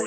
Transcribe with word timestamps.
el 0.00 0.06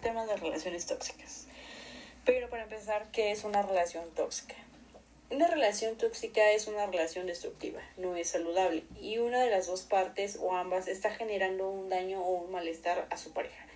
tema 0.00 0.24
de 0.24 0.36
relaciones 0.36 0.86
tóxicas. 0.86 1.46
Pero 2.24 2.48
para 2.48 2.62
empezar, 2.62 3.10
¿qué 3.12 3.30
es 3.30 3.44
una 3.44 3.60
relación 3.60 4.08
tóxica? 4.14 4.54
Una 5.30 5.48
relación 5.48 5.96
tóxica 5.96 6.52
es 6.52 6.66
una 6.66 6.86
relación 6.86 7.26
destructiva, 7.26 7.80
no 7.96 8.14
es 8.14 8.28
saludable 8.28 8.84
y 9.00 9.18
una 9.18 9.42
de 9.42 9.50
las 9.50 9.66
dos 9.66 9.82
partes 9.82 10.38
o 10.40 10.54
ambas 10.54 10.86
está 10.86 11.10
generando 11.10 11.68
un 11.70 11.88
daño 11.88 12.22
o 12.22 12.42
un 12.42 12.52
malestar 12.52 13.08
a 13.10 13.16
su 13.16 13.32
pareja. 13.32 13.66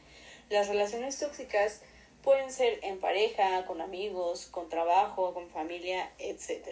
Las 0.50 0.68
relaciones 0.68 1.18
tóxicas 1.18 1.80
pueden 2.22 2.52
ser 2.52 2.80
en 2.82 3.00
pareja, 3.00 3.64
con 3.64 3.80
amigos, 3.80 4.46
con 4.46 4.68
trabajo, 4.68 5.32
con 5.32 5.48
familia, 5.48 6.10
etc. 6.18 6.68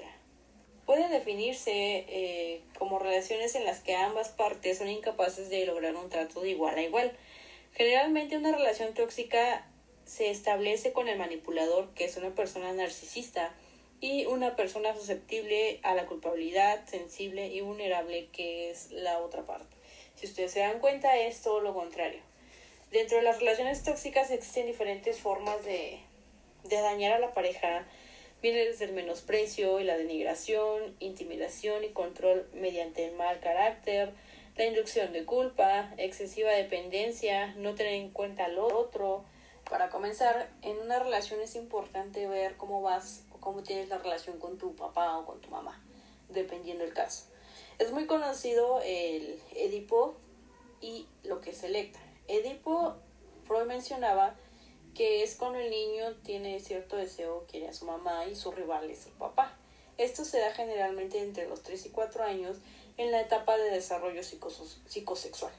Pueden 0.84 1.10
definirse 1.10 1.72
eh, 1.72 2.60
como 2.78 2.98
relaciones 2.98 3.54
en 3.54 3.64
las 3.64 3.80
que 3.80 3.96
ambas 3.96 4.28
partes 4.28 4.78
son 4.78 4.88
incapaces 4.88 5.48
de 5.48 5.64
lograr 5.64 5.96
un 5.96 6.10
trato 6.10 6.42
de 6.42 6.50
igual 6.50 6.76
a 6.76 6.82
igual. 6.82 7.16
Generalmente 7.72 8.36
una 8.36 8.52
relación 8.52 8.92
tóxica 8.92 9.66
se 10.04 10.30
establece 10.30 10.92
con 10.92 11.08
el 11.08 11.18
manipulador, 11.18 11.92
que 11.94 12.04
es 12.04 12.16
una 12.18 12.34
persona 12.34 12.72
narcisista, 12.72 13.54
y 14.00 14.26
una 14.26 14.56
persona 14.56 14.94
susceptible 14.94 15.80
a 15.82 15.94
la 15.94 16.06
culpabilidad, 16.06 16.86
sensible 16.86 17.48
y 17.48 17.60
vulnerable, 17.60 18.28
que 18.32 18.70
es 18.70 18.90
la 18.92 19.18
otra 19.18 19.42
parte. 19.44 19.74
Si 20.16 20.26
ustedes 20.26 20.52
se 20.52 20.60
dan 20.60 20.80
cuenta, 20.80 21.16
es 21.16 21.42
todo 21.42 21.60
lo 21.60 21.74
contrario. 21.74 22.20
Dentro 22.90 23.18
de 23.18 23.24
las 23.24 23.38
relaciones 23.38 23.82
tóxicas 23.82 24.30
existen 24.30 24.66
diferentes 24.66 25.18
formas 25.18 25.64
de, 25.64 25.98
de 26.64 26.80
dañar 26.80 27.12
a 27.12 27.18
la 27.18 27.34
pareja. 27.34 27.86
Viene 28.42 28.64
desde 28.64 28.84
el 28.84 28.92
menosprecio 28.92 29.80
y 29.80 29.84
la 29.84 29.96
denigración, 29.96 30.94
intimidación 31.00 31.84
y 31.84 31.88
control 31.88 32.48
mediante 32.54 33.06
el 33.06 33.14
mal 33.14 33.40
carácter, 33.40 34.12
la 34.56 34.64
inducción 34.64 35.12
de 35.12 35.24
culpa, 35.24 35.92
excesiva 35.98 36.50
dependencia, 36.52 37.54
no 37.56 37.74
tener 37.74 37.94
en 37.94 38.10
cuenta 38.10 38.46
al 38.46 38.58
otro. 38.58 39.24
Para 39.68 39.90
comenzar, 39.90 40.48
en 40.62 40.78
una 40.78 40.98
relación 40.98 41.40
es 41.40 41.56
importante 41.56 42.26
ver 42.26 42.56
cómo 42.56 42.80
vas 42.80 43.25
cómo 43.46 43.62
tienes 43.62 43.88
la 43.88 43.98
relación 43.98 44.40
con 44.40 44.58
tu 44.58 44.74
papá 44.74 45.16
o 45.18 45.24
con 45.24 45.40
tu 45.40 45.50
mamá, 45.50 45.80
dependiendo 46.28 46.82
del 46.82 46.92
caso. 46.92 47.26
Es 47.78 47.92
muy 47.92 48.08
conocido 48.08 48.80
el 48.82 49.40
Edipo 49.54 50.16
y 50.80 51.06
lo 51.22 51.40
que 51.40 51.50
es 51.50 51.62
Electra. 51.62 52.02
Edipo, 52.26 52.96
Freud 53.46 53.66
mencionaba 53.66 54.34
que 54.96 55.22
es 55.22 55.36
cuando 55.36 55.60
el 55.60 55.70
niño 55.70 56.16
tiene 56.24 56.58
cierto 56.58 56.96
deseo, 56.96 57.46
quiere 57.48 57.68
a 57.68 57.72
su 57.72 57.84
mamá 57.84 58.26
y 58.26 58.34
su 58.34 58.50
rival 58.50 58.90
es 58.90 59.06
el 59.06 59.12
papá. 59.12 59.56
Esto 59.96 60.24
se 60.24 60.40
da 60.40 60.50
generalmente 60.50 61.20
entre 61.20 61.48
los 61.48 61.62
3 61.62 61.86
y 61.86 61.90
4 61.90 62.24
años 62.24 62.56
en 62.96 63.12
la 63.12 63.20
etapa 63.20 63.56
de 63.56 63.70
desarrollo 63.70 64.24
psicosexual. 64.24 65.52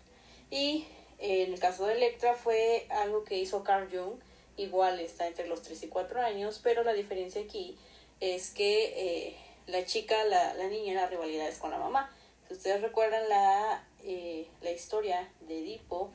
Y 0.51 0.85
en 1.19 1.53
el 1.53 1.59
caso 1.61 1.85
de 1.85 1.93
Electra 1.93 2.33
fue 2.33 2.85
algo 2.89 3.23
que 3.23 3.37
hizo 3.37 3.63
Carl 3.63 3.87
Jung 3.89 4.19
igual 4.57 4.99
está 4.99 5.27
entre 5.27 5.47
los 5.47 5.61
3 5.61 5.83
y 5.83 5.87
4 5.87 6.21
años, 6.21 6.59
pero 6.61 6.83
la 6.83 6.93
diferencia 6.93 7.41
aquí 7.41 7.77
es 8.19 8.51
que 8.51 9.27
eh, 9.27 9.37
la 9.67 9.85
chica, 9.85 10.23
la, 10.25 10.53
la 10.55 10.67
niña, 10.67 10.93
la 10.93 11.07
rivalidad 11.07 11.47
es 11.47 11.57
con 11.59 11.71
la 11.71 11.77
mamá. 11.77 12.11
Si 12.47 12.53
ustedes 12.53 12.81
recuerdan 12.81 13.27
la, 13.29 13.83
eh, 14.03 14.47
la 14.61 14.71
historia 14.71 15.29
de 15.41 15.59
Edipo, 15.59 16.11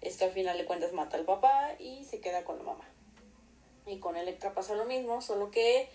es 0.00 0.16
que 0.16 0.24
al 0.24 0.32
final 0.32 0.58
de 0.58 0.64
cuentas 0.64 0.92
mata 0.92 1.16
al 1.16 1.24
papá 1.24 1.74
y 1.78 2.04
se 2.04 2.20
queda 2.20 2.44
con 2.44 2.58
la 2.58 2.64
mamá. 2.64 2.84
Y 3.86 3.98
con 3.98 4.16
Electra 4.16 4.54
pasa 4.54 4.74
lo 4.74 4.86
mismo, 4.86 5.20
solo 5.20 5.50
que 5.50 5.88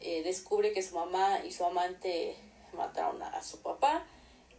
eh, 0.00 0.22
descubre 0.22 0.72
que 0.72 0.82
su 0.82 0.94
mamá 0.94 1.40
y 1.44 1.52
su 1.52 1.64
amante 1.64 2.36
mataron 2.72 3.22
a 3.22 3.42
su 3.42 3.62
papá 3.62 4.04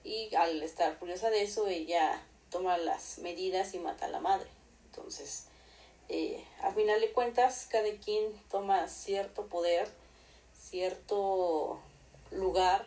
y 0.04 0.34
al 0.36 0.64
estar 0.64 0.98
furiosa 0.98 1.30
de 1.30 1.44
eso 1.44 1.68
ella 1.68 2.22
toma 2.50 2.78
las 2.78 3.20
medidas 3.20 3.74
y 3.74 3.80
mata 3.80 4.06
a 4.06 4.10
la 4.10 4.20
madre. 4.20 4.50
Entonces, 4.86 5.49
eh, 6.10 6.44
a 6.62 6.72
final 6.72 7.00
de 7.00 7.12
cuentas, 7.12 7.68
cada 7.70 7.90
quien 8.04 8.34
toma 8.50 8.88
cierto 8.88 9.46
poder, 9.46 9.88
cierto 10.54 11.80
lugar 12.32 12.86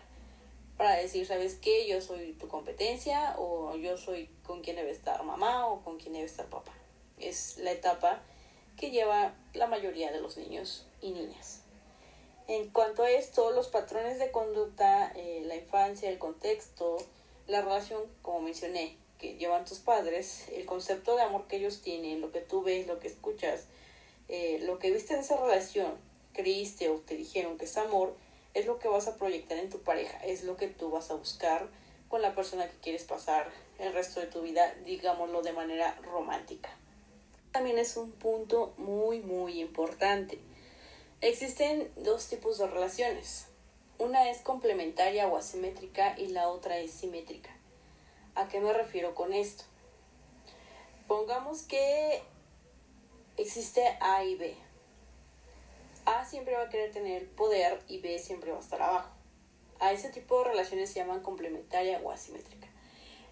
para 0.76 0.96
decir, 0.96 1.26
¿sabes 1.26 1.54
qué? 1.54 1.86
Yo 1.86 2.00
soy 2.00 2.32
tu 2.32 2.48
competencia 2.48 3.36
o 3.38 3.76
yo 3.76 3.96
soy 3.96 4.28
con 4.44 4.62
quien 4.62 4.76
debe 4.76 4.90
estar 4.90 5.22
mamá 5.22 5.68
o 5.68 5.82
con 5.82 5.98
quien 5.98 6.14
debe 6.14 6.26
estar 6.26 6.46
papá. 6.46 6.72
Es 7.18 7.58
la 7.58 7.70
etapa 7.70 8.20
que 8.76 8.90
lleva 8.90 9.34
la 9.54 9.68
mayoría 9.68 10.10
de 10.10 10.20
los 10.20 10.36
niños 10.36 10.86
y 11.00 11.12
niñas. 11.12 11.60
En 12.48 12.70
cuanto 12.70 13.04
a 13.04 13.10
esto, 13.10 13.52
los 13.52 13.68
patrones 13.68 14.18
de 14.18 14.32
conducta, 14.32 15.12
eh, 15.14 15.42
la 15.46 15.54
infancia, 15.54 16.10
el 16.10 16.18
contexto, 16.18 16.96
la 17.46 17.60
relación, 17.60 18.02
como 18.22 18.40
mencioné, 18.40 18.96
que 19.22 19.36
llevan 19.36 19.64
tus 19.64 19.78
padres, 19.78 20.48
el 20.52 20.66
concepto 20.66 21.14
de 21.14 21.22
amor 21.22 21.46
que 21.46 21.56
ellos 21.56 21.80
tienen, 21.80 22.20
lo 22.20 22.32
que 22.32 22.40
tú 22.40 22.62
ves, 22.62 22.88
lo 22.88 22.98
que 22.98 23.06
escuchas, 23.06 23.66
eh, 24.28 24.58
lo 24.64 24.80
que 24.80 24.90
viste 24.90 25.14
en 25.14 25.20
esa 25.20 25.36
relación, 25.36 25.92
creíste 26.32 26.90
o 26.90 26.96
te 26.96 27.16
dijeron 27.16 27.56
que 27.56 27.66
es 27.66 27.76
amor, 27.76 28.16
es 28.52 28.66
lo 28.66 28.80
que 28.80 28.88
vas 28.88 29.06
a 29.06 29.16
proyectar 29.16 29.58
en 29.58 29.70
tu 29.70 29.78
pareja, 29.78 30.18
es 30.18 30.42
lo 30.42 30.56
que 30.56 30.66
tú 30.66 30.90
vas 30.90 31.10
a 31.12 31.14
buscar 31.14 31.68
con 32.08 32.20
la 32.20 32.34
persona 32.34 32.68
que 32.68 32.76
quieres 32.78 33.04
pasar 33.04 33.50
el 33.78 33.92
resto 33.92 34.18
de 34.18 34.26
tu 34.26 34.42
vida, 34.42 34.74
digámoslo 34.84 35.40
de 35.42 35.52
manera 35.52 35.96
romántica. 36.02 36.76
También 37.52 37.78
es 37.78 37.96
un 37.96 38.10
punto 38.10 38.74
muy, 38.76 39.20
muy 39.20 39.60
importante. 39.60 40.40
Existen 41.20 41.92
dos 41.96 42.26
tipos 42.26 42.58
de 42.58 42.66
relaciones. 42.66 43.46
Una 43.98 44.30
es 44.30 44.40
complementaria 44.40 45.28
o 45.28 45.36
asimétrica 45.36 46.18
y 46.18 46.26
la 46.28 46.48
otra 46.48 46.78
es 46.78 46.90
simétrica. 46.90 47.56
¿A 48.34 48.48
qué 48.48 48.60
me 48.60 48.72
refiero 48.72 49.14
con 49.14 49.34
esto? 49.34 49.64
Pongamos 51.06 51.62
que 51.62 52.22
existe 53.36 53.82
A 54.00 54.24
y 54.24 54.36
B. 54.36 54.56
A 56.06 56.24
siempre 56.24 56.56
va 56.56 56.62
a 56.62 56.68
querer 56.70 56.92
tener 56.92 57.28
poder 57.28 57.82
y 57.88 57.98
B 57.98 58.18
siempre 58.18 58.50
va 58.50 58.56
a 58.56 58.60
estar 58.60 58.80
abajo. 58.80 59.10
A 59.80 59.92
ese 59.92 60.08
tipo 60.08 60.38
de 60.38 60.50
relaciones 60.50 60.90
se 60.90 61.00
llaman 61.00 61.20
complementaria 61.20 62.00
o 62.02 62.10
asimétrica. 62.10 62.68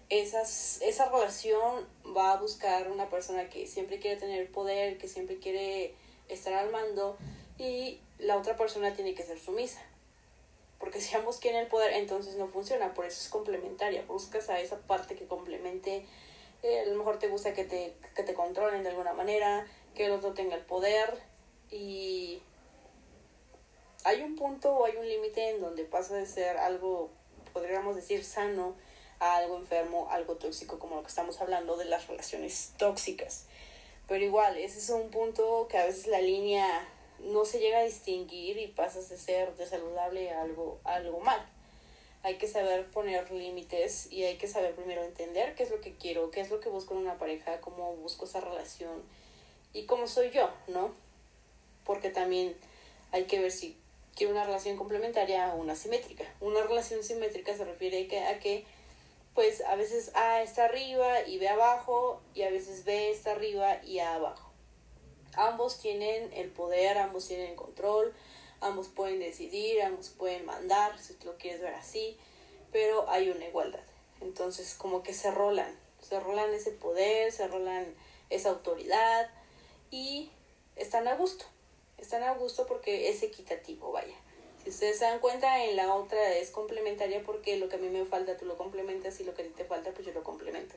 Esas, 0.09 0.79
esa 0.83 1.09
relación 1.09 1.87
va 2.15 2.33
a 2.33 2.37
buscar 2.37 2.91
una 2.91 3.09
persona 3.09 3.49
que 3.49 3.65
siempre 3.65 3.99
quiere 3.99 4.17
tener 4.17 4.51
poder, 4.51 4.99
que 4.99 5.07
siempre 5.07 5.39
quiere 5.39 5.95
estar 6.27 6.53
al 6.53 6.69
mando 6.69 7.17
y 7.57 7.99
la 8.19 8.37
otra 8.37 8.55
persona 8.55 8.93
tiene 8.93 9.15
que 9.15 9.23
ser 9.23 9.39
sumisa 9.39 9.81
porque 10.81 10.99
si 10.99 11.15
ambos 11.15 11.37
quieren 11.37 11.61
el 11.61 11.67
poder, 11.67 11.93
entonces 11.93 12.35
no 12.35 12.47
funciona, 12.47 12.93
por 12.95 13.05
eso 13.05 13.21
es 13.21 13.29
complementaria, 13.29 14.03
buscas 14.07 14.49
a 14.49 14.59
esa 14.59 14.79
parte 14.79 15.15
que 15.15 15.27
complemente, 15.27 16.05
eh, 16.63 16.79
a 16.81 16.85
lo 16.87 16.97
mejor 16.97 17.19
te 17.19 17.27
gusta 17.27 17.53
que 17.53 17.63
te, 17.63 17.93
que 18.15 18.23
te 18.23 18.33
controlen 18.33 18.81
de 18.81 18.89
alguna 18.89 19.13
manera, 19.13 19.67
que 19.93 20.07
el 20.07 20.11
otro 20.11 20.33
tenga 20.33 20.55
el 20.55 20.65
poder 20.65 21.21
y 21.69 22.41
hay 24.03 24.23
un 24.23 24.35
punto 24.35 24.75
o 24.75 24.85
hay 24.85 24.97
un 24.97 25.07
límite 25.07 25.51
en 25.51 25.61
donde 25.61 25.85
pasa 25.85 26.15
de 26.15 26.25
ser 26.25 26.57
algo, 26.57 27.11
podríamos 27.53 27.95
decir, 27.95 28.25
sano 28.25 28.75
a 29.19 29.37
algo 29.37 29.57
enfermo, 29.57 30.07
algo 30.09 30.37
tóxico, 30.37 30.79
como 30.79 30.95
lo 30.95 31.03
que 31.03 31.09
estamos 31.09 31.39
hablando 31.41 31.77
de 31.77 31.85
las 31.85 32.07
relaciones 32.07 32.73
tóxicas. 32.79 33.45
Pero 34.07 34.25
igual, 34.25 34.57
ese 34.57 34.79
es 34.79 34.89
un 34.89 35.11
punto 35.11 35.67
que 35.69 35.77
a 35.77 35.85
veces 35.85 36.07
la 36.07 36.21
línea 36.21 36.87
no 37.25 37.45
se 37.45 37.59
llega 37.59 37.79
a 37.79 37.83
distinguir 37.83 38.57
y 38.57 38.67
pasas 38.67 39.09
de 39.09 39.17
ser 39.17 39.55
de 39.55 39.65
saludable 39.65 40.31
a 40.31 40.41
algo, 40.41 40.79
algo 40.83 41.19
mal. 41.19 41.45
Hay 42.23 42.37
que 42.37 42.47
saber 42.47 42.85
poner 42.91 43.31
límites 43.31 44.11
y 44.11 44.23
hay 44.23 44.37
que 44.37 44.47
saber 44.47 44.75
primero 44.75 45.03
entender 45.03 45.55
qué 45.55 45.63
es 45.63 45.71
lo 45.71 45.81
que 45.81 45.95
quiero, 45.95 46.29
qué 46.29 46.41
es 46.41 46.51
lo 46.51 46.59
que 46.59 46.69
busco 46.69 46.93
en 46.93 47.01
una 47.01 47.17
pareja, 47.17 47.61
cómo 47.61 47.95
busco 47.95 48.25
esa 48.25 48.41
relación 48.41 49.01
y 49.73 49.85
cómo 49.85 50.07
soy 50.07 50.29
yo, 50.29 50.49
¿no? 50.67 50.93
Porque 51.83 52.09
también 52.09 52.55
hay 53.11 53.25
que 53.25 53.39
ver 53.39 53.51
si 53.51 53.75
quiero 54.15 54.33
una 54.33 54.45
relación 54.45 54.77
complementaria 54.77 55.53
o 55.53 55.57
una 55.57 55.75
simétrica. 55.75 56.25
Una 56.41 56.61
relación 56.61 57.03
simétrica 57.03 57.55
se 57.55 57.65
refiere 57.65 58.07
a 58.27 58.39
que 58.39 58.65
pues 59.33 59.61
a 59.61 59.75
veces 59.75 60.11
A 60.15 60.41
está 60.41 60.65
arriba 60.65 61.21
y 61.25 61.37
B 61.37 61.47
abajo 61.47 62.21
y 62.35 62.43
a 62.43 62.49
veces 62.49 62.83
B 62.83 63.11
está 63.11 63.31
arriba 63.31 63.83
y 63.83 63.99
A 63.99 64.15
abajo. 64.15 64.50
Ambos 65.35 65.79
tienen 65.79 66.31
el 66.33 66.49
poder, 66.49 66.97
ambos 66.97 67.27
tienen 67.27 67.51
el 67.51 67.55
control, 67.55 68.13
ambos 68.59 68.87
pueden 68.89 69.19
decidir, 69.19 69.81
ambos 69.81 70.09
pueden 70.09 70.45
mandar, 70.45 70.97
si 70.99 71.13
tú 71.13 71.27
lo 71.27 71.37
quieres 71.37 71.61
ver 71.61 71.73
así, 71.73 72.17
pero 72.71 73.09
hay 73.09 73.29
una 73.29 73.47
igualdad. 73.47 73.83
Entonces, 74.21 74.75
como 74.75 75.03
que 75.03 75.13
se 75.13 75.31
rolan, 75.31 75.75
se 76.01 76.19
rolan 76.19 76.53
ese 76.53 76.71
poder, 76.71 77.31
se 77.31 77.47
rolan 77.47 77.93
esa 78.29 78.49
autoridad 78.49 79.29
y 79.89 80.29
están 80.75 81.07
a 81.07 81.15
gusto. 81.15 81.45
Están 81.97 82.23
a 82.23 82.33
gusto 82.33 82.65
porque 82.65 83.09
es 83.09 83.21
equitativo, 83.23 83.91
vaya. 83.91 84.15
Si 84.63 84.69
ustedes 84.69 84.99
se 84.99 85.05
dan 85.05 85.19
cuenta, 85.19 85.63
en 85.65 85.75
la 85.75 85.93
otra 85.93 86.35
es 86.35 86.51
complementaria 86.51 87.23
porque 87.23 87.57
lo 87.57 87.67
que 87.67 87.77
a 87.77 87.79
mí 87.79 87.89
me 87.89 88.05
falta 88.05 88.37
tú 88.37 88.45
lo 88.45 88.57
complementas 88.57 89.19
y 89.19 89.23
lo 89.23 89.33
que 89.33 89.41
a 89.41 89.45
ti 89.45 89.51
te 89.51 89.65
falta 89.65 89.91
pues 89.91 90.05
yo 90.05 90.13
lo 90.13 90.23
complemento. 90.23 90.75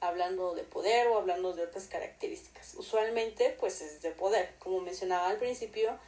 Hablando 0.00 0.54
de 0.54 0.64
poder 0.64 1.08
o 1.08 1.18
hablando 1.18 1.52
de 1.54 1.64
otras 1.64 1.86
características. 1.86 2.74
Usualmente, 2.74 3.56
pues 3.58 3.80
es 3.80 4.02
de 4.02 4.10
poder. 4.10 4.54
Como 4.58 4.80
mencionaba 4.80 5.28
al 5.28 5.38
principio, 5.38 5.98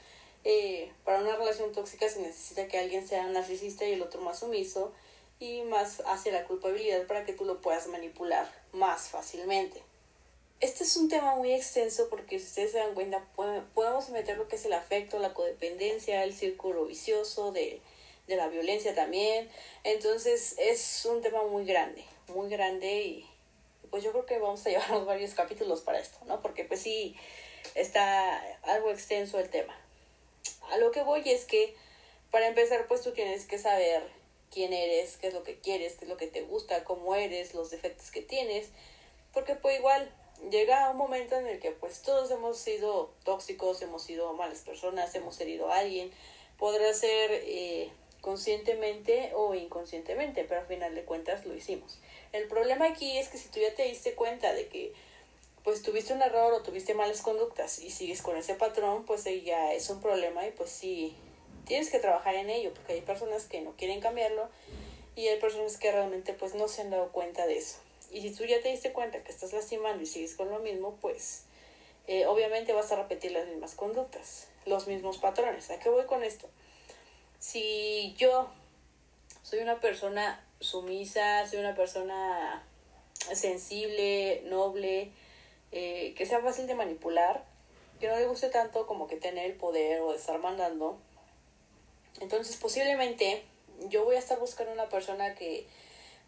eh, 0.45 0.91
para 1.05 1.21
una 1.21 1.37
relación 1.37 1.73
tóxica 1.73 2.09
se 2.09 2.21
necesita 2.21 2.67
que 2.67 2.79
alguien 2.79 3.07
sea 3.07 3.27
narcisista 3.27 3.85
y 3.85 3.93
el 3.93 4.03
otro 4.03 4.21
más 4.23 4.39
sumiso 4.39 4.93
y 5.39 5.63
más 5.63 6.03
hacia 6.07 6.33
la 6.33 6.45
culpabilidad 6.45 7.07
para 7.07 7.25
que 7.25 7.33
tú 7.33 7.45
lo 7.45 7.61
puedas 7.61 7.87
manipular 7.89 8.51
más 8.73 9.09
fácilmente. 9.09 9.83
Este 10.61 10.85
es 10.85 10.97
un 10.97 11.09
tema 11.09 11.35
muy 11.37 11.53
extenso 11.53 12.09
porque 12.11 12.39
si 12.39 12.45
ustedes 12.45 12.73
se 12.73 12.79
dan 12.79 12.95
cuenta 12.95 13.25
podemos 13.75 14.11
meter 14.11 14.37
lo 14.37 14.47
que 14.47 14.57
es 14.57 14.65
el 14.67 14.75
afecto, 14.75 15.19
la 15.19 15.33
codependencia, 15.33 16.23
el 16.23 16.35
círculo 16.35 16.85
vicioso 16.85 17.51
de, 17.53 17.81
de 18.27 18.37
la 18.37 18.49
violencia 18.49 18.95
también. 18.95 19.49
Entonces 19.85 20.57
es 20.59 21.07
un 21.07 21.23
tema 21.23 21.43
muy 21.45 21.65
grande, 21.65 22.05
muy 22.29 22.51
grande 22.51 23.03
y 23.03 23.30
pues 23.91 24.03
yo 24.03 24.13
creo 24.13 24.27
que 24.27 24.39
vamos 24.39 24.65
a 24.67 24.71
llevarnos 24.71 25.07
varios 25.07 25.35
capítulos 25.35 25.81
para 25.81 25.99
esto, 25.99 26.19
¿no? 26.27 26.41
Porque 26.41 26.65
pues 26.65 26.81
sí, 26.81 27.17
está 27.75 28.41
algo 28.63 28.91
extenso 28.91 29.39
el 29.39 29.51
tema. 29.51 29.79
A 30.71 30.79
lo 30.79 30.91
que 30.91 31.03
voy 31.03 31.23
es 31.27 31.45
que 31.45 31.75
para 32.31 32.47
empezar 32.47 32.87
pues 32.87 33.03
tú 33.03 33.13
tienes 33.13 33.47
que 33.47 33.59
saber 33.59 34.03
quién 34.51 34.73
eres, 34.73 35.17
qué 35.17 35.29
es 35.29 35.35
lo 35.35 35.43
que 35.43 35.59
quieres, 35.59 35.95
qué 35.95 36.05
es 36.05 36.09
lo 36.09 36.17
que 36.17 36.27
te 36.27 36.43
gusta, 36.43 36.85
cómo 36.85 37.15
eres, 37.15 37.55
los 37.55 37.71
defectos 37.71 38.11
que 38.11 38.23
tienes, 38.23 38.69
porque 39.33 39.55
pues 39.55 39.79
igual 39.79 40.13
llega 40.51 40.91
un 40.91 40.97
momento 40.97 41.37
en 41.37 41.47
el 41.47 41.61
que 41.61 41.71
pues 41.73 42.03
todos 42.03 42.31
hemos 42.31 42.59
sido 42.59 43.13
tóxicos, 43.25 43.83
hemos 43.83 44.03
sido 44.03 44.33
malas 44.33 44.61
personas, 44.61 45.15
hemos 45.15 45.41
herido 45.41 45.71
a 45.71 45.79
alguien, 45.79 46.11
podrá 46.59 46.93
ser 46.95 47.31
eh, 47.33 47.91
conscientemente 48.21 49.33
o 49.35 49.55
inconscientemente, 49.55 50.45
pero 50.45 50.61
al 50.61 50.67
final 50.67 50.95
de 50.95 51.05
cuentas 51.05 51.47
lo 51.47 51.55
hicimos. 51.55 51.99
El 52.33 52.47
problema 52.49 52.87
aquí 52.87 53.19
es 53.19 53.29
que 53.29 53.39
si 53.39 53.49
tú 53.49 53.61
ya 53.61 53.75
te 53.75 53.85
diste 53.85 54.15
cuenta 54.15 54.53
de 54.53 54.69
que 54.69 54.93
pues 55.65 55.83
tuviste 55.83 56.13
un 56.15 56.23
error 56.23 56.53
o 56.55 56.63
tuviste 56.63 56.95
malas 56.95 57.21
conductas 57.23 57.79
y 57.81 57.91
sigues 57.91 58.23
con 58.23 58.37
ese 58.37 58.55
patrón, 58.55 59.05
pues 59.05 59.25
ya 59.45 59.73
es 59.75 59.91
un 59.91 60.01
problema 60.01 60.47
y 60.47 60.53
pues 60.53 60.71
sí, 60.71 61.15
tienes 61.67 61.91
que 61.91 61.99
trabajar 61.99 62.35
en 62.35 62.51
ello, 62.51 62.73
porque 62.73 62.95
hay 62.95 63.01
personas 63.03 63.45
que 63.45 63.61
no 63.61 63.73
quieren 63.77 64.01
cambiarlo 64.01 64.49
y 65.17 65.29
hay 65.29 65.39
personas 65.39 65.77
que 65.77 65.93
realmente 65.93 66.33
pues 66.33 66.55
no 66.55 66.69
se 66.69 66.83
han 66.83 66.91
dado 66.91 67.13
cuenta 67.13 67.47
de 67.47 67.59
eso. 67.59 67.79
Y 68.11 68.23
si 68.23 68.33
tú 68.33 68.45
ya 68.45 68.61
te 68.61 68.71
diste 68.71 68.93
cuenta 68.93 69.23
que 69.23 69.31
estás 69.31 69.53
lastimando 69.53 70.03
y 70.03 70.07
sigues 70.07 70.35
con 70.35 70.51
lo 70.51 70.59
mismo, 70.61 70.97
pues 71.01 71.45
eh, 72.07 72.27
obviamente 72.27 72.73
vas 72.73 72.91
a 72.91 72.97
repetir 72.97 73.33
las 73.33 73.47
mismas 73.47 73.75
conductas, 73.75 74.49
los 74.67 74.87
mismos 74.89 75.19
patrones. 75.19 75.71
¿A 75.71 75.79
qué 75.79 75.91
voy 75.91 76.07
con 76.07 76.25
esto? 76.25 76.49
Si 77.41 78.15
yo 78.19 78.51
soy 79.43 79.61
una 79.61 79.81
persona 79.81 80.45
sumisa, 80.61 81.49
soy 81.49 81.59
una 81.59 81.75
persona 81.75 82.63
sensible, 83.35 84.43
noble, 84.45 85.11
eh, 85.73 86.15
que 86.19 86.27
sea 86.27 86.41
fácil 86.41 86.67
de 86.67 86.75
manipular, 86.75 87.45
que 87.99 88.09
no 88.09 88.17
le 88.17 88.27
guste 88.27 88.51
tanto 88.51 88.87
como 88.87 89.09
que 89.09 89.17
tener 89.17 89.47
el 89.47 89.57
poder 89.57 90.03
o 90.03 90.13
estar 90.13 90.39
mandando. 90.39 90.99
Entonces 92.21 92.57
posiblemente 92.57 93.43
yo 93.89 94.05
voy 94.05 94.17
a 94.17 94.19
estar 94.19 94.39
buscando 94.39 94.73
una 94.73 94.91
persona 94.91 95.35
que 95.35 95.67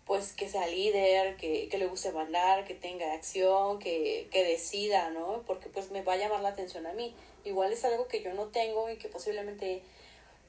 pues 0.06 0.32
que 0.32 0.48
sea 0.48 0.66
líder, 0.66 1.36
que, 1.36 1.68
que 1.68 1.78
le 1.78 1.86
guste 1.86 2.10
mandar, 2.10 2.64
que 2.64 2.74
tenga 2.74 3.12
acción, 3.12 3.78
que, 3.78 4.28
que 4.32 4.44
decida, 4.44 5.10
¿no? 5.10 5.42
Porque 5.46 5.68
pues 5.68 5.90
me 5.90 6.02
va 6.02 6.14
a 6.14 6.16
llamar 6.16 6.40
la 6.40 6.48
atención 6.48 6.86
a 6.86 6.92
mí. 6.94 7.14
Igual 7.44 7.72
es 7.72 7.84
algo 7.84 8.08
que 8.08 8.22
yo 8.22 8.32
no 8.32 8.46
tengo 8.46 8.90
y 8.90 8.96
que 8.96 9.08
posiblemente 9.08 9.82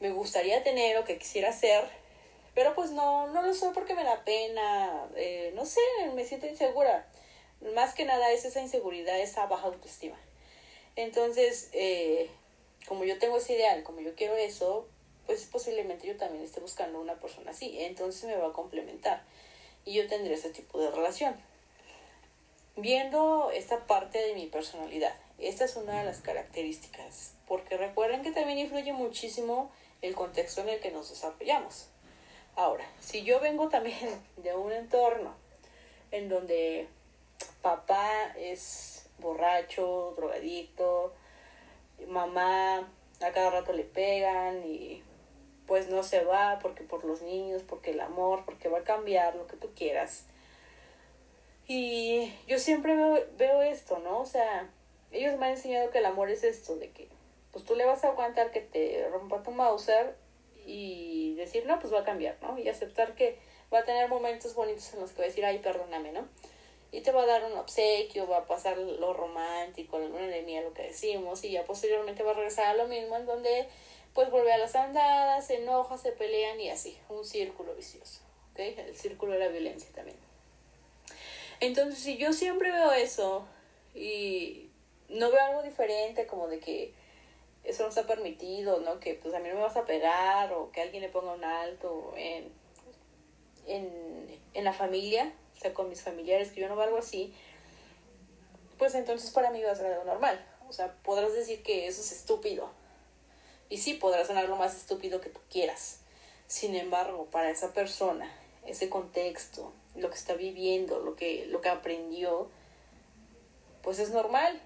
me 0.04 0.12
gustaría 0.12 0.62
tener 0.64 0.98
o 0.98 1.06
que 1.06 1.18
quisiera 1.18 1.50
hacer, 1.50 1.86
pero 2.54 2.76
pues 2.76 2.92
no, 2.92 3.28
no 3.28 3.42
lo 3.42 3.54
soy 3.54 3.74
porque 3.74 3.96
me 3.96 4.04
da 4.04 4.26
pena, 4.26 5.08
eh, 5.16 5.54
no 5.56 5.66
sé, 5.66 5.80
me 6.14 6.26
siento 6.26 6.46
insegura. 6.46 7.08
Más 7.74 7.94
que 7.94 8.04
nada 8.04 8.30
es 8.32 8.44
esa 8.44 8.60
inseguridad, 8.60 9.18
esa 9.18 9.46
baja 9.46 9.68
autoestima. 9.68 10.18
Entonces, 10.98 11.70
eh, 11.72 12.30
como 12.86 13.06
yo 13.06 13.18
tengo 13.18 13.38
ese 13.38 13.54
ideal, 13.54 13.84
como 13.84 14.02
yo 14.02 14.14
quiero 14.14 14.36
eso, 14.36 14.86
pues 15.26 15.46
posiblemente 15.46 16.06
yo 16.06 16.18
también 16.18 16.44
esté 16.44 16.60
buscando 16.60 17.00
una 17.00 17.16
persona 17.16 17.52
así. 17.52 17.80
Entonces 17.80 18.26
me 18.26 18.36
va 18.36 18.50
a 18.50 18.54
complementar 18.54 19.24
y 19.86 19.94
yo 19.94 20.08
tendré 20.10 20.34
ese 20.34 20.50
tipo 20.50 20.82
de 20.82 20.92
relación. 20.92 21.34
Viendo 22.76 23.52
esta 23.52 23.88
parte 23.88 24.18
de 24.18 24.34
mi 24.34 24.48
personalidad, 24.48 25.16
esta 25.40 25.64
es 25.64 25.78
una 25.78 26.00
de 26.00 26.06
las 26.06 26.20
características, 26.20 27.36
porque 27.48 27.78
recuerden 27.78 28.22
que 28.22 28.32
también 28.32 28.60
influye 28.60 28.92
muchísimo 28.92 29.72
el 30.04 30.16
contexto 30.16 30.62
en 30.62 30.70
el 30.70 30.80
que 30.80 30.92
nos 30.92 31.10
desarrollamos. 31.10 31.88
Ahora, 32.56 32.86
si 33.00 33.24
yo 33.24 33.40
vengo 33.40 33.70
también 33.70 34.22
de 34.38 34.54
un 34.54 34.72
entorno 34.72 35.34
en 36.12 36.30
donde 36.30 36.88
papá 37.62 38.34
es 38.38 39.08
borracho, 39.18 40.14
drogadicto, 40.16 41.14
mamá 42.08 42.88
a 43.22 43.32
cada 43.32 43.50
rato 43.50 43.72
le 43.72 43.86
pegan 43.86 44.64
y 44.66 45.02
pues 45.66 45.88
no 45.88 46.04
se 46.04 46.24
va 46.26 46.60
porque 46.62 46.84
por 46.84 47.06
los 47.06 47.22
niños, 47.22 47.64
porque 47.64 47.92
el 47.92 48.02
amor, 48.02 48.44
porque 48.46 48.68
va 48.68 48.80
a 48.80 48.84
cambiar 48.84 49.36
lo 49.36 49.48
que 49.48 49.56
tú 49.56 49.70
quieras. 49.74 50.26
Y 51.66 52.34
yo 52.48 52.60
siempre 52.60 52.98
veo, 52.98 53.26
veo 53.38 53.62
esto, 53.62 54.00
¿no? 54.00 54.20
O 54.20 54.26
sea, 54.26 54.70
ellos 55.12 55.40
me 55.40 55.46
han 55.46 55.54
enseñado 55.54 55.90
que 55.92 56.00
el 56.00 56.06
amor 56.06 56.30
es 56.30 56.44
esto, 56.44 56.76
de 56.76 56.92
que 56.92 57.08
pues 57.54 57.64
tú 57.64 57.76
le 57.76 57.86
vas 57.86 58.04
a 58.04 58.10
aguantar 58.10 58.52
que 58.52 58.60
te 58.60 59.08
rompa 59.10 59.44
tu 59.44 59.52
Mauser 59.52 60.16
y 60.66 61.36
decir, 61.36 61.66
no, 61.66 61.80
pues 61.80 61.94
va 61.94 62.00
a 62.00 62.04
cambiar, 62.04 62.38
¿no? 62.42 62.58
Y 62.58 62.68
aceptar 62.68 63.16
que 63.16 63.38
va 63.72 63.80
a 63.80 63.84
tener 63.86 64.10
momentos 64.10 64.56
bonitos 64.56 64.94
en 64.94 65.02
los 65.02 65.12
que 65.12 65.20
va 65.20 65.24
a 65.26 65.28
decir, 65.28 65.46
ay, 65.46 65.60
perdóname, 65.60 66.12
¿no? 66.12 66.28
Y 66.92 67.02
te 67.02 67.12
va 67.12 67.24
a 67.24 67.26
dar 67.28 67.46
un 67.46 67.58
obsequio, 67.58 68.28
va 68.28 68.40
a 68.40 68.46
pasar 68.46 68.78
lo 68.78 69.14
romántico, 69.14 70.00
la 70.00 70.08
luna 70.08 70.28
de 70.28 70.42
miel, 70.42 70.64
lo 70.64 70.74
que 70.74 70.84
decimos, 70.84 71.44
y 71.44 71.52
ya 71.52 71.64
posteriormente 71.64 72.24
va 72.24 72.32
a 72.32 72.36
regresar 72.36 72.66
a 72.66 72.74
lo 72.74 72.88
mismo, 72.88 73.16
en 73.18 73.26
donde 73.26 73.68
pues 74.14 74.30
vuelve 74.30 74.52
a 74.54 74.58
las 74.58 74.76
andadas, 74.76 75.48
se 75.48 75.56
enoja, 75.56 75.98
se 75.98 76.12
pelean 76.12 76.60
y 76.60 76.70
así, 76.70 76.98
un 77.10 77.26
círculo 77.26 77.76
vicioso, 77.76 78.22
¿ok? 78.52 78.60
El 78.60 78.96
círculo 78.96 79.34
de 79.34 79.40
la 79.40 79.48
violencia 79.48 79.90
también. 79.94 80.18
Entonces, 81.60 82.00
si 82.00 82.18
yo 82.18 82.34
siempre 82.34 82.72
veo 82.72 82.92
eso 82.92 83.48
y 83.96 84.70
no 85.10 85.32
veo 85.32 85.42
algo 85.42 85.64
diferente, 85.64 86.28
como 86.28 86.48
de 86.48 86.60
que 86.60 86.94
eso 87.64 87.84
no 87.84 87.90
está 87.90 88.06
permitido, 88.06 88.80
¿no? 88.82 89.00
Que 89.00 89.16
pues 89.16 89.34
a 89.34 89.40
mí 89.40 89.50
no 89.50 89.56
me 89.56 89.62
vas 89.62 89.78
a 89.78 89.86
pegar 89.86 90.52
o 90.54 90.72
que 90.72 90.82
alguien 90.82 91.02
le 91.02 91.10
ponga 91.10 91.34
un 91.34 91.44
alto 91.44 92.14
en, 92.18 92.52
en, 93.68 94.42
en 94.54 94.64
la 94.64 94.74
familia, 94.74 95.34
o 95.56 95.60
sea, 95.60 95.74
con 95.74 95.90
mis 95.90 96.02
familiares, 96.02 96.52
que 96.52 96.62
yo 96.62 96.68
no 96.68 96.76
veo 96.76 96.86
algo 96.86 96.98
así, 96.98 97.34
pues 98.78 98.96
entonces 98.96 99.32
para 99.32 99.50
mí 99.52 99.62
va 99.64 99.72
a 99.72 99.76
ser 99.76 99.88
algo 99.88 100.04
normal. 100.04 100.46
O 100.68 100.74
sea, 100.74 100.94
podrás 101.04 101.34
decir 101.34 101.64
que 101.64 101.88
eso 101.88 102.02
es 102.02 102.12
estúpido. 102.12 102.70
Y 103.70 103.78
sí, 103.78 103.94
podrás 103.94 104.28
sonar 104.28 104.50
lo 104.50 104.56
más 104.56 104.76
estúpido 104.76 105.22
que 105.22 105.30
tú 105.30 105.40
quieras. 105.50 106.00
Sin 106.48 106.76
embargo, 106.76 107.28
para 107.32 107.50
esa 107.50 107.74
persona, 107.74 108.32
ese 108.66 108.90
contexto, 108.90 109.74
lo 109.96 110.10
que 110.10 110.16
está 110.16 110.34
viviendo, 110.34 111.00
lo 111.00 111.16
que, 111.16 111.46
lo 111.48 111.62
que 111.62 111.70
aprendió, 111.70 112.50
pues 113.82 114.00
es 114.00 114.10
normal. 114.10 114.62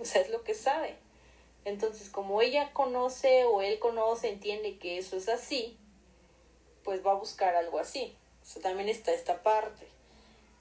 O 0.00 0.04
sea, 0.04 0.22
es 0.22 0.30
lo 0.30 0.44
que 0.44 0.54
sabe. 0.54 0.96
Entonces, 1.68 2.10
como 2.10 2.42
ella 2.42 2.72
conoce 2.72 3.44
o 3.44 3.62
él 3.62 3.78
conoce, 3.78 4.28
entiende 4.28 4.78
que 4.78 4.98
eso 4.98 5.16
es 5.16 5.28
así, 5.28 5.78
pues 6.84 7.04
va 7.04 7.12
a 7.12 7.16
buscar 7.16 7.54
algo 7.54 7.78
así. 7.78 8.16
O 8.42 8.46
sea, 8.46 8.62
también 8.62 8.88
está 8.88 9.12
esta 9.12 9.42
parte 9.42 9.86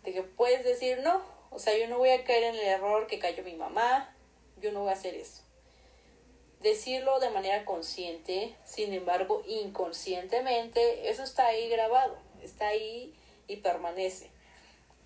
de 0.04 0.14
que 0.14 0.24
puedes 0.24 0.64
decir, 0.64 1.00
no, 1.00 1.22
o 1.50 1.60
sea, 1.60 1.78
yo 1.78 1.88
no 1.88 1.98
voy 1.98 2.10
a 2.10 2.24
caer 2.24 2.44
en 2.44 2.56
el 2.56 2.62
error 2.62 3.08
que 3.08 3.20
cayó 3.20 3.44
mi 3.44 3.56
mamá, 3.56 4.14
yo 4.62 4.72
no 4.72 4.82
voy 4.82 4.90
a 4.90 4.94
hacer 4.94 5.16
eso. 5.16 5.44
Decirlo 6.62 7.20
de 7.20 7.30
manera 7.30 7.66
consciente, 7.66 8.56
sin 8.66 8.94
embargo, 8.94 9.44
inconscientemente, 9.48 11.10
eso 11.10 11.24
está 11.24 11.48
ahí 11.48 11.70
grabado, 11.70 12.18
está 12.42 12.68
ahí 12.68 13.14
y 13.48 13.58
permanece. 13.58 14.32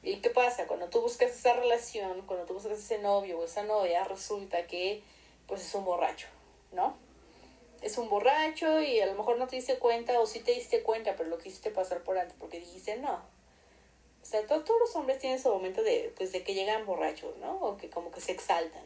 ¿Y 0.03 0.17
qué 0.17 0.29
pasa? 0.31 0.65
Cuando 0.65 0.87
tú 0.89 1.01
buscas 1.01 1.31
esa 1.31 1.53
relación, 1.53 2.25
cuando 2.25 2.45
tú 2.45 2.55
buscas 2.55 2.79
ese 2.79 2.97
novio 2.97 3.39
o 3.39 3.45
esa 3.45 3.63
novia, 3.63 4.03
resulta 4.05 4.65
que 4.65 5.03
pues 5.51 5.65
es 5.65 5.75
un 5.75 5.83
borracho, 5.83 6.27
¿no? 6.71 6.95
Es 7.81 7.97
un 7.97 8.07
borracho 8.07 8.79
y 8.79 9.01
a 9.01 9.05
lo 9.05 9.15
mejor 9.15 9.37
no 9.37 9.47
te 9.47 9.57
diste 9.57 9.79
cuenta 9.79 10.17
o 10.21 10.25
sí 10.25 10.39
te 10.39 10.53
diste 10.53 10.81
cuenta, 10.81 11.17
pero 11.17 11.27
lo 11.27 11.37
quisiste 11.39 11.71
pasar 11.71 12.03
por 12.03 12.17
alto 12.17 12.33
porque 12.39 12.61
dijiste 12.61 12.95
no. 12.95 13.15
O 13.15 14.25
sea, 14.25 14.47
todos, 14.47 14.63
los 14.79 14.95
hombres 14.95 15.19
tienen 15.19 15.41
su 15.41 15.49
momento 15.49 15.83
de, 15.83 16.13
pues, 16.15 16.31
de 16.31 16.41
que 16.45 16.53
llegan 16.53 16.85
borrachos, 16.85 17.35
¿no? 17.39 17.57
O 17.57 17.75
que 17.75 17.89
como 17.89 18.11
que 18.11 18.21
se 18.21 18.31
exaltan. 18.31 18.85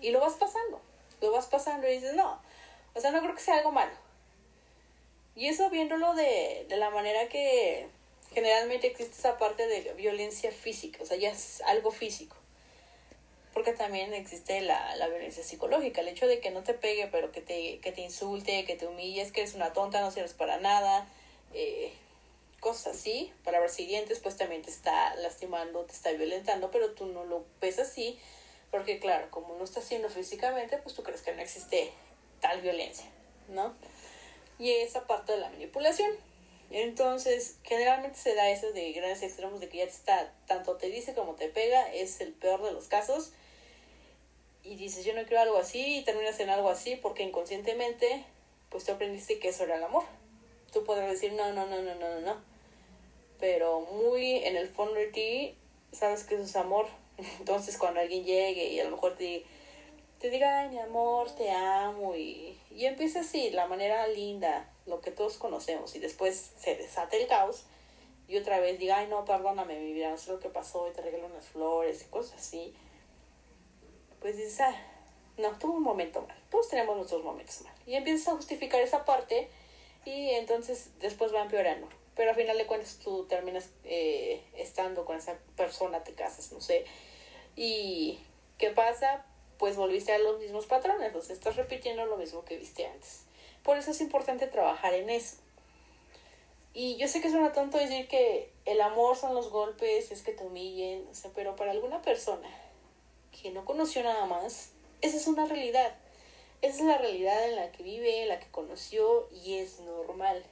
Y 0.00 0.12
lo 0.12 0.20
vas 0.20 0.34
pasando, 0.34 0.80
lo 1.20 1.32
vas 1.32 1.46
pasando 1.46 1.88
y 1.88 1.94
dices, 1.94 2.14
no, 2.14 2.40
o 2.94 3.00
sea, 3.00 3.10
no 3.10 3.20
creo 3.20 3.34
que 3.34 3.42
sea 3.42 3.56
algo 3.56 3.72
malo. 3.72 3.96
Y 5.34 5.48
eso 5.48 5.68
viéndolo 5.68 6.14
de, 6.14 6.64
de 6.68 6.76
la 6.76 6.90
manera 6.90 7.28
que 7.28 7.88
generalmente 8.32 8.86
existe 8.86 9.16
esa 9.16 9.36
parte 9.36 9.66
de 9.66 9.94
violencia 9.94 10.52
física, 10.52 11.02
o 11.02 11.06
sea, 11.06 11.16
ya 11.16 11.32
es 11.32 11.60
algo 11.62 11.90
físico 11.90 12.36
porque 13.54 13.72
también 13.72 14.12
existe 14.12 14.60
la, 14.60 14.96
la, 14.96 15.06
violencia 15.08 15.44
psicológica, 15.44 16.00
el 16.00 16.08
hecho 16.08 16.26
de 16.26 16.40
que 16.40 16.50
no 16.50 16.64
te 16.64 16.74
pegue, 16.74 17.06
pero 17.06 17.30
que 17.30 17.40
te, 17.40 17.78
que 17.78 17.92
te 17.92 18.00
insulte, 18.00 18.64
que 18.64 18.74
te 18.74 18.86
humilles, 18.86 19.30
que 19.30 19.42
eres 19.42 19.54
una 19.54 19.72
tonta, 19.72 20.00
no 20.00 20.10
sirves 20.10 20.34
para 20.34 20.58
nada, 20.58 21.06
eh, 21.54 21.92
cosas 22.58 22.96
así, 22.96 23.32
palabras 23.44 23.72
siguientes, 23.72 24.18
pues 24.18 24.36
también 24.36 24.62
te 24.62 24.70
está 24.70 25.14
lastimando, 25.16 25.84
te 25.84 25.92
está 25.92 26.10
violentando, 26.10 26.70
pero 26.72 26.90
tú 26.92 27.06
no 27.06 27.24
lo 27.24 27.44
ves 27.60 27.78
así, 27.78 28.18
porque 28.72 28.98
claro, 28.98 29.30
como 29.30 29.54
no 29.54 29.62
está 29.62 29.78
haciendo 29.78 30.08
físicamente, 30.08 30.78
pues 30.78 30.96
tú 30.96 31.04
crees 31.04 31.22
que 31.22 31.32
no 31.32 31.40
existe 31.40 31.92
tal 32.40 32.60
violencia, 32.60 33.06
¿no? 33.48 33.72
Y 34.58 34.70
esa 34.72 35.06
parte 35.06 35.32
de 35.32 35.38
la 35.38 35.50
manipulación. 35.50 36.10
Entonces, 36.70 37.56
generalmente 37.62 38.18
se 38.18 38.34
da 38.34 38.50
eso 38.50 38.72
de 38.72 38.92
grandes 38.92 39.22
extremos 39.22 39.60
de 39.60 39.68
que 39.68 39.78
ya 39.78 39.84
te 39.84 39.90
está, 39.90 40.32
tanto 40.46 40.76
te 40.76 40.88
dice 40.88 41.14
como 41.14 41.34
te 41.34 41.48
pega, 41.48 41.92
es 41.92 42.20
el 42.20 42.32
peor 42.32 42.62
de 42.62 42.72
los 42.72 42.88
casos. 42.88 43.32
Y 44.64 44.76
dices, 44.76 45.04
yo 45.04 45.14
no 45.14 45.22
quiero 45.24 45.42
algo 45.42 45.58
así, 45.58 45.98
y 45.98 46.04
terminas 46.04 46.40
en 46.40 46.48
algo 46.50 46.70
así 46.70 46.96
porque 46.96 47.22
inconscientemente, 47.22 48.24
pues 48.70 48.84
tú 48.84 48.92
aprendiste 48.92 49.38
que 49.38 49.48
eso 49.48 49.64
era 49.64 49.76
el 49.76 49.84
amor. 49.84 50.04
Tú 50.72 50.84
podrás 50.84 51.10
decir, 51.10 51.32
no, 51.34 51.52
no, 51.52 51.66
no, 51.66 51.82
no, 51.82 51.94
no, 51.94 52.20
no. 52.20 52.36
Pero 53.38 53.82
muy 53.82 54.36
en 54.44 54.56
el 54.56 54.68
fondo 54.68 54.94
de 54.94 55.06
ti, 55.08 55.54
sabes 55.92 56.24
que 56.24 56.34
eso 56.34 56.44
es 56.44 56.56
amor. 56.56 56.86
Entonces, 57.38 57.78
cuando 57.78 58.00
alguien 58.00 58.24
llegue 58.24 58.68
y 58.68 58.80
a 58.80 58.84
lo 58.84 58.92
mejor 58.92 59.16
te, 59.16 59.44
te 60.18 60.30
diga, 60.30 60.60
ay, 60.60 60.70
mi 60.70 60.78
amor, 60.78 61.30
te 61.34 61.50
amo, 61.50 62.16
y, 62.16 62.58
y 62.70 62.86
empieza 62.86 63.20
así, 63.20 63.50
la 63.50 63.66
manera 63.66 64.06
linda, 64.08 64.68
lo 64.86 65.00
que 65.00 65.10
todos 65.10 65.38
conocemos 65.38 65.94
y 65.94 65.98
después 65.98 66.52
se 66.58 66.76
desata 66.76 67.16
el 67.16 67.26
caos 67.26 67.64
y 68.28 68.36
otra 68.36 68.60
vez 68.60 68.78
diga, 68.78 68.98
ay 68.98 69.06
no, 69.08 69.24
perdóname 69.24 69.78
mi 69.78 69.92
vida, 69.92 70.10
no 70.10 70.18
sé 70.18 70.30
lo 70.30 70.40
que 70.40 70.48
pasó 70.48 70.88
y 70.88 70.92
te 70.92 71.02
regalo 71.02 71.26
unas 71.26 71.46
flores 71.46 72.02
y 72.02 72.10
cosas 72.10 72.40
así, 72.40 72.74
pues 74.24 74.38
dices, 74.38 74.58
ah, 74.62 74.74
no, 75.36 75.50
tuvo 75.58 75.74
un 75.74 75.82
momento 75.82 76.22
mal, 76.22 76.34
todos 76.50 76.70
tenemos 76.70 76.96
nuestros 76.96 77.22
momentos 77.22 77.60
mal. 77.60 77.74
Y 77.84 77.94
empiezas 77.94 78.28
a 78.28 78.36
justificar 78.36 78.80
esa 78.80 79.04
parte 79.04 79.50
y 80.06 80.30
entonces 80.30 80.92
después 80.98 81.34
va 81.34 81.42
empeorando. 81.42 81.90
Pero 82.16 82.30
al 82.30 82.36
final 82.36 82.56
de 82.56 82.64
cuentas 82.64 82.98
tú 83.04 83.26
terminas 83.26 83.68
eh, 83.84 84.42
estando 84.56 85.04
con 85.04 85.18
esa 85.18 85.36
persona, 85.56 86.04
te 86.04 86.14
casas, 86.14 86.50
no 86.52 86.62
sé. 86.62 86.86
¿Y 87.54 88.18
qué 88.56 88.70
pasa? 88.70 89.26
Pues 89.58 89.76
volviste 89.76 90.14
a 90.14 90.18
los 90.18 90.40
mismos 90.40 90.64
patrones, 90.64 91.14
o 91.14 91.20
sea, 91.20 91.34
estás 91.34 91.56
repitiendo 91.56 92.06
lo 92.06 92.16
mismo 92.16 92.46
que 92.46 92.56
viste 92.56 92.86
antes. 92.86 93.24
Por 93.62 93.76
eso 93.76 93.90
es 93.90 94.00
importante 94.00 94.46
trabajar 94.46 94.94
en 94.94 95.10
eso. 95.10 95.36
Y 96.72 96.96
yo 96.96 97.08
sé 97.08 97.20
que 97.20 97.28
suena 97.28 97.52
tonto 97.52 97.76
decir 97.76 98.08
que 98.08 98.50
el 98.64 98.80
amor 98.80 99.16
son 99.16 99.34
los 99.34 99.50
golpes, 99.50 100.10
es 100.10 100.22
que 100.22 100.32
te 100.32 100.44
humillen, 100.44 101.06
o 101.10 101.14
sea, 101.14 101.30
pero 101.34 101.56
para 101.56 101.72
alguna 101.72 102.00
persona 102.00 102.48
que 103.42 103.50
no 103.50 103.64
conoció 103.64 104.02
nada 104.02 104.26
más, 104.26 104.70
esa 105.00 105.16
es 105.16 105.26
una 105.26 105.46
realidad. 105.46 105.94
Esa 106.62 106.78
es 106.78 106.84
la 106.84 106.98
realidad 106.98 107.46
en 107.48 107.56
la 107.56 107.70
que 107.72 107.82
vive, 107.82 108.22
en 108.22 108.28
la 108.28 108.40
que 108.40 108.50
conoció 108.50 109.28
y 109.30 109.58
es 109.58 109.80
normal. 109.80 110.42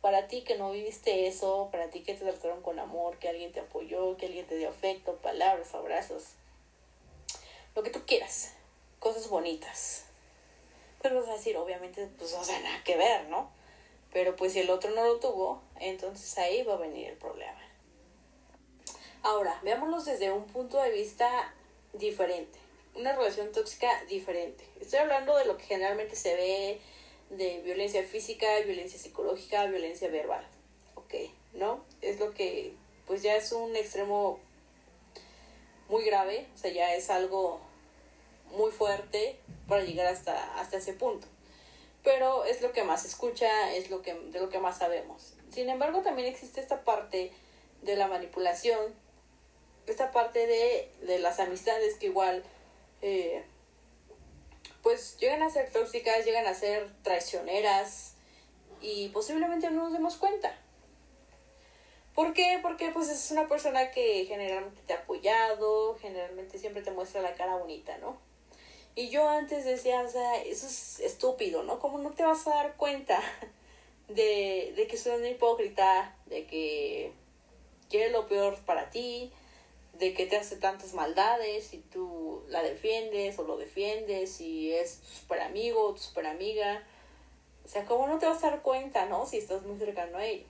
Para 0.00 0.28
ti 0.28 0.42
que 0.42 0.56
no 0.56 0.70
viviste 0.70 1.26
eso, 1.26 1.68
para 1.70 1.90
ti 1.90 2.00
que 2.00 2.14
te 2.14 2.24
trataron 2.24 2.62
con 2.62 2.78
amor, 2.78 3.18
que 3.18 3.28
alguien 3.28 3.52
te 3.52 3.60
apoyó, 3.60 4.16
que 4.16 4.26
alguien 4.26 4.46
te 4.46 4.56
dio 4.56 4.70
afecto, 4.70 5.16
palabras, 5.16 5.74
abrazos, 5.74 6.24
lo 7.74 7.82
que 7.82 7.90
tú 7.90 8.00
quieras, 8.06 8.52
cosas 8.98 9.28
bonitas, 9.28 10.04
pero 11.02 11.20
vas 11.20 11.28
a 11.28 11.32
decir, 11.32 11.56
obviamente, 11.56 12.08
pues 12.18 12.32
no 12.32 12.42
sea, 12.44 12.60
nada 12.60 12.82
que 12.82 12.96
ver, 12.96 13.28
¿no? 13.28 13.50
Pero 14.12 14.36
pues 14.36 14.54
si 14.54 14.60
el 14.60 14.70
otro 14.70 14.90
no 14.92 15.04
lo 15.04 15.20
tuvo, 15.20 15.60
entonces 15.80 16.38
ahí 16.38 16.62
va 16.62 16.74
a 16.74 16.78
venir 16.78 17.08
el 17.08 17.16
problema. 17.16 17.60
Ahora, 19.22 19.58
veámoslo 19.62 20.02
desde 20.02 20.32
un 20.32 20.44
punto 20.44 20.80
de 20.80 20.90
vista 20.90 21.54
diferente. 21.94 22.58
Una 22.94 23.12
relación 23.12 23.50
tóxica 23.52 23.88
diferente. 24.08 24.64
Estoy 24.80 25.00
hablando 25.00 25.36
de 25.36 25.46
lo 25.46 25.56
que 25.56 25.64
generalmente 25.64 26.16
se 26.16 26.34
ve 26.34 26.80
de 27.30 27.60
violencia 27.62 28.04
física, 28.04 28.46
violencia 28.64 28.98
psicológica, 28.98 29.66
violencia 29.66 30.08
verbal. 30.08 30.46
¿Ok? 30.94 31.14
¿No? 31.54 31.84
Es 32.02 32.20
lo 32.20 32.32
que, 32.32 32.74
pues 33.06 33.22
ya 33.22 33.36
es 33.36 33.52
un 33.52 33.74
extremo 33.76 34.38
muy 35.88 36.04
grave, 36.04 36.46
o 36.54 36.58
sea, 36.58 36.70
ya 36.70 36.94
es 36.94 37.10
algo 37.10 37.60
muy 38.52 38.70
fuerte 38.70 39.38
para 39.68 39.82
llegar 39.82 40.06
hasta, 40.06 40.60
hasta 40.60 40.76
ese 40.78 40.92
punto. 40.92 41.26
Pero 42.02 42.44
es 42.44 42.60
lo 42.60 42.72
que 42.72 42.84
más 42.84 43.02
se 43.02 43.08
escucha, 43.08 43.74
es 43.74 43.90
lo 43.90 44.02
que, 44.02 44.14
de 44.14 44.40
lo 44.40 44.50
que 44.50 44.58
más 44.58 44.78
sabemos. 44.78 45.34
Sin 45.50 45.68
embargo, 45.68 46.02
también 46.02 46.28
existe 46.28 46.60
esta 46.60 46.84
parte 46.84 47.32
de 47.82 47.96
la 47.96 48.08
manipulación, 48.08 48.94
esta 49.86 50.12
parte 50.12 50.46
de, 50.46 50.90
de 51.02 51.18
las 51.18 51.40
amistades 51.40 51.96
que 51.96 52.06
igual, 52.06 52.42
eh, 53.02 53.44
pues 54.82 55.16
llegan 55.18 55.42
a 55.42 55.50
ser 55.50 55.70
tóxicas, 55.70 56.24
llegan 56.24 56.46
a 56.46 56.54
ser 56.54 56.90
traicioneras 57.02 58.14
y 58.80 59.08
posiblemente 59.08 59.70
no 59.70 59.84
nos 59.84 59.92
demos 59.92 60.16
cuenta. 60.16 60.56
¿Por 62.14 62.32
qué? 62.32 62.60
Porque 62.62 62.90
pues 62.90 63.08
es 63.08 63.30
una 63.32 63.48
persona 63.48 63.90
que 63.90 64.24
generalmente 64.26 64.80
te 64.86 64.92
ha 64.92 64.98
apoyado, 64.98 65.96
generalmente 66.00 66.58
siempre 66.58 66.82
te 66.82 66.92
muestra 66.92 67.22
la 67.22 67.34
cara 67.34 67.56
bonita, 67.56 67.98
¿no? 67.98 68.16
Y 68.94 69.08
yo 69.08 69.28
antes 69.28 69.64
decía, 69.64 70.00
o 70.02 70.08
sea, 70.08 70.40
eso 70.42 70.66
es 70.68 71.00
estúpido, 71.00 71.64
¿no? 71.64 71.80
¿Cómo 71.80 71.98
no 71.98 72.12
te 72.12 72.22
vas 72.22 72.46
a 72.46 72.50
dar 72.50 72.76
cuenta 72.76 73.20
de, 74.08 74.72
de 74.76 74.86
que 74.86 74.96
soy 74.96 75.18
una 75.18 75.28
hipócrita, 75.28 76.16
de 76.26 76.46
que 76.46 77.12
quiere 77.90 78.10
lo 78.10 78.28
peor 78.28 78.56
para 78.64 78.90
ti, 78.90 79.32
de 79.98 80.14
que 80.14 80.26
te 80.26 80.36
hace 80.36 80.56
tantas 80.56 80.94
maldades 80.94 81.72
y 81.72 81.78
tú 81.78 82.44
la 82.48 82.62
defiendes 82.62 83.38
o 83.38 83.44
lo 83.44 83.56
defiendes 83.56 84.40
y 84.40 84.72
es 84.72 85.00
tu 85.00 85.06
super 85.06 85.40
amigo, 85.40 85.94
tu 85.94 86.00
super 86.00 86.26
amiga? 86.26 86.82
O 87.64 87.68
sea, 87.68 87.84
¿cómo 87.84 88.06
no 88.06 88.18
te 88.18 88.26
vas 88.26 88.42
a 88.44 88.50
dar 88.50 88.62
cuenta, 88.62 89.06
no? 89.06 89.26
Si 89.26 89.38
estás 89.38 89.62
muy 89.62 89.78
cercano 89.78 90.18
a 90.18 90.26
él. 90.26 90.46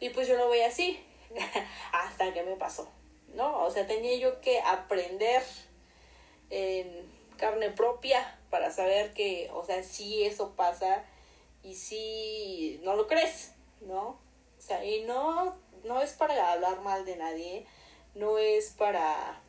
Y 0.00 0.10
pues 0.10 0.26
yo 0.26 0.36
lo 0.36 0.48
veía 0.48 0.66
así, 0.66 0.98
hasta 1.92 2.32
que 2.32 2.42
me 2.42 2.56
pasó, 2.56 2.88
¿no? 3.34 3.64
O 3.64 3.70
sea, 3.70 3.86
tenía 3.86 4.16
yo 4.16 4.40
que 4.40 4.60
aprender 4.60 5.42
en 6.50 7.10
carne 7.36 7.70
propia 7.70 8.38
para 8.50 8.70
saber 8.70 9.14
que, 9.14 9.48
o 9.52 9.64
sea, 9.64 9.82
si 9.82 10.24
eso 10.24 10.52
pasa 10.56 11.04
y 11.62 11.74
si 11.74 12.80
no 12.82 12.94
lo 12.96 13.06
crees, 13.06 13.52
¿no? 13.80 14.18
O 14.58 14.60
sea, 14.60 14.84
y 14.84 15.02
no, 15.04 15.56
no 15.84 16.02
es 16.02 16.12
para 16.12 16.52
hablar 16.52 16.80
mal 16.82 17.04
de 17.04 17.16
nadie, 17.16 17.66
no 18.14 18.38
es 18.38 18.70
para, 18.70 19.40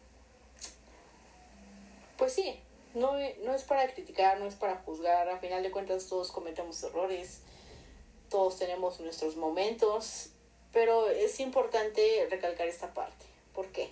pues 2.18 2.34
sí, 2.34 2.60
no, 2.94 3.14
no 3.44 3.54
es 3.54 3.64
para 3.64 3.92
criticar, 3.94 4.40
no 4.40 4.46
es 4.46 4.56
para 4.56 4.78
juzgar, 4.78 5.28
a 5.30 5.40
final 5.40 5.64
de 5.64 5.72
cuentas 5.72 6.08
todos 6.08 6.32
cometemos 6.32 6.82
errores, 6.84 7.42
todos 8.30 8.58
tenemos 8.58 9.00
nuestros 9.00 9.36
momentos, 9.36 10.30
pero 10.72 11.10
es 11.10 11.40
importante 11.40 12.28
recalcar 12.30 12.68
esta 12.68 12.94
parte. 12.94 13.26
¿Por 13.54 13.68
qué? 13.68 13.90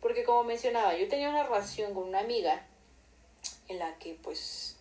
Porque 0.00 0.24
como 0.24 0.44
mencionaba, 0.44 0.96
yo 0.96 1.08
tenía 1.08 1.30
una 1.30 1.44
relación 1.44 1.94
con 1.94 2.08
una 2.08 2.20
amiga 2.20 2.66
en 3.68 3.78
la 3.78 3.96
que 3.98 4.14
pues 4.22 4.76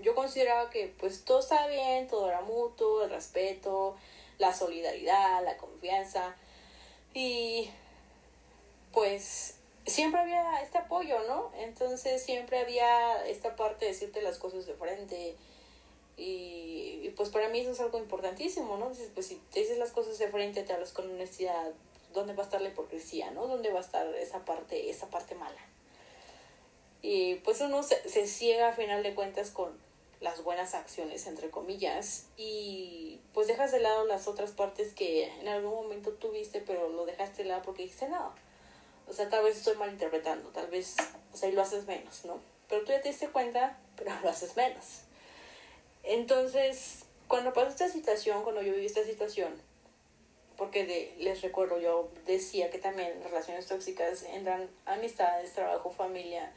yo 0.00 0.14
consideraba 0.14 0.70
que 0.70 0.92
pues 0.98 1.24
todo 1.24 1.40
estaba 1.40 1.66
bien, 1.68 2.08
todo 2.08 2.28
era 2.28 2.40
mutuo, 2.40 3.04
el 3.04 3.10
respeto, 3.10 3.96
la 4.38 4.54
solidaridad, 4.54 5.44
la 5.44 5.56
confianza 5.56 6.36
y 7.14 7.70
pues 8.92 9.56
siempre 9.86 10.20
había 10.20 10.62
este 10.62 10.78
apoyo, 10.78 11.18
¿no? 11.26 11.50
Entonces 11.58 12.22
siempre 12.22 12.58
había 12.58 13.26
esta 13.26 13.56
parte 13.56 13.86
de 13.86 13.92
decirte 13.92 14.22
las 14.22 14.38
cosas 14.38 14.66
de 14.66 14.74
frente 14.74 15.36
y, 16.16 17.00
y 17.02 17.12
pues 17.16 17.30
para 17.30 17.48
mí 17.48 17.60
eso 17.60 17.72
es 17.72 17.80
algo 17.80 17.98
importantísimo, 17.98 18.76
¿no? 18.76 18.86
Entonces, 18.86 19.10
pues 19.14 19.26
si 19.26 19.36
te 19.52 19.60
dices 19.60 19.78
las 19.78 19.92
cosas 19.92 20.18
de 20.18 20.28
frente, 20.28 20.62
te 20.62 20.72
hablas 20.72 20.92
con 20.92 21.10
honestidad, 21.10 21.72
dónde 22.12 22.34
va 22.34 22.42
a 22.42 22.46
estar 22.46 22.60
la 22.60 22.68
hipocresía, 22.68 23.30
¿no? 23.30 23.46
¿Dónde 23.46 23.70
va 23.70 23.78
a 23.78 23.82
estar 23.82 24.06
esa 24.14 24.44
parte, 24.44 24.90
esa 24.90 25.08
parte 25.08 25.34
mala? 25.34 25.60
Y 27.00 27.36
pues 27.36 27.60
uno 27.60 27.82
se, 27.82 28.08
se 28.08 28.26
ciega 28.26 28.68
a 28.68 28.72
final 28.74 29.02
de 29.02 29.14
cuentas 29.14 29.50
con 29.50 29.76
las 30.20 30.44
buenas 30.44 30.74
acciones, 30.74 31.26
entre 31.26 31.50
comillas, 31.50 32.26
y 32.36 33.18
pues 33.34 33.48
dejas 33.48 33.72
de 33.72 33.80
lado 33.80 34.06
las 34.06 34.28
otras 34.28 34.52
partes 34.52 34.94
que 34.94 35.24
en 35.40 35.48
algún 35.48 35.74
momento 35.74 36.12
tuviste, 36.12 36.60
pero 36.60 36.88
lo 36.88 37.04
dejaste 37.06 37.42
de 37.42 37.48
lado 37.48 37.62
porque 37.62 37.82
dijiste, 37.82 38.08
no, 38.08 38.32
o 39.12 39.14
sea, 39.14 39.28
tal 39.28 39.44
vez 39.44 39.58
estoy 39.58 39.76
malinterpretando, 39.76 40.48
tal 40.48 40.68
vez, 40.68 40.96
o 41.34 41.36
sea, 41.36 41.50
y 41.50 41.52
lo 41.52 41.60
haces 41.60 41.86
menos, 41.86 42.24
¿no? 42.24 42.40
Pero 42.66 42.82
tú 42.82 42.92
ya 42.92 43.02
te 43.02 43.10
diste 43.10 43.28
cuenta, 43.28 43.78
pero 43.96 44.10
lo 44.22 44.30
haces 44.30 44.56
menos. 44.56 45.02
Entonces, 46.02 47.04
cuando 47.28 47.52
pasó 47.52 47.68
esta 47.68 47.90
situación, 47.90 48.42
cuando 48.42 48.62
yo 48.62 48.72
viví 48.72 48.86
esta 48.86 49.04
situación, 49.04 49.52
porque 50.56 50.86
de, 50.86 51.14
les 51.18 51.42
recuerdo, 51.42 51.78
yo 51.78 52.08
decía 52.24 52.70
que 52.70 52.78
también 52.78 53.22
relaciones 53.22 53.66
tóxicas 53.66 54.22
entran 54.22 54.70
amistades, 54.86 55.52
trabajo, 55.52 55.90
familia. 55.90 56.50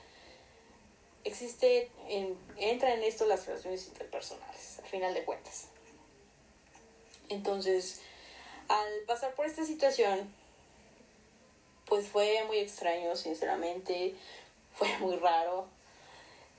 Existe, 1.25 1.91
en, 2.07 2.37
entra 2.55 2.93
en 2.93 3.03
esto 3.03 3.25
las 3.25 3.45
relaciones 3.47 3.85
interpersonales, 3.87 4.79
al 4.79 4.87
final 4.87 5.13
de 5.13 5.25
cuentas. 5.25 5.67
Entonces, 7.27 7.99
al 8.69 8.87
pasar 9.07 9.35
por 9.35 9.45
esta 9.45 9.65
situación, 9.65 10.33
pues 11.87 12.07
fue 12.07 12.43
muy 12.47 12.57
extraño, 12.57 13.15
sinceramente, 13.15 14.15
fue 14.75 14.97
muy 14.99 15.15
raro. 15.17 15.67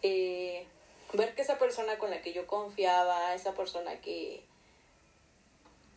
Eh, 0.03 0.67
ver 1.13 1.35
que 1.35 1.43
esa 1.43 1.59
persona 1.59 1.99
con 1.99 2.11
la 2.11 2.23
que 2.23 2.33
yo 2.33 2.47
confiaba, 2.47 3.35
esa 3.35 3.55
persona 3.55 4.01
que 4.01 4.43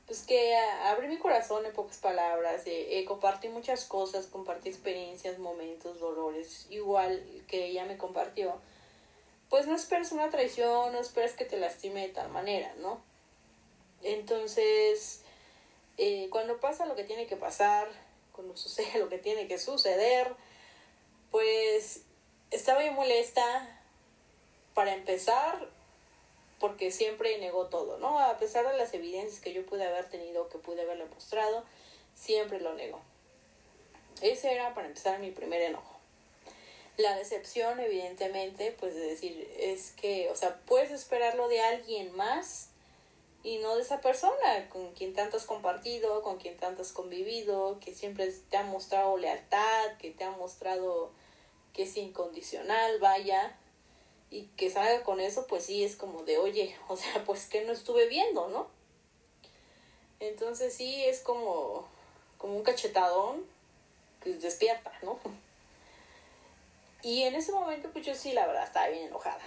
pues 0.09 0.23
que 0.23 0.55
abrí 0.85 1.07
mi 1.07 1.19
corazón 1.19 1.67
en 1.67 1.71
pocas 1.71 1.97
palabras, 1.97 2.63
eh, 2.65 3.05
compartí 3.07 3.47
muchas 3.47 3.85
cosas, 3.85 4.25
compartí 4.25 4.67
experiencias, 4.67 5.37
momentos, 5.37 5.99
dolores, 5.99 6.65
igual 6.71 7.23
que 7.47 7.67
ella 7.67 7.85
me 7.85 7.95
compartió, 7.95 8.59
pues 9.49 9.67
no 9.67 9.75
esperes 9.75 10.11
una 10.11 10.31
traición, 10.31 10.93
no 10.93 10.99
esperes 10.99 11.33
que 11.33 11.45
te 11.45 11.57
lastime 11.57 12.07
de 12.07 12.13
tal 12.13 12.29
manera, 12.29 12.73
¿no? 12.79 12.99
Entonces, 14.01 15.21
eh, 15.99 16.27
cuando 16.31 16.59
pasa 16.59 16.87
lo 16.87 16.95
que 16.95 17.03
tiene 17.03 17.27
que 17.27 17.35
pasar, 17.35 17.87
cuando 18.39 18.55
sucede 18.55 18.99
lo 18.99 19.09
que 19.09 19.17
tiene 19.17 19.49
que 19.49 19.59
suceder, 19.59 20.33
pues 21.29 22.03
estaba 22.51 22.79
muy 22.79 22.91
molesta 22.91 23.83
para 24.73 24.93
empezar 24.93 25.67
porque 26.57 26.89
siempre 26.89 27.37
negó 27.37 27.65
todo, 27.65 27.97
¿no? 27.97 28.17
A 28.17 28.37
pesar 28.37 28.65
de 28.65 28.77
las 28.77 28.93
evidencias 28.93 29.41
que 29.41 29.51
yo 29.51 29.65
pude 29.65 29.85
haber 29.85 30.09
tenido, 30.09 30.47
que 30.47 30.57
pude 30.57 30.83
haberle 30.83 31.03
mostrado, 31.07 31.65
siempre 32.15 32.61
lo 32.61 32.73
negó. 32.75 33.01
Ese 34.21 34.53
era, 34.53 34.73
para 34.73 34.87
empezar, 34.87 35.19
mi 35.19 35.31
primer 35.31 35.61
enojo. 35.61 35.99
La 36.95 37.17
decepción, 37.17 37.81
evidentemente, 37.81 38.71
pues 38.71 38.95
de 38.95 39.01
decir, 39.01 39.53
es 39.59 39.91
que, 39.91 40.29
o 40.29 40.35
sea, 40.37 40.61
puedes 40.65 40.91
esperarlo 40.91 41.49
de 41.49 41.59
alguien 41.59 42.15
más 42.15 42.68
y 43.43 43.57
no 43.59 43.75
de 43.75 43.81
esa 43.81 44.01
persona 44.01 44.69
con 44.69 44.91
quien 44.93 45.13
tanto 45.13 45.37
has 45.37 45.45
compartido, 45.45 46.21
con 46.21 46.37
quien 46.37 46.57
tanto 46.57 46.81
has 46.81 46.91
convivido, 46.91 47.79
que 47.79 47.93
siempre 47.93 48.31
te 48.49 48.57
ha 48.57 48.63
mostrado 48.63 49.17
lealtad, 49.17 49.97
que 49.97 50.11
te 50.11 50.23
ha 50.23 50.31
mostrado 50.31 51.11
que 51.73 51.83
es 51.83 51.95
incondicional, 51.95 52.99
vaya, 52.99 53.55
y 54.31 54.43
que 54.57 54.69
salga 54.69 55.03
con 55.03 55.19
eso, 55.19 55.47
pues 55.47 55.65
sí, 55.65 55.83
es 55.83 55.95
como 55.95 56.23
de, 56.23 56.37
oye, 56.37 56.75
o 56.87 56.97
sea, 56.97 57.23
pues 57.25 57.47
que 57.47 57.63
no 57.63 57.73
estuve 57.73 58.07
viendo, 58.07 58.47
¿no? 58.49 58.67
Entonces 60.19 60.73
sí, 60.73 61.05
es 61.05 61.21
como, 61.21 61.87
como 62.37 62.57
un 62.57 62.63
cachetadón 62.63 63.45
que 64.21 64.33
despierta, 64.33 64.91
¿no? 65.01 65.19
Y 67.01 67.23
en 67.23 67.33
ese 67.33 67.53
momento, 67.53 67.89
pues 67.93 68.05
yo 68.05 68.13
sí, 68.13 68.33
la 68.33 68.45
verdad, 68.45 68.65
estaba 68.65 68.89
bien 68.89 69.07
enojada. 69.07 69.39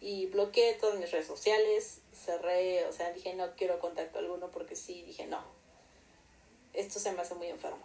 Y 0.00 0.26
bloqueé 0.26 0.74
todas 0.74 0.98
mis 0.98 1.10
redes 1.10 1.26
sociales, 1.26 2.00
cerré, 2.12 2.86
o 2.86 2.92
sea, 2.92 3.12
dije, 3.12 3.34
no 3.34 3.54
quiero 3.56 3.80
contacto 3.80 4.18
alguno 4.18 4.50
porque 4.50 4.76
sí, 4.76 5.02
dije, 5.02 5.26
no, 5.26 5.42
esto 6.74 6.98
se 6.98 7.12
me 7.12 7.22
hace 7.22 7.34
muy 7.34 7.48
enfermo. 7.48 7.84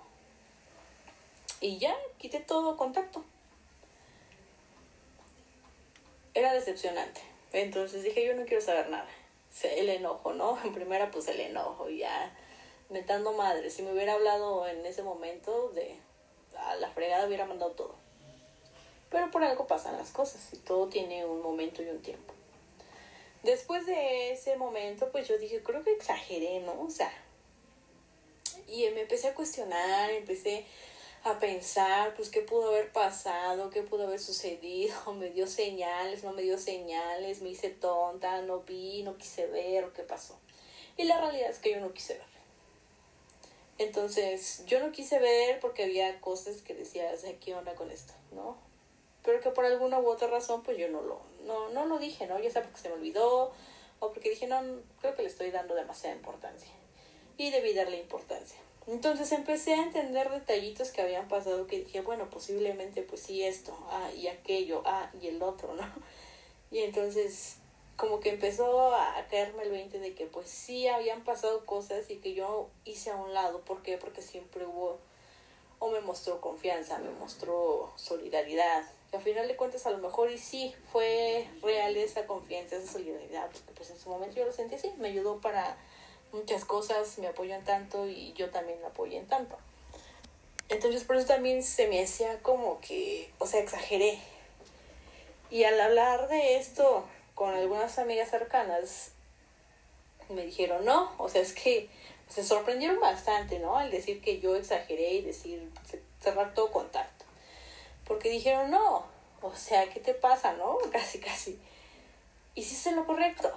Y 1.61 1.77
ya, 1.77 1.95
quité 2.17 2.39
todo 2.39 2.75
contacto 2.75 3.23
era 6.33 6.53
decepcionante. 6.53 7.21
Entonces 7.53 8.03
dije, 8.03 8.25
yo 8.25 8.35
no 8.35 8.45
quiero 8.45 8.61
saber 8.61 8.89
nada. 8.89 9.07
El 9.63 9.89
enojo, 9.89 10.33
¿no? 10.33 10.57
En 10.63 10.73
primera, 10.73 11.11
pues 11.11 11.27
el 11.27 11.39
enojo, 11.39 11.89
ya 11.89 12.33
metando 12.89 13.33
madre. 13.33 13.69
Si 13.69 13.83
me 13.83 13.91
hubiera 13.91 14.13
hablado 14.13 14.67
en 14.67 14.85
ese 14.85 15.03
momento, 15.03 15.69
de 15.69 15.95
a 16.57 16.75
la 16.75 16.89
fregada 16.91 17.27
hubiera 17.27 17.45
mandado 17.45 17.71
todo. 17.71 17.95
Pero 19.11 19.29
por 19.29 19.43
algo 19.43 19.67
pasan 19.67 19.97
las 19.97 20.09
cosas 20.09 20.41
y 20.53 20.57
todo 20.57 20.87
tiene 20.87 21.25
un 21.25 21.41
momento 21.41 21.83
y 21.83 21.89
un 21.89 22.01
tiempo. 22.01 22.33
Después 23.43 23.85
de 23.85 24.31
ese 24.31 24.55
momento, 24.55 25.11
pues 25.11 25.27
yo 25.27 25.37
dije, 25.37 25.61
creo 25.61 25.83
que 25.83 25.91
exageré, 25.91 26.61
¿no? 26.61 26.81
O 26.81 26.89
sea, 26.89 27.11
y 28.67 28.89
me 28.91 29.01
empecé 29.01 29.27
a 29.27 29.35
cuestionar, 29.35 30.11
empecé 30.11 30.65
a 31.23 31.37
pensar, 31.39 32.15
pues, 32.15 32.29
qué 32.29 32.41
pudo 32.41 32.69
haber 32.69 32.91
pasado, 32.91 33.69
qué 33.69 33.83
pudo 33.83 34.07
haber 34.07 34.19
sucedido, 34.19 34.95
me 35.13 35.29
dio 35.29 35.45
señales, 35.45 36.23
no 36.23 36.33
me 36.33 36.41
dio 36.41 36.57
señales, 36.57 37.41
me 37.41 37.49
hice 37.49 37.69
tonta, 37.69 38.41
no 38.41 38.61
vi, 38.61 39.03
no 39.03 39.17
quise 39.17 39.45
ver, 39.47 39.91
qué 39.93 40.03
pasó. 40.03 40.39
Y 40.97 41.03
la 41.03 41.19
realidad 41.19 41.49
es 41.49 41.59
que 41.59 41.71
yo 41.71 41.79
no 41.79 41.93
quise 41.93 42.13
ver. 42.13 42.31
Entonces, 43.77 44.63
yo 44.67 44.79
no 44.79 44.91
quise 44.91 45.19
ver 45.19 45.59
porque 45.59 45.83
había 45.83 46.21
cosas 46.21 46.61
que 46.61 46.75
decía, 46.75 47.11
¿qué 47.43 47.55
onda 47.55 47.73
con 47.73 47.89
esto? 47.89 48.13
¿No? 48.31 48.70
Pero 49.23 49.39
que 49.39 49.49
por 49.51 49.65
alguna 49.65 49.99
u 49.99 50.07
otra 50.07 50.27
razón, 50.27 50.63
pues 50.63 50.77
yo 50.77 50.89
no 50.89 51.01
lo, 51.01 51.21
no, 51.45 51.69
no 51.69 51.85
lo 51.85 51.99
dije, 51.99 52.27
¿no? 52.27 52.39
Ya 52.39 52.49
sea 52.49 52.63
porque 52.63 52.79
se 52.79 52.89
me 52.89 52.95
olvidó, 52.95 53.51
o 53.99 54.11
porque 54.11 54.31
dije, 54.31 54.47
no, 54.47 54.61
creo 54.99 55.15
que 55.15 55.21
le 55.21 55.27
estoy 55.27 55.51
dando 55.51 55.75
demasiada 55.75 56.15
importancia. 56.15 56.71
Y 57.37 57.51
debí 57.51 57.73
darle 57.73 57.99
importancia. 57.99 58.59
Entonces 58.87 59.31
empecé 59.31 59.73
a 59.73 59.83
entender 59.83 60.29
detallitos 60.29 60.89
que 60.89 61.01
habían 61.01 61.27
pasado 61.27 61.67
que 61.67 61.79
dije, 61.79 62.01
bueno, 62.01 62.29
posiblemente 62.29 63.03
pues 63.03 63.21
sí 63.21 63.43
esto, 63.43 63.77
ah, 63.89 64.11
y 64.17 64.27
aquello, 64.27 64.81
ah, 64.85 65.11
y 65.21 65.27
el 65.27 65.41
otro, 65.43 65.73
¿no? 65.75 65.83
Y 66.71 66.79
entonces 66.79 67.57
como 68.01 68.19
que 68.19 68.29
empezó 68.29 68.95
a 68.95 69.27
caerme 69.29 69.61
el 69.61 69.69
20 69.69 69.99
de 69.99 70.15
que 70.15 70.25
pues 70.25 70.49
sí 70.49 70.87
habían 70.87 71.23
pasado 71.23 71.67
cosas 71.67 72.09
y 72.09 72.15
que 72.15 72.33
yo 72.33 72.67
hice 72.83 73.11
a 73.11 73.15
un 73.15 73.31
lado. 73.35 73.61
¿Por 73.61 73.83
qué? 73.83 73.99
Porque 73.99 74.23
siempre 74.23 74.65
hubo, 74.65 74.97
o 75.77 75.91
me 75.91 76.01
mostró 76.01 76.41
confianza, 76.41 76.97
me 76.97 77.11
mostró 77.11 77.91
solidaridad. 77.97 78.83
Que 79.11 79.17
al 79.17 79.23
final 79.23 79.47
de 79.47 79.55
cuentas 79.55 79.85
a 79.85 79.91
lo 79.91 79.97
mejor 79.99 80.31
y 80.31 80.37
sí 80.37 80.73
fue 80.91 81.47
real 81.61 81.95
esa 81.97 82.25
confianza, 82.25 82.77
esa 82.77 82.91
solidaridad, 82.91 83.49
porque 83.51 83.73
pues 83.75 83.89
en 83.91 83.99
su 83.99 84.09
momento 84.09 84.37
yo 84.37 84.45
lo 84.45 84.53
sentí 84.53 84.75
así, 84.75 84.91
me 84.97 85.09
ayudó 85.09 85.39
para 85.39 85.77
muchas 86.31 86.65
cosas, 86.65 87.17
me 87.19 87.27
apoyan 87.27 87.63
tanto 87.63 88.07
y 88.07 88.33
yo 88.33 88.49
también 88.49 88.81
la 88.81 88.87
apoyo 88.87 89.17
en 89.17 89.27
tanto. 89.27 89.57
Entonces 90.69 91.03
por 91.03 91.17
eso 91.17 91.27
también 91.27 91.63
se 91.63 91.87
me 91.87 92.01
hacía 92.01 92.39
como 92.41 92.79
que, 92.79 93.29
o 93.39 93.45
sea, 93.45 93.59
exageré. 93.59 94.19
Y 95.49 95.65
al 95.65 95.79
hablar 95.79 96.29
de 96.29 96.55
esto 96.55 97.05
con 97.35 97.53
algunas 97.53 97.99
amigas 97.99 98.29
cercanas, 98.29 99.11
me 100.29 100.45
dijeron, 100.45 100.85
no, 100.85 101.11
o 101.17 101.27
sea, 101.27 101.41
es 101.41 101.53
que 101.53 101.89
se 102.29 102.43
sorprendieron 102.43 102.99
bastante, 102.99 103.59
¿no? 103.59 103.77
Al 103.77 103.91
decir 103.91 104.21
que 104.21 104.39
yo 104.39 104.55
exageré 104.55 105.15
y 105.15 105.21
decir, 105.21 105.69
cerrar 106.21 106.53
todo 106.53 106.71
contacto. 106.71 107.20
Porque 108.11 108.29
dijeron, 108.29 108.69
no, 108.71 109.05
o 109.41 109.55
sea, 109.55 109.89
¿qué 109.89 110.01
te 110.01 110.13
pasa, 110.13 110.51
no? 110.51 110.77
Casi, 110.91 111.19
casi. 111.19 111.57
Hiciste 112.55 112.91
lo 112.91 113.05
correcto. 113.05 113.49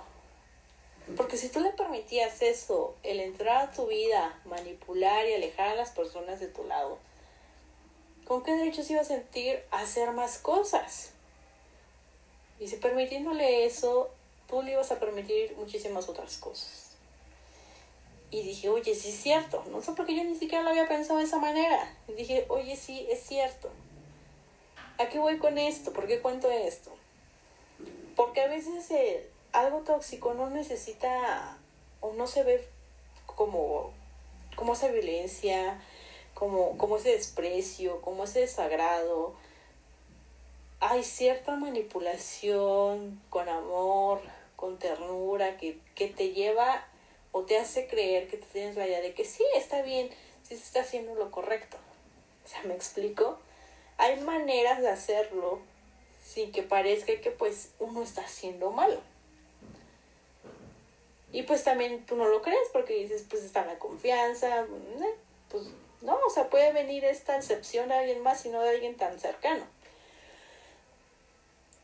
Porque 1.16 1.36
si 1.36 1.48
tú 1.48 1.58
le 1.58 1.70
permitías 1.70 2.40
eso, 2.40 2.94
el 3.02 3.18
entrar 3.18 3.56
a 3.56 3.72
tu 3.72 3.88
vida, 3.88 4.40
manipular 4.44 5.26
y 5.26 5.34
alejar 5.34 5.70
a 5.70 5.74
las 5.74 5.90
personas 5.90 6.38
de 6.38 6.46
tu 6.46 6.62
lado, 6.68 6.98
¿con 8.26 8.44
qué 8.44 8.52
derechos 8.52 8.88
iba 8.90 9.00
a 9.00 9.04
sentir 9.04 9.60
hacer 9.72 10.12
más 10.12 10.38
cosas? 10.38 11.10
Y 12.60 12.68
si 12.68 12.76
permitiéndole 12.76 13.64
eso, 13.64 14.08
tú 14.48 14.62
le 14.62 14.70
ibas 14.70 14.92
a 14.92 15.00
permitir 15.00 15.56
muchísimas 15.56 16.08
otras 16.08 16.36
cosas. 16.36 16.92
Y 18.30 18.42
dije, 18.42 18.68
oye, 18.68 18.94
sí 18.94 19.08
es 19.08 19.16
cierto. 19.16 19.64
No 19.72 19.82
sé 19.82 19.90
por 19.94 20.06
qué 20.06 20.14
yo 20.14 20.22
ni 20.22 20.36
siquiera 20.36 20.62
lo 20.62 20.70
había 20.70 20.86
pensado 20.86 21.18
de 21.18 21.24
esa 21.24 21.38
manera. 21.38 21.92
Y 22.06 22.12
dije, 22.12 22.46
oye, 22.48 22.76
sí, 22.76 23.04
es 23.10 23.20
cierto. 23.20 23.68
¿A 24.98 25.08
qué 25.08 25.18
voy 25.18 25.38
con 25.38 25.58
esto? 25.58 25.92
¿Por 25.92 26.06
qué 26.06 26.20
cuento 26.20 26.50
esto? 26.50 26.92
Porque 28.14 28.42
a 28.42 28.48
veces 28.48 28.90
el, 28.92 29.26
algo 29.52 29.80
tóxico 29.80 30.34
no 30.34 30.50
necesita 30.50 31.58
o 32.00 32.12
no 32.12 32.26
se 32.26 32.44
ve 32.44 32.64
como, 33.26 33.92
como 34.54 34.74
esa 34.74 34.88
violencia, 34.88 35.80
como, 36.34 36.78
como 36.78 36.96
ese 36.96 37.10
desprecio, 37.10 38.00
como 38.02 38.24
ese 38.24 38.40
desagrado. 38.40 39.34
Hay 40.78 41.02
cierta 41.02 41.56
manipulación 41.56 43.20
con 43.30 43.48
amor, 43.48 44.20
con 44.54 44.78
ternura, 44.78 45.56
que, 45.56 45.78
que 45.94 46.08
te 46.08 46.30
lleva 46.30 46.86
o 47.32 47.42
te 47.42 47.58
hace 47.58 47.88
creer 47.88 48.28
que 48.28 48.36
te 48.36 48.46
tienes 48.46 48.76
la 48.76 48.86
idea 48.86 49.00
de 49.00 49.12
que 49.12 49.24
sí, 49.24 49.44
está 49.56 49.82
bien, 49.82 50.08
sí 50.42 50.56
se 50.56 50.62
está 50.62 50.82
haciendo 50.82 51.16
lo 51.16 51.32
correcto. 51.32 51.78
O 52.44 52.48
sea, 52.48 52.62
¿me 52.62 52.74
explico? 52.74 53.38
Hay 53.96 54.20
maneras 54.20 54.80
de 54.80 54.88
hacerlo 54.88 55.60
sin 56.24 56.52
que 56.52 56.62
parezca 56.62 57.20
que 57.20 57.30
pues 57.30 57.70
uno 57.78 58.02
está 58.02 58.22
haciendo 58.22 58.70
malo. 58.70 59.00
Y 61.32 61.42
pues 61.42 61.64
también 61.64 62.06
tú 62.06 62.16
no 62.16 62.28
lo 62.28 62.42
crees 62.42 62.68
porque 62.72 62.94
dices, 62.94 63.24
pues 63.28 63.42
está 63.42 63.64
la 63.66 63.78
confianza, 63.78 64.60
eh, 64.62 65.14
pues 65.50 65.64
no, 66.00 66.16
o 66.26 66.30
sea, 66.30 66.48
puede 66.48 66.72
venir 66.72 67.04
esta 67.04 67.36
excepción 67.36 67.88
de 67.88 67.94
alguien 67.94 68.22
más 68.22 68.44
y 68.46 68.50
no 68.50 68.60
de 68.62 68.70
alguien 68.70 68.96
tan 68.96 69.18
cercano. 69.18 69.64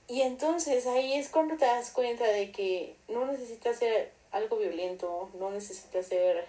Y 0.06 0.22
entonces 0.22 0.86
ahí 0.86 1.14
es 1.14 1.28
cuando 1.28 1.56
te 1.56 1.64
das 1.64 1.90
cuenta 1.90 2.26
de 2.26 2.52
que 2.52 2.96
no 3.08 3.26
necesitas 3.26 3.78
ser 3.78 4.12
algo 4.32 4.56
violento, 4.56 5.30
no 5.38 5.50
necesitas 5.50 6.06
ser 6.06 6.46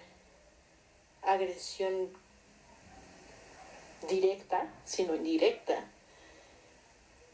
agresión 1.21 2.09
directa, 4.07 4.71
sino 4.85 5.15
indirecta. 5.15 5.83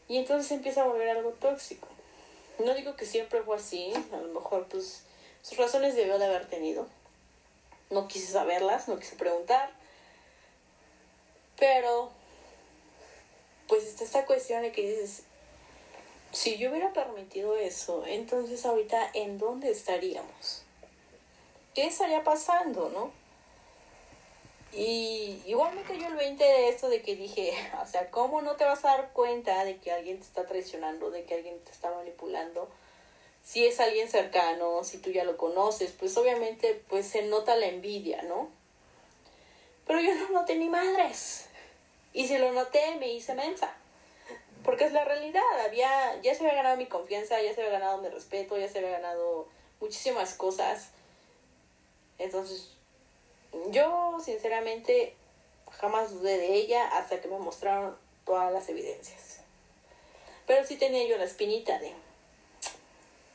Y 0.08 0.16
entonces 0.18 0.50
empieza 0.52 0.82
a 0.82 0.86
volver 0.86 1.08
algo 1.10 1.30
tóxico. 1.32 1.88
No 2.58 2.74
digo 2.74 2.96
que 2.96 3.06
siempre 3.06 3.42
fue 3.42 3.56
así, 3.56 3.92
a 4.12 4.16
lo 4.16 4.32
mejor 4.32 4.66
pues 4.68 5.04
sus 5.42 5.58
razones 5.58 5.94
debió 5.94 6.18
de 6.18 6.26
haber 6.26 6.48
tenido. 6.48 6.86
No 7.90 8.08
quise 8.08 8.32
saberlas, 8.32 8.88
no 8.88 8.98
quise 8.98 9.16
preguntar. 9.16 9.70
Pero, 11.58 12.10
pues 13.66 13.84
está 13.84 14.04
esta 14.04 14.26
cuestión 14.26 14.62
de 14.62 14.72
que 14.72 14.88
dices, 14.88 15.24
si 16.32 16.56
yo 16.58 16.70
hubiera 16.70 16.92
permitido 16.92 17.56
eso, 17.56 18.04
entonces 18.06 18.64
ahorita, 18.64 19.10
¿en 19.14 19.38
dónde 19.38 19.70
estaríamos? 19.70 20.64
¿qué 21.78 21.86
estaría 21.86 22.24
pasando, 22.24 22.90
no? 22.92 23.12
Y 24.72 25.42
igual 25.46 25.74
me 25.74 25.82
cayó 25.82 26.06
el 26.08 26.14
20 26.14 26.44
de 26.44 26.68
esto 26.68 26.88
de 26.88 27.00
que 27.02 27.16
dije, 27.16 27.52
o 27.82 27.86
sea, 27.86 28.10
¿cómo 28.10 28.42
no 28.42 28.56
te 28.56 28.64
vas 28.64 28.84
a 28.84 28.96
dar 28.96 29.12
cuenta 29.12 29.64
de 29.64 29.76
que 29.78 29.92
alguien 29.92 30.18
te 30.18 30.24
está 30.24 30.46
traicionando, 30.46 31.10
de 31.10 31.24
que 31.24 31.34
alguien 31.34 31.58
te 31.60 31.72
está 31.72 31.90
manipulando? 31.90 32.68
Si 33.42 33.66
es 33.66 33.80
alguien 33.80 34.08
cercano, 34.08 34.84
si 34.84 34.98
tú 34.98 35.10
ya 35.10 35.24
lo 35.24 35.36
conoces, 35.38 35.92
pues 35.98 36.16
obviamente 36.18 36.82
pues 36.88 37.06
se 37.06 37.22
nota 37.22 37.56
la 37.56 37.66
envidia, 37.66 38.22
¿no? 38.22 38.50
Pero 39.86 40.00
yo 40.00 40.14
no 40.14 40.28
noté 40.30 40.56
ni 40.56 40.68
madres. 40.68 41.46
Y 42.12 42.26
si 42.28 42.36
lo 42.36 42.52
noté, 42.52 42.96
me 42.96 43.08
hice 43.08 43.34
mensa. 43.34 43.74
Porque 44.64 44.84
es 44.84 44.92
la 44.92 45.04
realidad, 45.04 45.42
había, 45.64 46.20
ya 46.20 46.34
se 46.34 46.40
había 46.44 46.56
ganado 46.56 46.76
mi 46.76 46.86
confianza, 46.86 47.40
ya 47.40 47.54
se 47.54 47.62
había 47.62 47.78
ganado 47.78 48.02
mi 48.02 48.08
respeto, 48.08 48.58
ya 48.58 48.68
se 48.68 48.78
había 48.78 48.90
ganado 48.90 49.48
muchísimas 49.80 50.34
cosas. 50.34 50.90
Entonces, 52.18 52.76
yo 53.70 54.18
sinceramente 54.22 55.14
jamás 55.70 56.12
dudé 56.12 56.38
de 56.38 56.54
ella 56.54 56.86
hasta 56.88 57.20
que 57.20 57.28
me 57.28 57.38
mostraron 57.38 57.96
todas 58.24 58.52
las 58.52 58.68
evidencias. 58.68 59.40
Pero 60.46 60.64
sí 60.64 60.76
tenía 60.76 61.06
yo 61.06 61.18
la 61.18 61.24
espinita 61.24 61.78
de, 61.78 61.92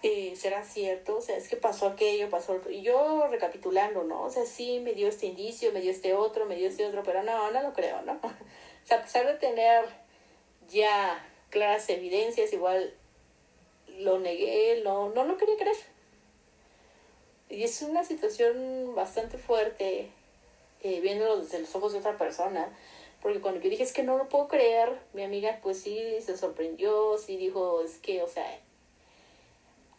eh, 0.04 0.36
¿será 0.36 0.64
cierto? 0.64 1.18
O 1.18 1.22
sea, 1.22 1.38
es 1.38 1.48
que 1.48 1.56
pasó 1.56 1.88
aquello, 1.88 2.30
pasó 2.30 2.54
otro. 2.54 2.72
Y 2.72 2.82
yo 2.82 3.28
recapitulando, 3.28 4.04
¿no? 4.04 4.24
O 4.24 4.30
sea, 4.30 4.46
sí 4.46 4.80
me 4.80 4.94
dio 4.94 5.08
este 5.08 5.28
indicio, 5.28 5.72
me 5.72 5.82
dio 5.82 5.92
este 5.92 6.14
otro, 6.14 6.46
me 6.46 6.56
dio 6.56 6.68
este 6.68 6.86
otro, 6.86 7.04
pero 7.04 7.24
no, 7.24 7.52
no 7.52 7.62
lo 7.62 7.74
creo, 7.74 8.02
¿no? 8.02 8.20
O 8.84 8.86
sea, 8.86 8.98
a 8.98 9.02
pesar 9.02 9.26
de 9.26 9.36
tener 9.36 9.86
ya 10.70 11.26
claras 11.50 11.88
evidencias, 11.90 12.52
igual 12.52 12.94
lo 13.88 14.20
negué, 14.20 14.82
no, 14.84 15.08
no 15.12 15.24
lo 15.24 15.38
quería 15.38 15.56
creer. 15.56 15.78
Y 17.54 17.64
es 17.64 17.84
una 17.84 18.04
situación 18.04 18.96
bastante 18.96 19.38
fuerte, 19.38 20.10
eh, 20.82 21.00
viéndolo 21.02 21.38
desde 21.38 21.60
los 21.60 21.76
ojos 21.76 21.94
de 21.94 22.00
otra 22.00 22.18
persona, 22.18 22.68
porque 23.22 23.42
cuando 23.42 23.62
yo 23.62 23.70
dije 23.70 23.84
es 23.84 23.94
que 23.94 24.02
no 24.02 24.18
lo 24.18 24.28
puedo 24.28 24.48
creer, 24.48 24.90
mi 25.14 25.24
amiga 25.24 25.60
pues 25.62 25.80
sí 25.80 26.02
se 26.26 26.36
sorprendió, 26.36 27.16
sí 27.20 27.38
dijo, 27.38 27.84
es 27.84 28.00
que, 28.00 28.24
o 28.24 28.28
sea, 28.28 28.60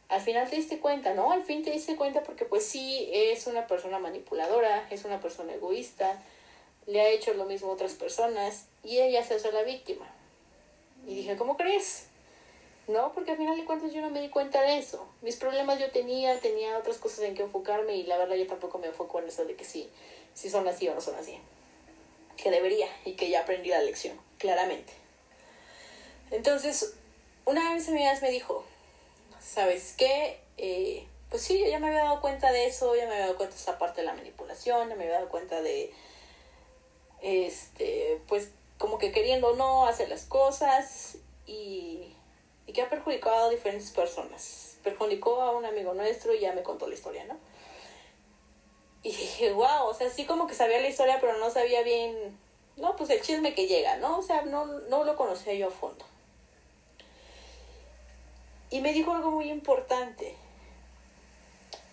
al 0.09 0.21
final 0.21 0.51
te 0.51 0.57
diste 0.57 0.81
cuenta, 0.81 1.15
¿no? 1.15 1.31
Al 1.31 1.45
fin 1.45 1.63
te 1.63 1.71
diste 1.71 1.95
cuenta 1.95 2.25
porque 2.25 2.45
pues 2.45 2.67
sí 2.67 3.09
es 3.13 3.47
una 3.47 3.69
persona 3.69 4.01
manipuladora, 4.01 4.89
es 4.91 5.05
una 5.05 5.21
persona 5.21 5.55
egoísta, 5.55 6.21
le 6.87 7.01
ha 7.01 7.09
hecho 7.09 7.35
lo 7.35 7.45
mismo 7.45 7.71
a 7.71 7.75
otras 7.75 7.93
personas 7.93 8.67
y 8.83 8.99
ella 8.99 9.23
se 9.23 9.35
hace 9.35 9.53
la 9.53 9.63
víctima. 9.63 10.07
Y 11.07 11.15
dije, 11.15 11.37
¿cómo 11.37 11.57
crees? 11.57 12.09
No, 12.87 13.13
porque 13.13 13.31
al 13.31 13.39
final 13.39 13.57
de 13.57 13.65
cuentas 13.65 13.93
yo 13.93 14.03
no 14.03 14.11
me 14.11 14.21
di 14.21 14.29
cuenta 14.29 14.61
de 14.61 14.79
eso. 14.79 15.09
Mis 15.23 15.37
problemas 15.37 15.79
yo 15.79 15.91
tenía, 15.91 16.39
tenía 16.41 16.77
otras 16.77 16.99
cosas 16.99 17.21
en 17.21 17.35
que 17.35 17.43
enfocarme 17.43 17.97
y 17.97 18.03
la 18.05 18.19
verdad 18.19 18.37
yo 18.37 18.47
tampoco 18.47 18.79
me 18.79 18.89
enfoco 18.89 19.21
en 19.21 19.29
eso 19.29 19.45
de 19.45 19.55
que 19.57 19.65
sí, 19.65 19.89
si 20.35 20.51
son 20.51 20.69
así 20.69 20.89
o 20.89 20.95
no 20.95 21.01
son 21.01 21.15
así. 21.15 21.39
Que 22.37 22.51
debería 22.51 22.89
y 23.05 23.13
que 23.13 23.31
ya 23.31 23.41
aprendí 23.41 23.71
la 23.71 23.81
lección, 23.81 24.21
claramente. 24.39 24.93
Entonces, 26.31 26.95
una 27.47 27.73
vez 27.73 27.89
mi 27.89 28.03
me 28.03 28.31
dijo, 28.31 28.65
¿sabes 29.41 29.95
qué? 29.97 30.41
Eh, 30.59 31.07
pues 31.31 31.43
sí, 31.43 31.59
yo 31.59 31.67
ya 31.67 31.79
me 31.79 31.89
había 31.89 32.05
dado 32.05 32.21
cuenta 32.21 32.53
de 32.53 32.67
eso, 32.67 32.95
ya 32.97 33.07
me 33.07 33.13
había 33.13 33.27
dado 33.27 33.37
cuenta 33.37 33.55
de 33.55 33.61
esa 33.61 33.79
parte 33.79 34.03
de 34.03 34.07
la 34.07 34.15
manipulación, 34.15 34.89
ya 34.89 34.95
me 34.95 35.05
había 35.05 35.17
dado 35.17 35.29
cuenta 35.29 35.63
de, 35.63 35.93
este, 37.23 38.21
pues 38.29 38.51
como 38.79 38.99
que 38.99 39.13
queriendo 39.13 39.49
o 39.49 39.57
no 39.57 39.87
hacer 39.87 40.09
las 40.09 40.27
cosas 40.27 41.17
y 41.47 42.14
y 42.67 42.73
que 42.73 42.83
ha 42.83 42.89
perjudicado 42.89 43.47
a 43.47 43.51
diferentes 43.51 43.91
personas. 43.91 44.77
Perjudicó 44.83 45.41
a 45.41 45.53
un 45.53 45.65
amigo 45.65 45.95
nuestro 45.95 46.35
y 46.35 46.41
ya 46.41 46.53
me 46.53 46.63
contó 46.63 46.87
la 46.87 46.95
historia, 46.95 47.25
¿no? 47.25 47.39
Y 49.03 49.11
dije, 49.11 49.53
wow, 49.53 49.87
o 49.87 49.95
sea, 49.95 50.09
sí 50.09 50.25
como 50.25 50.47
que 50.47 50.55
sabía 50.55 50.81
la 50.81 50.89
historia, 50.89 51.19
pero 51.21 51.37
no 51.39 51.51
sabía 51.51 51.83
bien, 51.83 52.39
no, 52.77 52.97
pues 52.97 53.11
el 53.11 53.21
chisme 53.21 53.55
que 53.55 53.67
llega, 53.67 53.97
¿no? 53.99 54.19
O 54.19 54.23
sea, 54.23 54.43
no, 54.43 54.65
no 54.65 55.05
lo 55.05 55.17
conocía 55.17 55.55
yo 55.55 55.69
a 55.69 55.71
fondo. 55.71 56.05
Y 58.71 58.81
me 58.81 58.93
dijo 58.93 59.13
algo 59.13 59.31
muy 59.31 59.51
importante, 59.51 60.35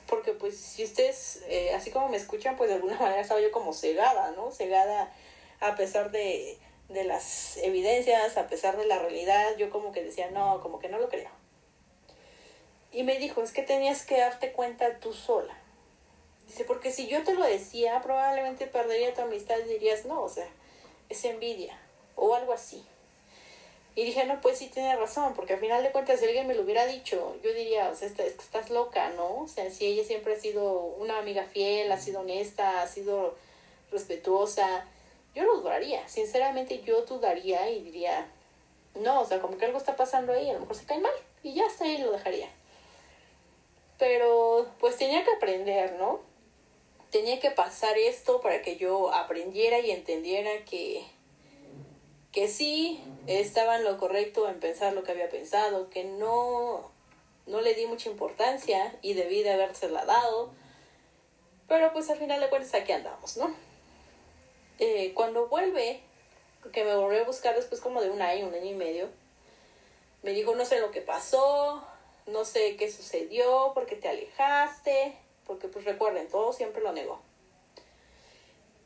porque 0.07 0.31
pues 0.31 0.57
si 0.57 0.84
ustedes, 0.84 1.43
eh, 1.47 1.73
así 1.75 1.91
como 1.91 2.07
me 2.10 2.17
escuchan, 2.17 2.55
pues 2.55 2.69
de 2.69 2.75
alguna 2.77 2.97
manera 2.97 3.21
estaba 3.21 3.41
yo 3.41 3.51
como 3.51 3.73
cegada, 3.73 4.31
¿no? 4.31 4.51
Cegada 4.51 5.12
a 5.60 5.75
pesar 5.75 6.12
de, 6.12 6.57
de 6.93 7.04
las 7.04 7.58
evidencias, 7.58 8.38
a 8.38 8.47
pesar 8.47 8.77
de 8.77 8.86
la 8.86 8.99
realidad, 8.99 9.56
yo 9.58 9.69
como 9.69 9.91
que 9.91 10.04
decía, 10.04 10.30
no, 10.32 10.62
como 10.62 10.80
que 10.80 10.89
no 10.89 10.99
lo 10.99 11.10
creo. 11.10 11.30
Y 12.91 13.04
me 13.04 13.17
dijo, 13.17 13.41
es 13.41 13.51
que 13.51 13.63
tenías 13.63 14.06
que 14.06 14.17
darte 14.17 14.51
cuenta 14.51 14.99
tú 14.99 15.13
sola. 15.13 15.58
Dice, 16.47 16.65
porque 16.65 16.91
si 16.91 17.08
yo 17.08 17.23
te 17.23 17.34
lo 17.34 17.45
decía, 17.45 18.01
probablemente 18.01 18.67
perdería 18.67 19.13
tu 19.13 19.21
amistad 19.21 19.58
y 19.60 19.69
dirías, 19.69 20.06
no, 20.06 20.21
o 20.21 20.30
sea, 20.30 20.47
es 21.08 21.23
envidia 21.23 21.77
o 22.15 22.36
algo 22.36 22.51
así. 22.54 22.84
Y 23.95 24.06
dije, 24.06 24.25
no, 24.25 24.39
pues 24.39 24.58
sí 24.58 24.67
tiene 24.67 24.95
razón, 24.95 25.34
porque 25.34 25.54
al 25.54 25.60
final 25.60 25.84
de 25.84 25.91
cuentas, 25.91 26.19
si 26.19 26.25
alguien 26.25 26.47
me 26.47 26.56
lo 26.56 26.63
hubiera 26.63 26.86
dicho, 26.86 27.36
yo 27.43 27.54
diría, 27.54 27.89
o 27.89 27.95
sea, 27.95 28.08
estás, 28.08 28.27
estás 28.27 28.69
loca, 28.69 29.10
¿no? 29.12 29.43
O 29.43 29.47
sea, 29.47 29.69
si 29.69 29.86
ella 29.86 30.04
siempre 30.04 30.34
ha 30.34 30.39
sido 30.39 30.73
una 30.73 31.17
amiga 31.17 31.43
fiel, 31.43 31.91
ha 31.91 31.97
sido 31.97 32.21
honesta, 32.21 32.82
ha 32.82 32.88
sido 32.88 33.36
respetuosa, 33.91 34.86
yo 35.33 35.43
lo 35.43 35.57
dudaría, 35.57 36.07
sinceramente 36.07 36.81
yo 36.81 37.03
dudaría 37.03 37.69
y 37.69 37.81
diría, 37.81 38.27
no, 38.95 39.21
o 39.21 39.25
sea, 39.25 39.39
como 39.39 39.57
que 39.57 39.65
algo 39.65 39.77
está 39.77 39.95
pasando 39.95 40.33
ahí, 40.33 40.49
a 40.49 40.53
lo 40.53 40.61
mejor 40.61 40.75
se 40.75 40.85
cae 40.85 40.99
mal 40.99 41.13
y 41.43 41.53
ya 41.53 41.65
hasta 41.65 41.85
ahí 41.85 41.97
lo 41.99 42.11
dejaría. 42.11 42.49
Pero 43.97 44.67
pues 44.79 44.97
tenía 44.97 45.23
que 45.23 45.31
aprender, 45.31 45.93
¿no? 45.93 46.19
Tenía 47.11 47.39
que 47.39 47.51
pasar 47.51 47.97
esto 47.97 48.41
para 48.41 48.61
que 48.61 48.77
yo 48.77 49.13
aprendiera 49.13 49.79
y 49.79 49.91
entendiera 49.91 50.49
que, 50.65 51.05
que 52.31 52.47
sí 52.47 53.01
estaba 53.27 53.77
en 53.77 53.83
lo 53.83 53.97
correcto 53.97 54.49
en 54.49 54.59
pensar 54.59 54.93
lo 54.93 55.03
que 55.03 55.11
había 55.11 55.29
pensado, 55.29 55.89
que 55.89 56.03
no, 56.03 56.91
no 57.45 57.61
le 57.61 57.73
di 57.73 57.85
mucha 57.85 58.09
importancia 58.09 58.97
y 59.01 59.13
debí 59.13 59.43
de 59.43 59.51
habérsela 59.51 60.05
dado. 60.05 60.51
Pero 61.67 61.93
pues 61.93 62.09
al 62.09 62.17
final 62.17 62.41
de 62.41 62.49
cuentas 62.49 62.73
aquí 62.73 62.91
andamos, 62.91 63.37
¿no? 63.37 63.70
Eh, 64.83 65.13
cuando 65.13 65.47
vuelve, 65.47 66.01
que 66.73 66.83
me 66.83 66.95
volvió 66.95 67.21
a 67.21 67.25
buscar 67.25 67.55
después 67.55 67.79
como 67.79 68.01
de 68.01 68.09
un 68.09 68.19
año, 68.19 68.47
un 68.47 68.55
año 68.55 68.65
y 68.65 68.73
medio, 68.73 69.09
me 70.23 70.31
dijo, 70.31 70.55
no 70.55 70.65
sé 70.65 70.79
lo 70.79 70.89
que 70.89 71.01
pasó, 71.01 71.85
no 72.25 72.45
sé 72.45 72.75
qué 72.77 72.91
sucedió, 72.91 73.73
por 73.75 73.85
qué 73.85 73.95
te 73.95 74.09
alejaste, 74.09 75.15
porque 75.45 75.67
pues 75.67 75.85
recuerden, 75.85 76.27
todo 76.29 76.51
siempre 76.51 76.81
lo 76.81 76.93
negó. 76.93 77.21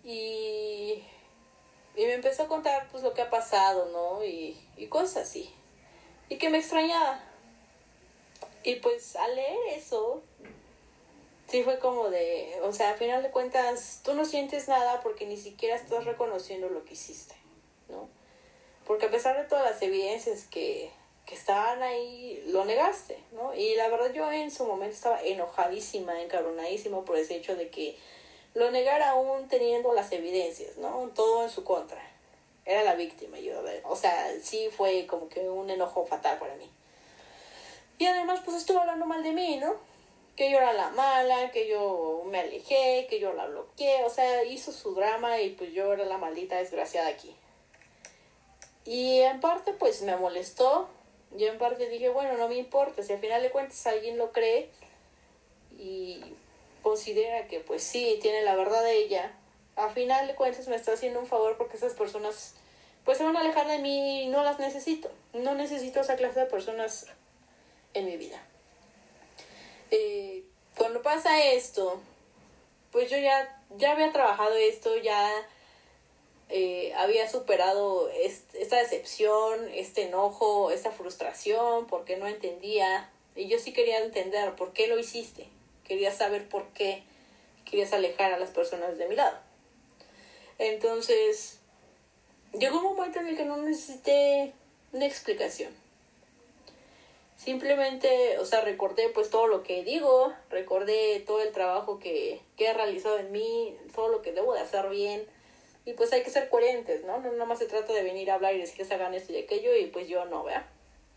Y, 0.04 1.02
y 1.96 2.06
me 2.06 2.16
empezó 2.16 2.44
a 2.44 2.48
contar 2.50 2.90
pues 2.92 3.02
lo 3.02 3.14
que 3.14 3.22
ha 3.22 3.30
pasado, 3.30 3.86
¿no? 3.86 4.22
Y, 4.26 4.60
y 4.76 4.88
cosas 4.88 5.30
así. 5.30 5.50
Y 6.28 6.38
que 6.38 6.50
me 6.50 6.58
extrañaba. 6.58 7.24
Y 8.64 8.76
pues 8.76 9.16
al 9.16 9.34
leer 9.34 9.60
eso, 9.78 10.22
sí 11.48 11.64
fue 11.64 11.80
como 11.80 12.10
de, 12.10 12.60
o 12.64 12.72
sea, 12.72 12.92
a 12.92 12.94
final 12.96 13.24
de 13.24 13.32
cuentas, 13.32 14.02
tú 14.04 14.14
no 14.14 14.26
sientes 14.26 14.68
nada 14.68 15.02
porque 15.02 15.26
ni 15.26 15.38
siquiera 15.38 15.76
estás 15.76 16.06
reconociendo 16.06 16.70
lo 16.70 16.84
que 16.86 16.94
hiciste, 16.94 17.36
¿no? 17.90 18.10
Porque 18.86 19.08
a 19.08 19.12
pesar 19.12 19.38
de 19.38 19.48
todas 19.48 19.70
las 19.70 19.82
evidencias 19.82 20.46
que, 20.46 20.92
que 21.26 21.36
estaban 21.36 21.82
ahí, 21.82 22.44
lo 22.48 22.66
negaste, 22.66 23.18
¿no? 23.34 23.54
Y 23.54 23.76
la 23.76 23.90
verdad 23.90 24.14
yo 24.14 24.32
en 24.32 24.52
su 24.52 24.66
momento 24.66 24.96
estaba 24.96 25.22
enojadísima, 25.22 26.22
encabronadísima 26.22 27.04
por 27.04 27.18
ese 27.18 27.36
hecho 27.36 27.56
de 27.56 27.70
que 27.70 27.98
lo 28.54 28.72
negara 28.72 29.12
aún 29.12 29.48
teniendo 29.48 29.94
las 29.94 30.12
evidencias, 30.12 30.78
¿no? 30.78 31.10
Todo 31.16 31.44
en 31.44 31.50
su 31.50 31.64
contra. 31.64 32.02
Era 32.66 32.84
la 32.84 32.96
víctima, 32.96 33.38
yo, 33.38 33.62
o 33.84 33.96
sea, 33.96 34.34
sí 34.42 34.70
fue 34.76 35.06
como 35.06 35.30
que 35.30 35.42
un 35.42 35.70
enojo 35.70 36.06
fatal 36.06 36.40
para 36.40 36.56
mí. 36.56 36.68
Y 38.00 38.06
además, 38.06 38.42
pues 38.44 38.58
estuvo 38.58 38.80
hablando 38.80 39.06
mal 39.06 39.22
de 39.22 39.32
mí, 39.32 39.58
¿no? 39.58 39.76
Que 40.36 40.52
yo 40.52 40.58
era 40.58 40.74
la 40.74 40.90
mala, 40.90 41.52
que 41.52 41.68
yo 41.68 42.24
me 42.26 42.40
alejé, 42.40 43.08
que 43.10 43.20
yo 43.20 43.34
la 43.34 43.48
bloqueé, 43.48 44.04
o 44.04 44.10
sea, 44.10 44.44
hizo 44.44 44.72
su 44.72 44.94
drama 44.94 45.40
y 45.40 45.52
pues 45.52 45.72
yo 45.74 45.94
era 45.94 46.06
la 46.06 46.18
maldita 46.18 46.58
desgraciada 46.58 47.08
aquí. 47.08 47.36
Y 48.86 49.20
en 49.22 49.40
parte 49.40 49.74
pues 49.74 50.02
me 50.02 50.16
molestó, 50.18 50.90
yo 51.32 51.48
en 51.48 51.58
parte 51.58 51.90
dije, 51.90 52.10
bueno, 52.10 52.38
no 52.38 52.48
me 52.48 52.56
importa, 52.56 53.02
si 53.02 53.14
al 53.14 53.20
final 53.20 53.42
de 53.42 53.52
cuentas 53.52 53.88
alguien 53.88 54.18
lo 54.18 54.32
cree 54.32 54.70
y 55.78 56.22
considera 56.84 57.48
que 57.48 57.62
pues 57.62 57.84
sí, 57.84 58.20
tiene 58.22 58.44
la 58.44 58.56
verdad 58.56 58.84
de 58.84 58.98
ella, 58.98 59.34
a 59.76 59.90
final 59.90 60.28
de 60.28 60.36
cuentas 60.36 60.68
me 60.68 60.76
está 60.76 60.94
haciendo 60.94 61.20
un 61.20 61.28
favor 61.28 61.58
porque 61.58 61.78
esas 61.78 61.94
personas 61.94 62.56
pues 63.06 63.18
se 63.18 63.24
van 63.24 63.38
a 63.38 63.42
alejar 63.42 63.68
de 63.68 63.80
mí 63.80 64.24
y 64.24 64.28
no 64.28 64.44
las 64.44 64.60
necesito, 64.60 65.10
no 65.34 65.56
necesito 65.56 66.02
esa 66.02 66.16
clase 66.16 66.42
de 66.42 66.46
personas 66.46 67.08
en 67.94 68.06
mi 68.06 68.18
vida. 68.18 68.42
Eh, 69.92 70.44
cuando 70.78 71.02
pasa 71.02 71.44
esto, 71.44 72.00
pues 72.92 73.10
yo 73.10 73.18
ya, 73.18 73.62
ya 73.78 73.92
había 73.92 74.12
trabajado 74.12 74.56
esto, 74.56 74.98
ya 74.98 75.32
eh, 76.50 76.94
había 76.96 77.28
superado 77.30 78.10
esta 78.10 78.78
decepción, 78.78 79.68
este 79.74 80.04
enojo, 80.04 80.72
esta 80.72 80.92
frustración, 80.92 81.88
porque 81.88 82.18
no 82.18 82.28
entendía. 82.28 83.10
Y 83.36 83.48
yo 83.48 83.60
sí 83.60 83.74
quería 83.74 84.00
entender 84.00 84.56
por 84.56 84.74
qué 84.74 84.88
lo 84.88 85.00
hiciste. 85.00 85.48
Quería 85.84 86.12
saber 86.12 86.48
por 86.48 86.68
qué. 86.70 87.04
querías 87.66 87.94
alejar 87.94 88.32
a 88.32 88.40
las 88.40 88.52
personas 88.52 88.98
de 88.98 89.08
mi 89.08 89.16
lado. 89.16 89.38
Entonces, 90.60 91.60
llegó 92.54 92.78
un 92.80 92.96
momento 92.96 93.20
en 93.20 93.28
el 93.28 93.38
que 93.38 93.46
no 93.46 93.58
necesité 93.58 94.54
una 94.94 95.06
explicación. 95.06 95.85
Simplemente, 97.46 98.40
o 98.40 98.46
sea, 98.46 98.62
recordé 98.62 99.10
pues 99.10 99.30
todo 99.30 99.46
lo 99.46 99.62
que 99.62 99.84
digo, 99.84 100.34
recordé 100.50 101.20
todo 101.28 101.44
el 101.44 101.52
trabajo 101.52 102.00
que, 102.00 102.42
que 102.58 102.66
he 102.66 102.74
realizado 102.74 103.20
en 103.20 103.32
mí, 103.32 103.78
todo 103.94 104.08
lo 104.08 104.24
que 104.24 104.32
debo 104.32 104.56
de 104.56 104.62
hacer 104.62 104.90
bien. 104.90 105.24
Y 105.86 105.94
pues 105.94 106.12
hay 106.12 106.24
que 106.24 106.32
ser 106.32 106.50
coherentes, 106.50 107.06
¿no? 107.06 107.20
No 107.20 107.32
nada 107.34 107.46
más 107.46 107.60
se 107.60 107.68
trata 107.68 107.94
de 107.94 108.02
venir 108.02 108.32
a 108.32 108.34
hablar 108.34 108.56
y 108.56 108.62
decirles 108.62 108.92
hagan 108.92 109.14
esto 109.14 109.32
y 109.32 109.38
aquello 109.38 109.76
y 109.76 109.86
pues 109.86 110.08
yo 110.08 110.26
no, 110.26 110.44
¿verdad? 110.44 110.66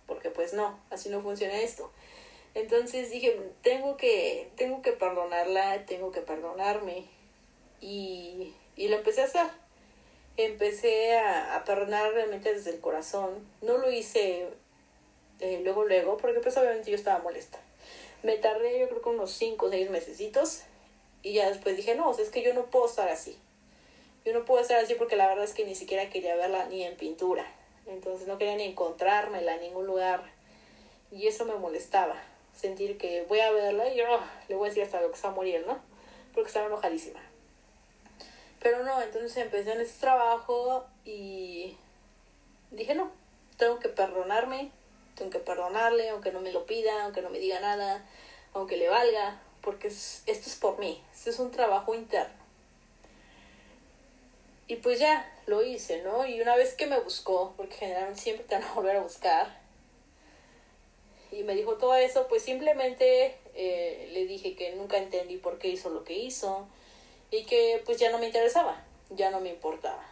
Porque 0.07 0.29
pues 0.29 0.53
no, 0.53 0.79
así 0.91 1.09
no 1.09 1.23
funciona 1.23 1.63
esto. 1.63 1.91
Entonces 2.53 3.11
dije, 3.11 3.41
tengo 3.63 3.97
que, 3.97 4.51
tengo 4.55 4.83
que 4.83 4.93
perdonarla, 4.93 5.87
tengo 5.87 6.13
que 6.13 6.21
perdonarme. 6.21 7.07
Y, 7.81 8.53
y 8.77 8.89
lo 8.89 8.97
empecé 8.97 9.23
a 9.23 9.25
hacer. 9.25 9.47
Empecé 10.37 11.17
a, 11.17 11.57
a 11.57 11.65
perdonar 11.65 12.13
realmente 12.13 12.53
desde 12.53 12.73
el 12.73 12.81
corazón. 12.81 13.49
No 13.63 13.79
lo 13.79 13.91
hice 13.91 14.47
eh, 15.41 15.61
luego, 15.63 15.85
luego, 15.85 16.17
porque 16.17 16.41
pues 16.41 16.57
obviamente 16.57 16.91
yo 16.91 16.97
estaba 16.97 17.23
molesta. 17.23 17.59
Me 18.23 18.37
tardé 18.37 18.81
yo 18.81 18.89
creo 18.89 19.03
que 19.03 19.09
unos 19.11 19.31
5 19.33 19.67
o 19.67 19.71
6 19.71 19.91
mesecitos 19.91 20.63
y 21.23 21.35
ya 21.35 21.49
después 21.49 21.77
dije, 21.77 21.95
no, 21.95 22.11
es 22.17 22.31
que 22.31 22.43
yo 22.43 22.55
no 22.55 22.67
puedo 22.67 22.87
estar 22.87 23.09
así. 23.09 23.39
Yo 24.25 24.33
no 24.33 24.45
puedo 24.45 24.61
estar 24.61 24.79
así 24.79 24.95
porque 24.95 25.17
la 25.17 25.29
verdad 25.29 25.45
es 25.45 25.55
que 25.55 25.65
ni 25.65 25.75
siquiera 25.75 26.11
quería 26.11 26.37
verla 26.37 26.67
ni 26.67 26.83
en 26.85 26.97
pintura. 26.97 27.47
Entonces 27.87 28.27
no 28.27 28.39
quería 28.39 28.57
ni 28.57 28.65
encontrármela 28.65 29.55
en 29.55 29.61
ningún 29.61 29.87
lugar. 29.87 30.23
Y 31.11 31.27
eso 31.27 31.45
me 31.45 31.55
molestaba. 31.55 32.21
Sentir 32.55 32.99
que 32.99 33.25
voy 33.29 33.41
a 33.41 33.53
verla 33.53 33.89
y 33.89 33.97
yo 33.97 34.05
oh, 34.11 34.21
le 34.49 34.57
voy 34.57 34.67
a 34.67 34.71
decir 34.71 34.83
hasta 34.83 35.01
lo 35.01 35.09
que 35.09 35.15
está 35.15 35.29
a 35.29 35.33
morir, 35.33 35.65
¿no? 35.67 35.79
Porque 36.35 36.49
estaba 36.49 36.67
enojadísima. 36.67 37.21
Pero 38.61 38.83
no, 38.83 39.01
entonces 39.01 39.37
empecé 39.37 39.73
en 39.73 39.81
ese 39.81 40.01
trabajo 40.01 40.85
y 41.05 41.77
dije, 42.73 42.95
no, 42.95 43.11
tengo 43.57 43.79
que 43.79 43.89
perdonarme, 43.89 44.71
tengo 45.19 45.31
que 45.31 45.41
perdonarle, 45.41 46.09
aunque 46.11 46.33
no 46.33 46.41
me 46.41 46.53
lo 46.53 46.65
pida, 46.65 47.05
aunque 47.05 47.21
no 47.21 47.31
me 47.31 47.39
diga 47.39 47.61
nada, 47.61 48.07
aunque 48.55 48.77
le 48.77 48.89
valga, 48.89 49.43
porque 49.61 49.89
esto 49.89 50.23
es 50.27 50.57
por 50.57 50.79
mí, 50.79 51.03
esto 51.13 51.31
es 51.31 51.39
un 51.39 51.51
trabajo 51.51 51.95
interno. 51.95 52.39
Y 54.69 54.77
pues 54.77 54.99
ya, 55.01 55.31
lo 55.47 55.63
hice, 55.65 56.03
¿no? 56.03 56.27
Y 56.27 56.41
una 56.41 56.55
vez 56.55 56.75
que 56.75 56.87
me 56.87 57.01
buscó, 57.01 57.55
porque 57.57 57.77
generalmente 57.77 58.21
siempre 58.21 58.45
te 58.47 58.55
van 58.55 58.65
a 58.65 58.75
volver 58.75 58.97
a 58.97 59.03
buscar, 59.03 59.59
y 61.31 61.43
me 61.43 61.55
dijo 61.55 61.75
todo 61.75 61.95
eso, 61.95 62.27
pues 62.29 62.43
simplemente 62.43 63.37
eh, 63.55 64.09
le 64.13 64.27
dije 64.27 64.55
que 64.55 64.75
nunca 64.75 64.97
entendí 64.99 65.37
por 65.37 65.59
qué 65.59 65.69
hizo 65.69 65.91
lo 65.91 66.05
que 66.05 66.15
hizo 66.15 66.67
y 67.31 67.45
que 67.45 67.83
pues 67.85 67.99
ya 67.99 68.11
no 68.11 68.19
me 68.19 68.27
interesaba, 68.27 68.83
ya 69.11 69.31
no 69.31 69.41
me 69.41 69.51
importaba. 69.51 70.03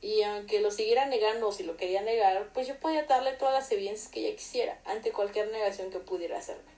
Y 0.00 0.22
aunque 0.22 0.60
lo 0.60 0.70
siguiera 0.70 1.06
negando 1.06 1.48
o 1.48 1.52
si 1.52 1.62
lo 1.62 1.76
quería 1.76 2.02
negar, 2.02 2.48
pues 2.52 2.66
yo 2.66 2.78
podía 2.78 3.04
darle 3.04 3.32
todas 3.32 3.54
las 3.54 3.72
evidencias 3.72 4.10
que 4.10 4.20
ella 4.20 4.36
quisiera 4.36 4.78
ante 4.84 5.10
cualquier 5.10 5.50
negación 5.50 5.90
que 5.90 5.98
pudiera 5.98 6.38
hacerme. 6.38 6.70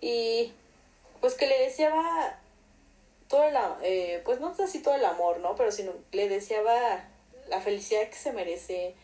Y 0.00 0.52
pues 1.20 1.34
que 1.34 1.46
le 1.46 1.58
deseaba 1.58 2.38
todo 3.28 3.44
el 3.44 3.56
eh, 3.82 4.22
pues 4.24 4.40
no 4.40 4.54
si 4.54 4.82
todo 4.82 4.94
el 4.94 5.04
amor, 5.04 5.40
¿no? 5.40 5.56
Pero 5.56 5.72
sino 5.72 5.92
le 6.12 6.28
deseaba 6.28 7.08
la 7.48 7.60
felicidad 7.60 8.08
que 8.08 8.16
se 8.16 8.32
merece, 8.32 8.94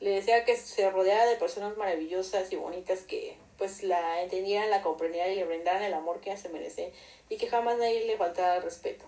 le 0.00 0.10
deseaba 0.10 0.44
que 0.44 0.56
se 0.56 0.90
rodeara 0.90 1.26
de 1.26 1.36
personas 1.36 1.76
maravillosas 1.76 2.52
y 2.52 2.56
bonitas 2.56 3.00
que 3.00 3.36
pues 3.56 3.82
la 3.82 4.22
entendieran, 4.22 4.70
la 4.70 4.82
comprendieran 4.82 5.32
y 5.32 5.36
le 5.36 5.44
brindaran 5.44 5.82
el 5.82 5.94
amor 5.94 6.20
que 6.20 6.30
ella 6.30 6.40
se 6.40 6.48
merece 6.48 6.92
y 7.28 7.36
que 7.36 7.48
jamás 7.48 7.76
nadie 7.78 8.06
le 8.06 8.16
faltara 8.16 8.60
respeto. 8.60 9.04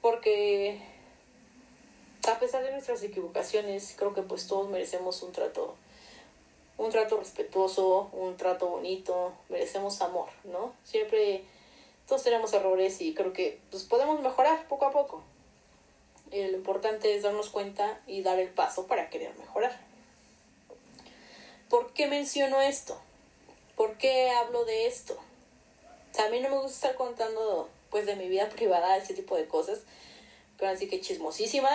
Porque 0.00 0.80
a 2.28 2.38
pesar 2.38 2.62
de 2.62 2.72
nuestras 2.72 3.02
equivocaciones, 3.02 3.94
creo 3.96 4.14
que 4.14 4.22
pues 4.22 4.46
todos 4.46 4.68
merecemos 4.68 5.22
un 5.22 5.32
trato, 5.32 5.76
un 6.76 6.90
trato 6.90 7.18
respetuoso, 7.18 8.10
un 8.12 8.36
trato 8.36 8.68
bonito, 8.68 9.32
merecemos 9.48 10.00
amor, 10.02 10.28
¿no? 10.44 10.74
Siempre 10.84 11.44
todos 12.06 12.22
tenemos 12.22 12.52
errores 12.52 13.00
y 13.00 13.14
creo 13.14 13.32
que 13.32 13.60
pues 13.70 13.84
podemos 13.84 14.20
mejorar 14.20 14.66
poco 14.68 14.86
a 14.86 14.90
poco. 14.90 15.22
Y 16.32 16.42
lo 16.46 16.56
importante 16.56 17.14
es 17.14 17.22
darnos 17.22 17.50
cuenta 17.50 18.00
y 18.06 18.22
dar 18.22 18.38
el 18.38 18.48
paso 18.48 18.86
para 18.86 19.10
querer 19.10 19.34
mejorar. 19.36 19.78
¿Por 21.68 21.92
qué 21.92 22.06
menciono 22.06 22.60
esto? 22.60 23.00
¿Por 23.76 23.96
qué 23.96 24.30
hablo 24.30 24.64
de 24.64 24.86
esto? 24.86 25.16
a 26.18 26.28
mí 26.28 26.40
no 26.40 26.50
me 26.50 26.56
gusta 26.56 26.88
estar 26.88 26.94
contando 26.96 27.68
pues 27.90 28.06
de 28.06 28.16
mi 28.16 28.28
vida 28.28 28.48
privada, 28.56 28.96
ese 28.96 29.14
tipo 29.14 29.36
de 29.36 29.46
cosas, 29.46 29.80
pero 30.58 30.72
así 30.72 30.88
que 30.88 31.00
chismosísima, 31.00 31.70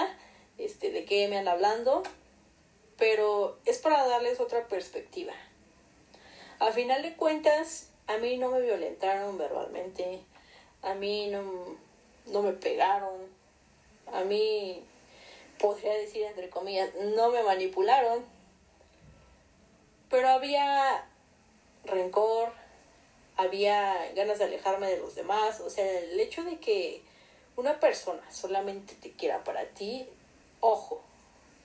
este, 0.58 0.92
de 0.92 1.06
qué 1.06 1.28
me 1.28 1.38
han 1.38 1.48
hablando, 1.48 2.04
pero 2.98 3.58
es 3.66 3.80
para 3.80 4.08
darles 4.08 4.40
otra 4.40 4.68
perspectiva. 4.68 5.34
Al 6.60 6.74
final 6.74 7.02
de 7.02 7.16
cuentas, 7.16 7.90
a 8.08 8.18
mí 8.18 8.38
no 8.38 8.50
me 8.50 8.62
violentaron 8.62 9.38
verbalmente, 9.38 10.22
a 10.82 10.94
mí 10.94 11.28
no, 11.28 11.44
no 12.28 12.42
me 12.42 12.54
pegaron, 12.54 13.20
a 14.14 14.24
mí, 14.24 14.84
podría 15.60 15.94
decir 15.96 16.24
entre 16.24 16.50
comillas, 16.50 16.90
no 17.16 17.30
me 17.30 17.44
manipularon, 17.44 18.24
pero 20.10 20.30
había 20.30 21.06
rencor, 21.84 22.54
había 23.36 24.12
ganas 24.16 24.40
de 24.40 24.46
alejarme 24.46 24.90
de 24.90 24.98
los 24.98 25.16
demás, 25.16 25.60
o 25.60 25.70
sea, 25.70 26.00
el 26.00 26.20
hecho 26.20 26.44
de 26.44 26.60
que 26.60 27.02
una 27.58 27.80
persona 27.80 28.22
solamente 28.32 28.96
te 28.96 29.12
quiera 29.12 29.44
para 29.44 29.66
ti 29.66 30.08
ojo, 30.66 31.02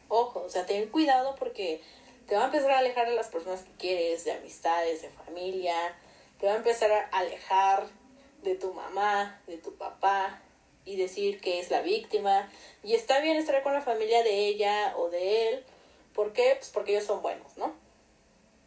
ojo, 0.09 0.43
o 0.43 0.51
sea, 0.51 0.67
ten 0.67 0.89
cuidado 0.91 1.35
porque 1.37 1.81
te 2.27 2.37
va 2.37 2.43
a 2.43 2.47
empezar 2.47 2.71
a 2.71 2.79
alejar 2.79 3.09
de 3.09 3.15
las 3.15 3.29
personas 3.29 3.63
que 3.63 3.73
quieres, 3.73 4.25
de 4.25 4.33
amistades, 4.33 5.03
de 5.03 5.09
familia, 5.09 5.75
te 6.39 6.47
va 6.47 6.53
a 6.53 6.57
empezar 6.57 6.93
a 6.93 7.09
alejar 7.09 7.87
de 8.43 8.55
tu 8.57 8.73
mamá, 8.75 9.41
de 9.47 9.57
tu 9.57 9.75
papá 9.77 10.43
y 10.85 10.97
decir 10.97 11.41
que 11.41 11.61
es 11.61 11.71
la 11.71 11.81
víctima. 11.81 12.51
Y 12.83 12.95
está 12.95 13.21
bien 13.21 13.37
estar 13.37 13.63
con 13.63 13.73
la 13.73 13.81
familia 13.81 14.23
de 14.23 14.47
ella 14.47 14.95
o 14.97 15.09
de 15.09 15.49
él. 15.49 15.65
¿Por 16.15 16.33
qué? 16.33 16.55
Pues 16.59 16.71
porque 16.71 16.93
ellos 16.93 17.05
son 17.05 17.23
buenos, 17.23 17.57
¿no? 17.57 17.75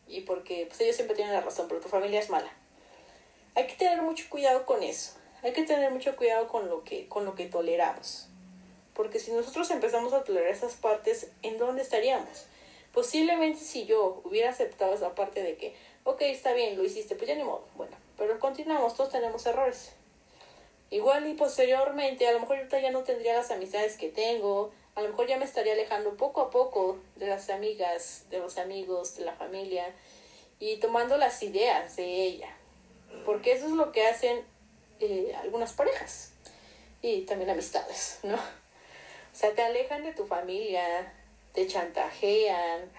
Y 0.08 0.22
porque 0.22 0.66
pues 0.68 0.82
ellos 0.82 0.96
siempre 0.96 1.16
tienen 1.16 1.34
la 1.34 1.42
razón, 1.42 1.68
pero 1.68 1.80
tu 1.80 1.90
familia 1.90 2.20
es 2.20 2.30
mala. 2.30 2.52
Hay 3.56 3.68
que 3.68 3.76
tener 3.76 4.02
mucho 4.02 4.26
cuidado 4.30 4.66
con 4.66 4.82
eso. 4.82 5.14
Hay 5.44 5.54
que 5.54 5.64
tener 5.64 5.92
mucho 5.92 6.16
cuidado 6.16 6.48
con 6.48 6.70
lo 6.70 6.84
que, 6.84 7.08
con 7.08 7.26
lo 7.26 7.36
que 7.36 7.46
toleramos. 7.46 8.30
Porque 8.94 9.20
si 9.20 9.32
nosotros 9.32 9.70
empezamos 9.72 10.14
a 10.14 10.24
tolerar 10.24 10.52
esas 10.52 10.74
partes, 10.74 11.32
¿en 11.42 11.58
dónde 11.58 11.82
estaríamos? 11.82 12.46
Posiblemente 12.94 13.60
si 13.60 13.86
yo 13.86 14.22
hubiera 14.24 14.52
aceptado 14.52 14.94
esa 14.94 15.16
parte 15.16 15.42
de 15.42 15.56
que, 15.56 15.76
ok, 16.04 16.22
está 16.22 16.54
bien, 16.54 16.78
lo 16.78 16.84
hiciste, 16.84 17.16
pues 17.16 17.28
ya 17.28 17.36
ni 17.36 17.44
modo. 17.44 17.64
Bueno, 17.76 17.98
pero 18.18 18.40
continuamos, 18.40 18.96
todos 18.96 19.12
tenemos 19.12 19.46
errores. 19.46 19.94
Igual 20.92 21.28
y 21.28 21.34
posteriormente, 21.34 22.28
a 22.28 22.34
lo 22.34 22.40
mejor 22.40 22.70
yo 22.70 22.78
ya 22.78 22.92
no 22.92 23.04
tendría 23.04 23.34
las 23.34 23.50
amistades 23.50 23.98
que 23.98 24.10
tengo, 24.10 24.72
a 24.94 25.02
lo 25.02 25.10
mejor 25.10 25.26
ya 25.26 25.38
me 25.38 25.46
estaría 25.46 25.74
alejando 25.74 26.16
poco 26.16 26.42
a 26.42 26.52
poco 26.52 27.00
de 27.16 27.26
las 27.26 27.50
amigas, 27.50 28.26
de 28.30 28.38
los 28.38 28.60
amigos, 28.60 29.16
de 29.16 29.26
la 29.26 29.34
familia 29.34 29.88
y 30.60 30.78
tomando 30.78 31.18
las 31.18 31.42
ideas 31.42 31.96
de 31.96 32.06
ella. 32.06 32.56
Porque 33.26 33.54
eso 33.54 33.66
es 33.66 33.72
lo 33.72 33.92
que 33.92 34.06
hacen 34.06 34.44
eh, 35.00 35.36
algunas 35.42 35.74
parejas 35.74 36.32
y 37.02 37.22
también 37.22 37.50
amistades, 37.50 38.20
¿no? 38.22 38.38
O 39.34 39.36
sea, 39.36 39.54
te 39.54 39.64
alejan 39.64 40.04
de 40.04 40.14
tu 40.14 40.26
familia, 40.26 41.12
te 41.54 41.66
chantajean, 41.66 42.92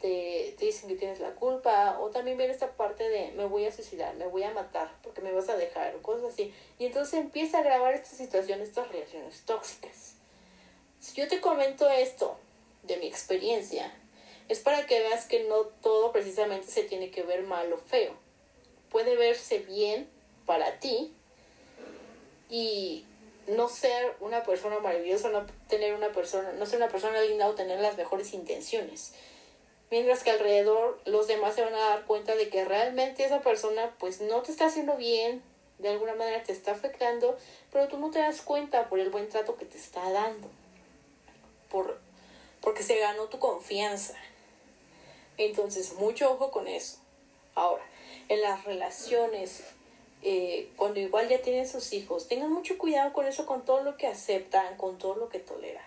te, 0.00 0.54
dicen 0.60 0.88
que 0.88 0.96
tienes 0.96 1.18
la 1.20 1.30
culpa, 1.30 1.98
o 1.98 2.10
también 2.10 2.36
viene 2.36 2.52
esta 2.52 2.72
parte 2.72 3.08
de 3.08 3.32
me 3.32 3.46
voy 3.46 3.64
a 3.64 3.72
suicidar, 3.72 4.14
me 4.16 4.26
voy 4.26 4.42
a 4.42 4.52
matar 4.52 4.92
porque 5.02 5.22
me 5.22 5.32
vas 5.32 5.48
a 5.48 5.56
dejar, 5.56 5.94
o 5.96 6.02
cosas 6.02 6.34
así. 6.34 6.52
Y 6.78 6.86
entonces 6.86 7.14
empieza 7.14 7.58
a 7.58 7.62
grabar 7.62 7.94
esta 7.94 8.14
situación, 8.14 8.60
estas 8.60 8.88
relaciones 8.88 9.42
tóxicas. 9.46 10.14
Si 11.00 11.14
yo 11.14 11.26
te 11.28 11.40
comento 11.40 11.88
esto 11.88 12.36
de 12.82 12.98
mi 12.98 13.06
experiencia, 13.06 13.92
es 14.48 14.60
para 14.60 14.86
que 14.86 15.00
veas 15.00 15.26
que 15.26 15.44
no 15.44 15.62
todo 15.82 16.12
precisamente 16.12 16.68
se 16.68 16.84
tiene 16.84 17.10
que 17.10 17.22
ver 17.22 17.42
mal 17.42 17.72
o 17.72 17.78
feo. 17.78 18.14
Puede 18.90 19.16
verse 19.16 19.60
bien 19.60 20.08
para 20.44 20.78
ti 20.78 21.12
y 22.48 23.04
no 23.46 23.68
ser 23.68 24.16
una 24.20 24.42
persona 24.42 24.78
maravillosa, 24.80 25.28
no 25.28 25.46
tener 25.68 25.94
una 25.94 26.10
persona, 26.10 26.52
no 26.52 26.66
ser 26.66 26.78
una 26.78 26.88
persona 26.88 27.20
linda 27.20 27.48
o 27.48 27.54
tener 27.54 27.80
las 27.80 27.96
mejores 27.96 28.32
intenciones. 28.32 29.12
Mientras 29.90 30.24
que 30.24 30.30
alrededor 30.30 31.00
los 31.04 31.28
demás 31.28 31.54
se 31.54 31.62
van 31.62 31.74
a 31.74 31.90
dar 31.90 32.04
cuenta 32.06 32.34
de 32.34 32.48
que 32.48 32.64
realmente 32.64 33.24
esa 33.24 33.40
persona 33.40 33.94
pues 33.98 34.20
no 34.20 34.42
te 34.42 34.50
está 34.50 34.66
haciendo 34.66 34.96
bien, 34.96 35.42
de 35.78 35.90
alguna 35.90 36.14
manera 36.14 36.42
te 36.42 36.52
está 36.52 36.72
afectando, 36.72 37.36
pero 37.70 37.86
tú 37.88 37.98
no 37.98 38.10
te 38.10 38.18
das 38.18 38.40
cuenta 38.40 38.88
por 38.88 38.98
el 38.98 39.10
buen 39.10 39.28
trato 39.28 39.56
que 39.56 39.64
te 39.64 39.78
está 39.78 40.10
dando. 40.10 40.48
Por, 41.70 41.98
porque 42.60 42.82
se 42.82 42.98
ganó 42.98 43.24
tu 43.24 43.38
confianza. 43.38 44.14
Entonces, 45.36 45.94
mucho 45.94 46.32
ojo 46.32 46.50
con 46.50 46.66
eso. 46.66 46.98
Ahora, 47.54 47.84
en 48.28 48.40
las 48.40 48.64
relaciones 48.64 49.62
eh, 50.28 50.72
cuando 50.74 50.98
igual 50.98 51.28
ya 51.28 51.40
tienen 51.40 51.68
sus 51.68 51.92
hijos, 51.92 52.26
tengan 52.26 52.52
mucho 52.52 52.76
cuidado 52.78 53.12
con 53.12 53.26
eso, 53.26 53.46
con 53.46 53.64
todo 53.64 53.84
lo 53.84 53.96
que 53.96 54.08
aceptan, 54.08 54.76
con 54.76 54.98
todo 54.98 55.14
lo 55.14 55.28
que 55.28 55.38
toleran. 55.38 55.84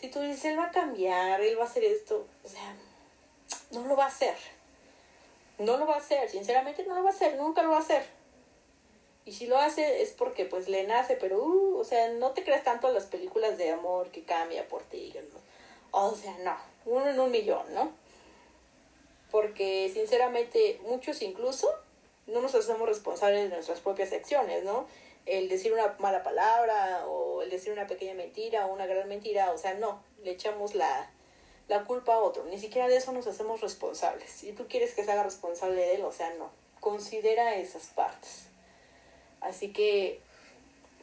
Si 0.00 0.08
tú 0.08 0.18
dices, 0.18 0.46
él 0.46 0.58
va 0.58 0.64
a 0.64 0.70
cambiar, 0.72 1.40
él 1.40 1.56
va 1.56 1.62
a 1.62 1.66
hacer 1.68 1.84
esto, 1.84 2.26
o 2.42 2.48
sea, 2.48 2.74
no 3.70 3.86
lo 3.86 3.94
va 3.94 4.06
a 4.06 4.08
hacer. 4.08 4.34
No 5.60 5.76
lo 5.76 5.86
va 5.86 5.94
a 5.94 5.98
hacer, 5.98 6.28
sinceramente 6.28 6.84
no 6.84 6.96
lo 6.96 7.04
va 7.04 7.10
a 7.10 7.12
hacer, 7.12 7.36
nunca 7.36 7.62
lo 7.62 7.70
va 7.70 7.76
a 7.76 7.82
hacer. 7.82 8.04
Y 9.24 9.30
si 9.30 9.46
lo 9.46 9.56
hace 9.56 10.02
es 10.02 10.10
porque 10.10 10.44
pues 10.44 10.68
le 10.68 10.82
nace, 10.82 11.14
pero, 11.14 11.38
uh, 11.38 11.78
o 11.78 11.84
sea, 11.84 12.08
no 12.14 12.32
te 12.32 12.42
creas 12.42 12.64
tanto 12.64 12.90
las 12.90 13.04
películas 13.04 13.58
de 13.58 13.70
amor 13.70 14.10
que 14.10 14.24
cambia 14.24 14.66
por 14.66 14.82
ti. 14.82 15.14
O 15.92 16.16
sea, 16.16 16.36
no, 16.38 16.56
uno 16.84 17.10
en 17.10 17.20
un 17.20 17.30
millón, 17.30 17.72
¿no? 17.74 17.92
Porque 19.30 19.88
sinceramente 19.94 20.80
muchos 20.82 21.22
incluso 21.22 21.72
no 22.26 22.40
nos 22.40 22.54
hacemos 22.54 22.88
responsables 22.88 23.42
de 23.42 23.48
nuestras 23.48 23.80
propias 23.80 24.12
acciones, 24.12 24.64
¿no? 24.64 24.86
El 25.26 25.48
decir 25.48 25.72
una 25.72 25.94
mala 25.98 26.22
palabra 26.22 27.06
o 27.06 27.42
el 27.42 27.50
decir 27.50 27.72
una 27.72 27.86
pequeña 27.86 28.14
mentira 28.14 28.66
o 28.66 28.72
una 28.72 28.86
gran 28.86 29.08
mentira, 29.08 29.52
o 29.52 29.58
sea, 29.58 29.74
no, 29.74 30.02
le 30.22 30.32
echamos 30.32 30.74
la, 30.74 31.10
la 31.68 31.84
culpa 31.84 32.14
a 32.14 32.18
otro, 32.18 32.44
ni 32.44 32.58
siquiera 32.58 32.88
de 32.88 32.96
eso 32.96 33.12
nos 33.12 33.26
hacemos 33.26 33.60
responsables. 33.60 34.30
Si 34.30 34.52
tú 34.52 34.66
quieres 34.68 34.94
que 34.94 35.04
se 35.04 35.12
haga 35.12 35.22
responsable 35.22 35.76
de 35.76 35.94
él, 35.96 36.04
o 36.04 36.12
sea, 36.12 36.32
no, 36.34 36.50
considera 36.80 37.56
esas 37.56 37.86
partes. 37.86 38.46
Así 39.40 39.72
que 39.72 40.20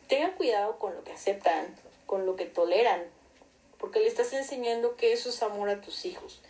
tengan 0.07 0.31
cuidado 0.35 0.77
con 0.79 0.95
lo 0.95 1.03
que 1.03 1.11
aceptan, 1.11 1.75
con 2.05 2.25
lo 2.25 2.35
que 2.35 2.45
toleran, 2.45 3.03
porque 3.77 3.99
le 3.99 4.07
estás 4.07 4.33
enseñando 4.33 4.95
que 4.95 5.13
eso 5.13 5.29
es 5.29 5.41
amor 5.41 5.69
a 5.69 5.81
tus 5.81 6.05
hijos. 6.05 6.41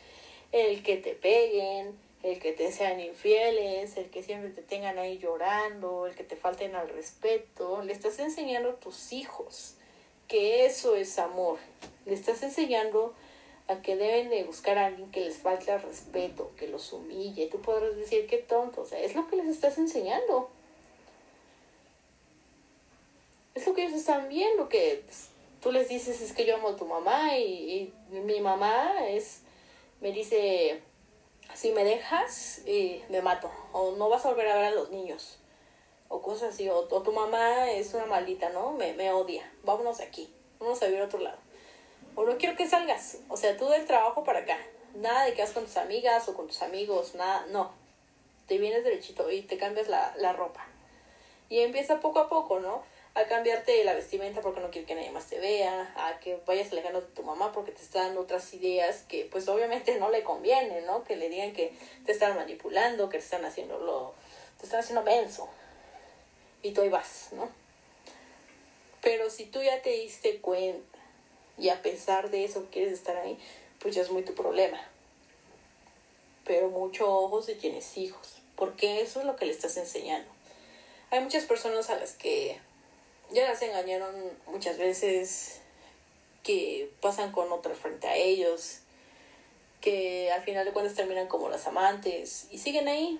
El 0.51 0.81
que 0.81 0.97
te 0.97 1.13
peguen, 1.13 1.97
el 2.23 2.39
que 2.39 2.51
te 2.51 2.71
sean 2.71 2.99
infieles, 2.99 3.97
el 3.97 4.09
que 4.09 4.23
siempre 4.23 4.49
te 4.49 4.61
tengan 4.61 4.97
ahí 4.97 5.17
llorando, 5.17 6.07
el 6.07 6.15
que 6.15 6.23
te 6.23 6.35
falten 6.35 6.75
al 6.75 6.89
respeto, 6.89 7.81
le 7.83 7.93
estás 7.93 8.19
enseñando 8.19 8.71
a 8.71 8.75
tus 8.75 9.13
hijos 9.13 9.75
que 10.27 10.65
eso 10.65 10.95
es 10.95 11.19
amor. 11.19 11.57
Le 12.05 12.13
estás 12.13 12.43
enseñando 12.43 13.13
a 13.67 13.81
que 13.81 13.95
deben 13.95 14.29
de 14.29 14.43
buscar 14.43 14.77
a 14.77 14.87
alguien 14.87 15.11
que 15.11 15.21
les 15.21 15.37
falte 15.37 15.71
al 15.71 15.81
respeto, 15.81 16.51
que 16.57 16.67
los 16.67 16.93
humille. 16.93 17.47
Tú 17.47 17.61
podrás 17.61 17.95
decir 17.95 18.27
qué 18.27 18.37
tonto, 18.37 18.81
o 18.81 18.85
sea, 18.85 18.99
es 18.99 19.15
lo 19.15 19.27
que 19.27 19.35
les 19.35 19.47
estás 19.47 19.77
enseñando. 19.77 20.49
Es 23.55 23.65
lo 23.67 23.73
que 23.73 23.83
ellos 23.83 23.99
están 23.99 24.29
viendo, 24.29 24.69
que 24.69 25.03
tú 25.61 25.71
les 25.71 25.89
dices 25.89 26.21
es 26.21 26.33
que 26.33 26.45
yo 26.45 26.55
amo 26.55 26.69
a 26.69 26.75
tu 26.75 26.85
mamá 26.85 27.37
y, 27.37 27.93
mi 28.11 28.39
mamá 28.39 29.07
es, 29.07 29.41
me 29.99 30.11
dice, 30.11 30.81
si 31.53 31.71
me 31.71 31.83
dejas, 31.83 32.61
y 32.65 33.03
me 33.09 33.21
mato, 33.21 33.51
o 33.71 33.91
no 33.91 34.09
vas 34.09 34.25
a 34.25 34.29
volver 34.29 34.47
a 34.47 34.55
ver 34.55 34.65
a 34.65 34.71
los 34.71 34.89
niños, 34.91 35.39
o 36.07 36.21
cosas 36.21 36.53
así, 36.53 36.69
o, 36.69 36.83
tu 36.85 37.11
mamá 37.11 37.71
es 37.71 37.93
una 37.93 38.05
maldita, 38.05 38.49
¿no? 38.49 38.71
Me, 38.71 39.11
odia, 39.11 39.51
vámonos 39.63 39.99
aquí, 39.99 40.33
vamos 40.59 40.81
a 40.81 40.85
vivir 40.85 41.01
a 41.01 41.05
otro 41.05 41.19
lado. 41.19 41.37
O 42.15 42.25
no 42.25 42.37
quiero 42.37 42.55
que 42.55 42.67
salgas, 42.67 43.19
o 43.29 43.37
sea, 43.37 43.57
tú 43.57 43.69
del 43.69 43.85
trabajo 43.85 44.23
para 44.23 44.39
acá, 44.39 44.57
nada 44.95 45.25
de 45.25 45.33
que 45.33 45.41
vas 45.41 45.51
con 45.51 45.65
tus 45.65 45.77
amigas 45.77 46.27
o 46.27 46.33
con 46.33 46.47
tus 46.47 46.61
amigos, 46.61 47.15
nada, 47.15 47.45
no. 47.49 47.71
Te 48.47 48.57
vienes 48.57 48.83
derechito 48.83 49.29
y 49.29 49.43
te 49.43 49.57
cambias 49.57 49.87
la 49.87 50.33
ropa. 50.33 50.65
Y 51.49 51.59
empieza 51.59 51.99
poco 51.99 52.19
a 52.19 52.29
poco, 52.29 52.59
¿no? 52.59 52.83
A 53.15 53.25
cambiarte 53.25 53.83
la 53.83 53.93
vestimenta 53.93 54.41
porque 54.41 54.61
no 54.61 54.69
quiere 54.69 54.87
que 54.87 54.95
nadie 54.95 55.11
más 55.11 55.27
te 55.27 55.39
vea, 55.39 55.93
a 55.95 56.19
que 56.19 56.39
vayas 56.45 56.71
alejando 56.71 57.01
de 57.01 57.07
tu 57.07 57.23
mamá 57.23 57.51
porque 57.51 57.71
te 57.71 57.81
está 57.81 58.03
dando 58.03 58.21
otras 58.21 58.53
ideas 58.53 59.03
que 59.07 59.27
pues 59.31 59.47
obviamente 59.47 59.97
no 59.99 60.09
le 60.09 60.23
conviene, 60.23 60.81
¿no? 60.81 61.03
Que 61.03 61.15
le 61.15 61.29
digan 61.29 61.53
que 61.53 61.73
te 62.05 62.11
están 62.11 62.35
manipulando, 62.35 63.09
que 63.09 63.17
te 63.17 63.23
están 63.23 63.45
haciendo 63.45 63.79
lo, 63.79 64.13
te 64.57 64.65
están 64.65 64.81
haciendo 64.81 65.03
menso. 65.03 65.49
Y 66.61 66.71
tú 66.71 66.81
ahí 66.81 66.89
vas, 66.89 67.29
¿no? 67.31 67.49
Pero 69.01 69.29
si 69.29 69.45
tú 69.45 69.61
ya 69.61 69.81
te 69.81 69.91
diste 69.91 70.39
cuenta 70.39 70.99
y 71.57 71.69
a 71.69 71.81
pesar 71.81 72.29
de 72.29 72.45
eso 72.45 72.67
quieres 72.71 72.93
estar 72.93 73.17
ahí, 73.17 73.37
pues 73.79 73.95
ya 73.95 74.01
es 74.01 74.11
muy 74.11 74.23
tu 74.23 74.33
problema. 74.33 74.79
Pero 76.45 76.69
mucho 76.69 77.11
ojo 77.11 77.41
si 77.41 77.55
tienes 77.55 77.97
hijos, 77.97 78.41
porque 78.55 79.01
eso 79.01 79.19
es 79.19 79.25
lo 79.25 79.35
que 79.35 79.45
le 79.45 79.51
estás 79.51 79.77
enseñando. 79.77 80.29
Hay 81.11 81.21
muchas 81.21 81.45
personas 81.45 81.89
a 81.89 81.95
las 81.95 82.13
que 82.13 82.59
ya 83.31 83.47
las 83.47 83.61
engañaron 83.61 84.15
muchas 84.47 84.77
veces, 84.77 85.61
que 86.43 86.91
pasan 87.01 87.31
con 87.31 87.51
otra 87.51 87.75
frente 87.75 88.07
a 88.07 88.15
ellos, 88.15 88.79
que 89.81 90.31
al 90.31 90.41
final 90.43 90.65
de 90.65 90.71
cuentas 90.71 90.95
terminan 90.95 91.27
como 91.27 91.49
las 91.49 91.67
amantes 91.67 92.47
y 92.51 92.57
siguen 92.57 92.87
ahí, 92.87 93.19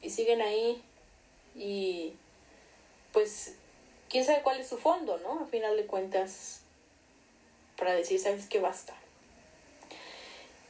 y 0.00 0.10
siguen 0.10 0.40
ahí, 0.40 0.82
y 1.54 2.14
pues 3.12 3.54
quién 4.08 4.24
sabe 4.24 4.42
cuál 4.42 4.60
es 4.60 4.68
su 4.68 4.78
fondo, 4.78 5.18
¿no? 5.18 5.40
Al 5.40 5.48
final 5.48 5.76
de 5.76 5.86
cuentas, 5.86 6.60
para 7.76 7.94
decir, 7.94 8.20
sabes 8.20 8.46
que 8.46 8.60
basta. 8.60 8.94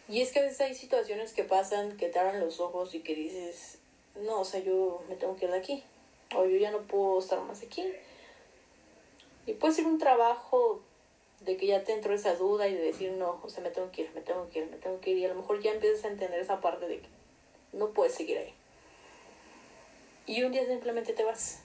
Y 0.09 0.23
es 0.23 0.33
que 0.33 0.39
a 0.39 0.43
veces 0.43 0.61
hay 0.63 0.75
situaciones 0.75 1.33
que 1.35 1.45
pasan, 1.45 1.99
que 1.99 2.09
te 2.09 2.19
abren 2.19 2.41
los 2.41 2.61
ojos 2.61 2.95
y 2.95 3.01
que 3.01 3.15
dices, 3.15 3.79
no, 4.17 4.41
o 4.41 4.45
sea, 4.45 4.61
yo 4.61 5.03
me 5.09 5.17
tengo 5.17 5.37
que 5.37 5.45
ir 5.45 5.51
de 5.51 5.59
aquí, 5.59 5.85
o 6.35 6.47
yo 6.47 6.57
ya 6.57 6.71
no 6.71 6.79
puedo 6.87 7.19
estar 7.19 7.41
más 7.43 7.63
aquí 7.63 7.85
y 9.49 9.55
puede 9.55 9.73
ser 9.73 9.87
un 9.87 9.97
trabajo 9.97 10.83
de 11.41 11.57
que 11.57 11.67
ya 11.67 11.83
te 11.83 11.95
entró 11.95 12.13
esa 12.13 12.35
duda 12.35 12.69
y 12.69 12.75
de 12.75 12.83
decir, 12.83 13.13
no, 13.13 13.41
o 13.43 13.49
sea, 13.49 13.63
me 13.63 13.71
tengo 13.71 13.91
que 13.91 14.03
ir, 14.03 14.11
me 14.15 14.21
tengo 14.21 14.47
que 14.51 14.59
ir, 14.59 14.67
me 14.67 14.77
tengo 14.77 15.01
que 15.01 15.11
ir. 15.11 15.17
Y 15.17 15.25
a 15.25 15.29
lo 15.29 15.37
mejor 15.37 15.63
ya 15.63 15.73
empiezas 15.73 16.05
a 16.05 16.09
entender 16.09 16.39
esa 16.39 16.61
parte 16.61 16.87
de 16.87 16.99
que 17.01 17.09
no 17.73 17.89
puedes 17.95 18.15
seguir 18.15 18.37
ahí. 18.37 18.53
Y 20.27 20.43
un 20.43 20.53
día 20.53 20.67
simplemente 20.67 21.15
te 21.15 21.25
vas. 21.25 21.61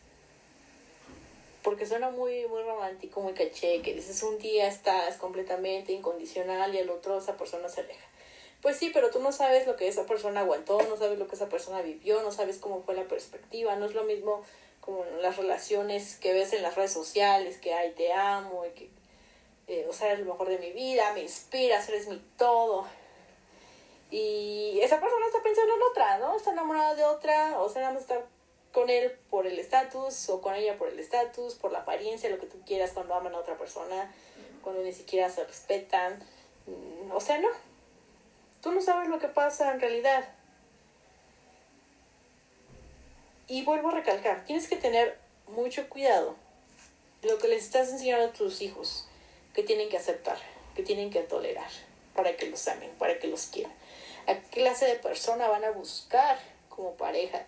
Porque 1.62 1.86
suena 1.86 2.10
muy, 2.10 2.48
muy 2.48 2.64
romántico, 2.64 3.20
muy 3.20 3.34
caché, 3.34 3.82
que 3.82 3.94
dices 3.94 4.24
un 4.24 4.38
día 4.38 4.70
estás 4.70 5.18
completamente 5.18 5.92
incondicional 5.92 6.74
y 6.74 6.78
al 6.78 6.90
otro 6.90 7.18
esa 7.18 7.36
persona 7.36 7.68
se 7.68 7.82
aleja. 7.82 8.08
Pues 8.62 8.78
sí, 8.78 8.92
pero 8.94 9.10
tú 9.10 9.20
no 9.20 9.34
sabes 9.34 9.68
lo 9.68 9.76
que 9.76 9.90
esa 9.90 10.06
persona 10.06 10.40
aguantó, 10.40 10.82
no 10.84 10.96
sabes 10.96 11.20
lo 11.20 11.28
que 11.28 11.36
esa 11.36 11.50
persona 11.50 11.82
vivió, 11.82 12.24
no 12.24 12.32
sabes 12.32 12.60
cómo 12.60 12.82
fue 12.82 12.96
la 12.96 13.10
perspectiva, 13.10 13.76
no 13.76 13.86
es 13.88 13.94
lo 13.94 14.06
mismo 14.06 14.42
como 14.86 15.06
las 15.22 15.38
relaciones 15.38 16.18
que 16.18 16.34
ves 16.34 16.52
en 16.54 16.62
las 16.62 16.76
redes 16.76 16.92
sociales, 16.92 17.58
que 17.58 17.74
ay, 17.74 17.92
te 17.92 18.12
amo, 18.12 18.66
y 18.66 18.70
que, 18.72 18.90
eh, 19.68 19.86
o 19.90 19.94
sea, 19.94 20.12
eres 20.12 20.26
lo 20.26 20.34
mejor 20.34 20.50
de 20.50 20.58
mi 20.58 20.72
vida, 20.72 21.14
me 21.14 21.22
inspiras, 21.22 21.88
eres 21.88 22.08
mi 22.08 22.22
todo. 22.38 22.86
Y 24.12 24.80
esa 24.82 25.00
persona 25.00 25.26
está 25.26 25.42
pensando 25.42 25.74
en 25.76 25.82
otra, 25.84 26.18
¿no? 26.18 26.36
Está 26.36 26.52
enamorada 26.52 26.96
de 26.96 27.04
otra, 27.06 27.60
o 27.62 27.70
sea, 27.70 27.82
nada 27.82 27.94
más 27.94 28.04
está 28.04 28.22
con 28.74 28.90
él 28.90 29.12
por 29.30 29.48
el 29.48 29.58
estatus, 29.58 30.30
o 30.30 30.42
con 30.42 30.54
ella 30.54 30.78
por 30.78 30.90
el 30.90 31.00
estatus, 31.00 31.56
por 31.56 31.72
la 31.72 31.80
apariencia, 31.80 32.30
lo 32.30 32.40
que 32.40 32.48
tú 32.48 32.60
quieras 32.66 32.92
cuando 32.92 33.16
aman 33.16 33.34
a 33.36 33.40
otra 33.40 33.58
persona, 33.58 34.14
cuando 34.62 34.82
ni 34.82 34.92
siquiera 34.92 35.30
se 35.30 35.46
respetan. 35.46 36.20
Mm, 36.66 37.12
o 37.12 37.22
sea, 37.22 37.38
no. 37.38 37.50
Tú 38.62 38.72
no 38.72 38.82
sabes 38.82 39.10
lo 39.10 39.20
que 39.20 39.30
pasa 39.30 39.72
en 39.74 39.80
realidad. 39.80 40.26
Y 43.48 43.64
vuelvo 43.64 43.90
a 43.90 43.94
recalcar, 43.94 44.46
tienes 44.46 44.68
que 44.68 44.78
tener 44.78 45.18
mucho 45.48 45.90
cuidado 45.90 46.36
lo 47.22 47.38
que 47.40 47.48
les 47.48 47.64
estás 47.64 47.90
enseñando 47.90 48.28
a 48.28 48.34
tus 48.34 48.62
hijos, 48.62 49.06
que 49.54 49.64
tienen 49.64 49.90
que 49.90 49.98
aceptar, 49.98 50.38
que 50.76 50.84
tienen 50.84 51.10
que 51.10 51.22
tolerar, 51.22 51.70
para 52.16 52.36
que 52.38 52.50
los 52.50 52.68
amen, 52.68 52.92
para 52.98 53.20
que 53.20 53.28
los 53.28 53.48
quieran. 53.48 53.74
¿A 54.28 54.36
qué 54.36 54.62
clase 54.62 54.86
de 54.86 54.96
persona 54.96 55.48
van 55.48 55.66
a 55.66 55.72
buscar 55.72 56.40
como 56.70 56.94
pareja? 56.94 57.46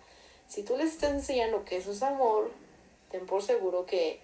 Si 0.48 0.62
tú 0.62 0.76
les 0.76 0.92
estás 0.92 1.12
enseñando 1.12 1.64
que 1.64 1.76
eso 1.78 1.92
es 1.92 2.02
amor, 2.02 2.50
ten 3.10 3.26
por 3.26 3.42
seguro 3.42 3.86
que 3.86 4.20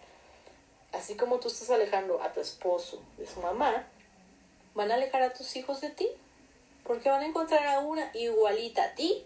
así 0.93 1.17
como 1.17 1.41
tú 1.41 1.49
estás 1.49 1.71
alejando 1.71 2.23
a 2.23 2.33
tu 2.33 2.41
esposo 2.41 3.03
de 3.17 3.27
su 3.27 3.41
mamá, 3.41 3.87
van 4.75 4.91
a 4.91 4.95
alejar 4.95 5.23
a 5.23 5.33
tus 5.33 5.57
hijos 5.57 5.81
de 5.81 5.91
ti, 5.91 6.09
porque 6.85 7.09
van 7.09 7.23
a 7.23 7.27
encontrar 7.27 7.67
a 7.67 7.81
una 7.81 8.11
igualita 8.15 8.85
a 8.85 8.95
ti 8.95 9.25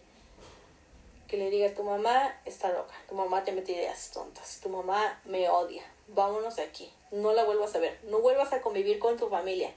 que 1.28 1.36
le 1.36 1.50
diga, 1.50 1.74
tu 1.74 1.82
mamá 1.82 2.40
está 2.44 2.72
loca, 2.72 2.94
tu 3.08 3.14
mamá 3.14 3.44
te 3.44 3.52
mete 3.52 3.72
ideas 3.72 4.10
tontas, 4.12 4.60
tu 4.62 4.68
mamá 4.68 5.20
me 5.24 5.48
odia, 5.48 5.82
vámonos 6.08 6.56
de 6.56 6.62
aquí, 6.62 6.92
no 7.10 7.32
la 7.32 7.44
vuelvas 7.44 7.74
a 7.74 7.78
ver, 7.78 7.98
no 8.04 8.20
vuelvas 8.20 8.52
a 8.52 8.60
convivir 8.60 8.98
con 8.98 9.16
tu 9.16 9.28
familia, 9.28 9.72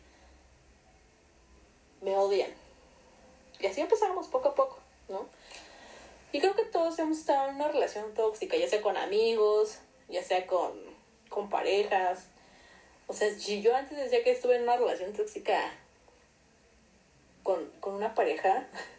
me 2.02 2.16
odian. 2.16 2.52
Y 3.60 3.66
así 3.68 3.82
empezamos 3.82 4.28
poco 4.28 4.50
a 4.50 4.56
poco, 4.56 4.80
¿no? 5.10 5.26
Y 6.32 6.40
creo 6.40 6.56
que 6.56 6.64
todos 6.64 6.98
hemos 7.00 7.18
estado 7.18 7.50
en 7.50 7.56
una 7.56 7.70
relación 7.70 8.14
tóxica, 8.14 8.56
ya 8.56 8.70
sea 8.70 8.82
con 8.82 8.96
amigos, 8.96 9.80
ya 10.08 10.24
sea 10.24 10.46
con, 10.46 10.72
con 11.30 11.50
parejas. 11.50 12.28
O 13.08 13.14
sea, 13.14 13.34
si 13.34 13.62
yo 13.62 13.76
antes 13.76 13.98
decía 13.98 14.24
que 14.24 14.32
estuve 14.32 14.56
en 14.56 14.64
una 14.64 14.78
relación 14.78 15.14
tóxica 15.14 15.60
con, 17.42 17.66
con 17.80 17.96
una 17.96 18.14
pareja, 18.14 18.68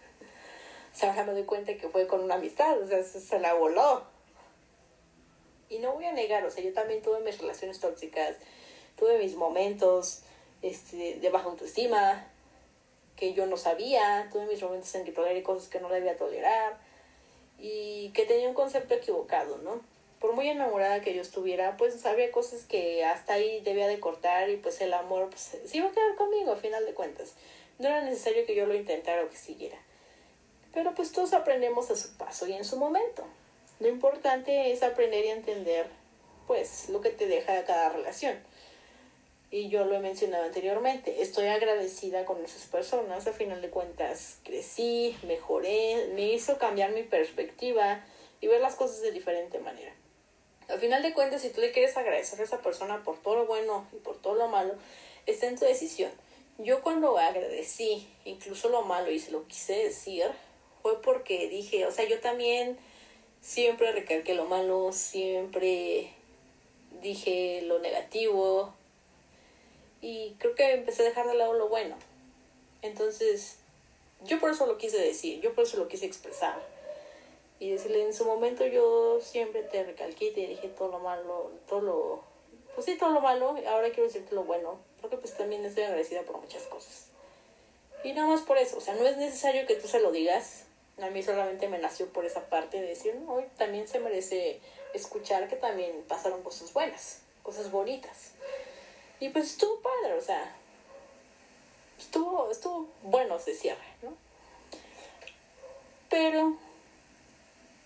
ahora 1.05 1.25
me 1.25 1.33
doy 1.33 1.45
cuenta 1.45 1.77
que 1.77 1.89
fue 1.89 2.07
con 2.07 2.23
una 2.23 2.35
amistad, 2.35 2.81
o 2.81 2.87
sea, 2.87 3.03
se, 3.03 3.39
la 3.39 3.55
voló. 3.55 4.03
Y 5.69 5.79
no 5.79 5.93
voy 5.93 6.05
a 6.05 6.13
negar, 6.13 6.45
o 6.45 6.51
sea, 6.51 6.65
yo 6.65 6.73
también 6.73 7.03
tuve 7.03 7.21
mis 7.21 7.39
relaciones 7.39 7.79
tóxicas, 7.81 8.37
tuve 8.99 9.19
mis 9.19 9.37
momentos 9.37 10.23
este, 10.63 11.17
de 11.17 11.31
baja 11.31 11.47
autoestima, 11.47 12.27
que 13.17 13.35
yo 13.35 13.47
no 13.47 13.57
sabía, 13.57 14.29
tuve 14.33 14.47
mis 14.47 14.63
momentos 14.63 14.95
en 14.95 15.05
que 15.05 15.13
toleré 15.13 15.43
cosas 15.43 15.69
que 15.69 15.81
no 15.81 15.89
debía 15.89 16.17
tolerar, 16.17 16.79
y 17.59 18.11
que 18.15 18.25
tenía 18.25 18.49
un 18.49 18.55
concepto 18.55 18.95
equivocado, 18.95 19.59
¿no? 19.59 19.81
por 20.21 20.35
muy 20.35 20.49
enamorada 20.49 21.01
que 21.01 21.15
yo 21.15 21.23
estuviera, 21.23 21.79
pues 21.79 22.05
había 22.05 22.31
cosas 22.31 22.65
que 22.65 23.05
hasta 23.05 23.33
ahí 23.33 23.61
debía 23.63 23.89
de 23.89 23.99
cortar 23.99 24.51
y 24.51 24.59
pues 24.59 24.81
el 24.83 24.93
amor 24.93 25.31
pues, 25.31 25.57
se 25.65 25.77
iba 25.77 25.89
a 25.89 25.93
quedar 25.93 26.15
conmigo 26.15 26.53
a 26.53 26.57
final 26.57 26.85
de 26.85 26.93
cuentas. 26.93 27.35
No 27.79 27.89
era 27.89 28.03
necesario 28.03 28.45
que 28.45 28.55
yo 28.55 28.67
lo 28.67 28.75
intentara 28.75 29.25
o 29.25 29.31
que 29.31 29.37
siguiera. 29.37 29.79
Pero 30.73 30.95
pues 30.95 31.13
todos 31.13 31.33
aprendemos 31.33 31.91
a 31.91 31.97
su 31.97 32.17
paso 32.17 32.47
y 32.47 32.53
en 32.53 32.65
su 32.65 32.77
momento. 32.77 33.25
Lo 33.81 33.89
importante 33.89 34.73
es 34.73 34.83
aprender 34.83 35.25
y 35.25 35.29
entender 35.29 35.87
pues 36.47 36.89
lo 36.89 37.01
que 37.01 37.11
te 37.11 37.27
deja 37.27 37.65
cada 37.65 37.91
relación. 37.91 38.39
Y 39.53 39.69
yo 39.69 39.85
lo 39.85 39.97
he 39.97 40.01
mencionado 40.01 40.45
anteriormente, 40.45 41.23
estoy 41.23 41.47
agradecida 41.49 42.25
con 42.25 42.45
esas 42.45 42.67
personas, 42.67 43.27
a 43.27 43.33
final 43.33 43.61
de 43.61 43.71
cuentas 43.71 44.39
crecí, 44.45 45.17
mejoré, 45.25 46.11
me 46.15 46.33
hizo 46.33 46.57
cambiar 46.57 46.93
mi 46.93 47.03
perspectiva 47.03 48.05
y 48.41 48.47
ver 48.47 48.61
las 48.61 48.77
cosas 48.77 49.01
de 49.03 49.11
diferente 49.11 49.59
manera. 49.59 49.93
Al 50.69 50.79
final 50.79 51.03
de 51.03 51.13
cuentas, 51.13 51.43
si 51.43 51.51
tú 51.51 51.61
le 51.61 51.73
quieres 51.73 51.97
agradecer 51.97 52.41
a 52.41 52.45
esa 52.45 52.61
persona 52.61 53.03
por 53.03 53.19
todo 53.19 53.35
lo 53.37 53.47
bueno 53.47 53.89
y 53.93 53.97
por 53.97 54.17
todo 54.23 54.35
lo 54.35 54.47
malo, 54.47 54.75
está 55.27 55.49
en 55.49 55.59
tu 55.59 55.65
decisión. 55.65 56.13
Yo 56.59 56.83
cuando 56.83 57.19
agradecí 57.19 58.09
incluso 58.25 58.69
lo 58.69 58.83
malo 58.83 59.11
y 59.11 59.19
se 59.19 59.33
lo 59.33 59.49
quise 59.49 59.73
decir, 59.85 60.27
fue 60.83 61.01
porque 61.03 61.49
dije, 61.49 61.87
o 61.87 61.93
sea, 61.93 62.05
yo 62.07 62.21
también 62.21 62.79
siempre 63.41 63.93
recalqué 63.93 64.35
lo 64.35 64.47
malo, 64.47 64.93
siempre 64.93 66.13
dije 67.01 67.63
lo 67.63 67.79
negativo 67.79 68.75
y 70.01 70.35
creo 70.39 70.55
que 70.55 70.73
empecé 70.73 71.03
a 71.03 71.07
dejar 71.07 71.27
de 71.27 71.35
lado 71.35 71.55
lo 71.55 71.69
bueno. 71.69 71.97
Entonces, 72.83 73.59
yo 74.25 74.39
por 74.41 74.51
eso 74.51 74.67
lo 74.67 74.79
quise 74.79 74.99
decir, 74.99 75.41
yo 75.41 75.55
por 75.55 75.65
eso 75.65 75.77
lo 75.77 75.89
quise 75.89 76.07
expresar 76.07 76.61
y 77.59 77.71
decirle 77.71 78.03
en 78.03 78.15
su 78.15 78.25
momento 78.25 78.67
yo 78.67 79.21
siempre 79.21 79.63
te 79.63 79.85
recalqué 79.85 80.31
te 80.31 80.47
dije 80.47 80.69
todo 80.69 80.89
lo 80.89 80.99
malo, 80.99 81.53
todo 81.69 81.81
lo, 81.81 82.25
pues 82.75 82.87
sí, 82.87 82.97
todo 82.97 83.11
lo 83.11 83.21
malo, 83.21 83.55
ahora 83.69 83.91
quiero 83.91 84.05
decirte 84.05 84.35
lo 84.35 84.45
bueno, 84.45 84.81
porque 85.01 85.19
pues 85.19 85.37
también 85.37 85.65
estoy 85.65 85.85
agradecida 85.85 86.23
por 86.23 86.41
muchas 86.41 86.63
cosas. 86.65 87.09
Y 88.03 88.13
nada 88.13 88.29
más 88.29 88.41
por 88.41 88.57
eso, 88.57 88.79
o 88.79 88.81
sea, 88.81 88.95
no 88.95 89.07
es 89.07 89.19
necesario 89.19 89.67
que 89.67 89.75
tú 89.75 89.89
se 89.89 90.01
lo 90.01 90.11
digas, 90.11 90.65
a 91.03 91.11
mí 91.11 91.23
solamente 91.23 91.69
me 91.69 91.79
nació 91.79 92.07
por 92.13 92.25
esa 92.25 92.49
parte 92.49 92.81
de 92.81 92.89
decir, 92.89 93.15
no, 93.17 93.35
hoy 93.35 93.45
también 93.57 93.89
se 93.89 94.01
merece 94.01 94.61
escuchar 94.95 95.49
que 95.49 95.57
también 95.57 96.05
pasaron 96.09 96.43
cosas 96.43 96.73
buenas, 96.73 97.23
cosas 97.43 97.71
bonitas. 97.71 98.33
Y 99.21 99.29
pues 99.29 99.47
estuvo 99.47 99.81
padre, 99.81 100.15
o 100.15 100.23
sea, 100.23 100.57
estuvo, 101.99 102.51
estuvo 102.51 102.89
bueno 103.03 103.37
ese 103.37 103.55
cierre, 103.55 103.85
¿no? 104.03 104.17
Pero 106.09 106.57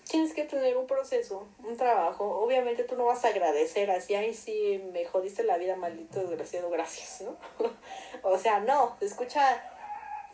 tienes 0.08 0.32
que 0.32 0.44
tener 0.44 0.76
un 0.76 0.86
proceso, 0.86 1.46
un 1.64 1.76
trabajo. 1.76 2.24
Obviamente 2.24 2.84
tú 2.84 2.96
no 2.96 3.06
vas 3.06 3.24
a 3.24 3.28
agradecer 3.28 3.90
así, 3.90 4.14
ay, 4.14 4.32
sí, 4.32 4.82
me 4.92 5.04
jodiste 5.04 5.42
la 5.42 5.58
vida, 5.58 5.76
maldito 5.76 6.20
desgraciado, 6.20 6.70
gracias, 6.70 7.22
¿no? 7.22 7.36
o 8.22 8.38
sea, 8.38 8.60
no, 8.60 8.96
se 9.00 9.06
escucha 9.06 9.70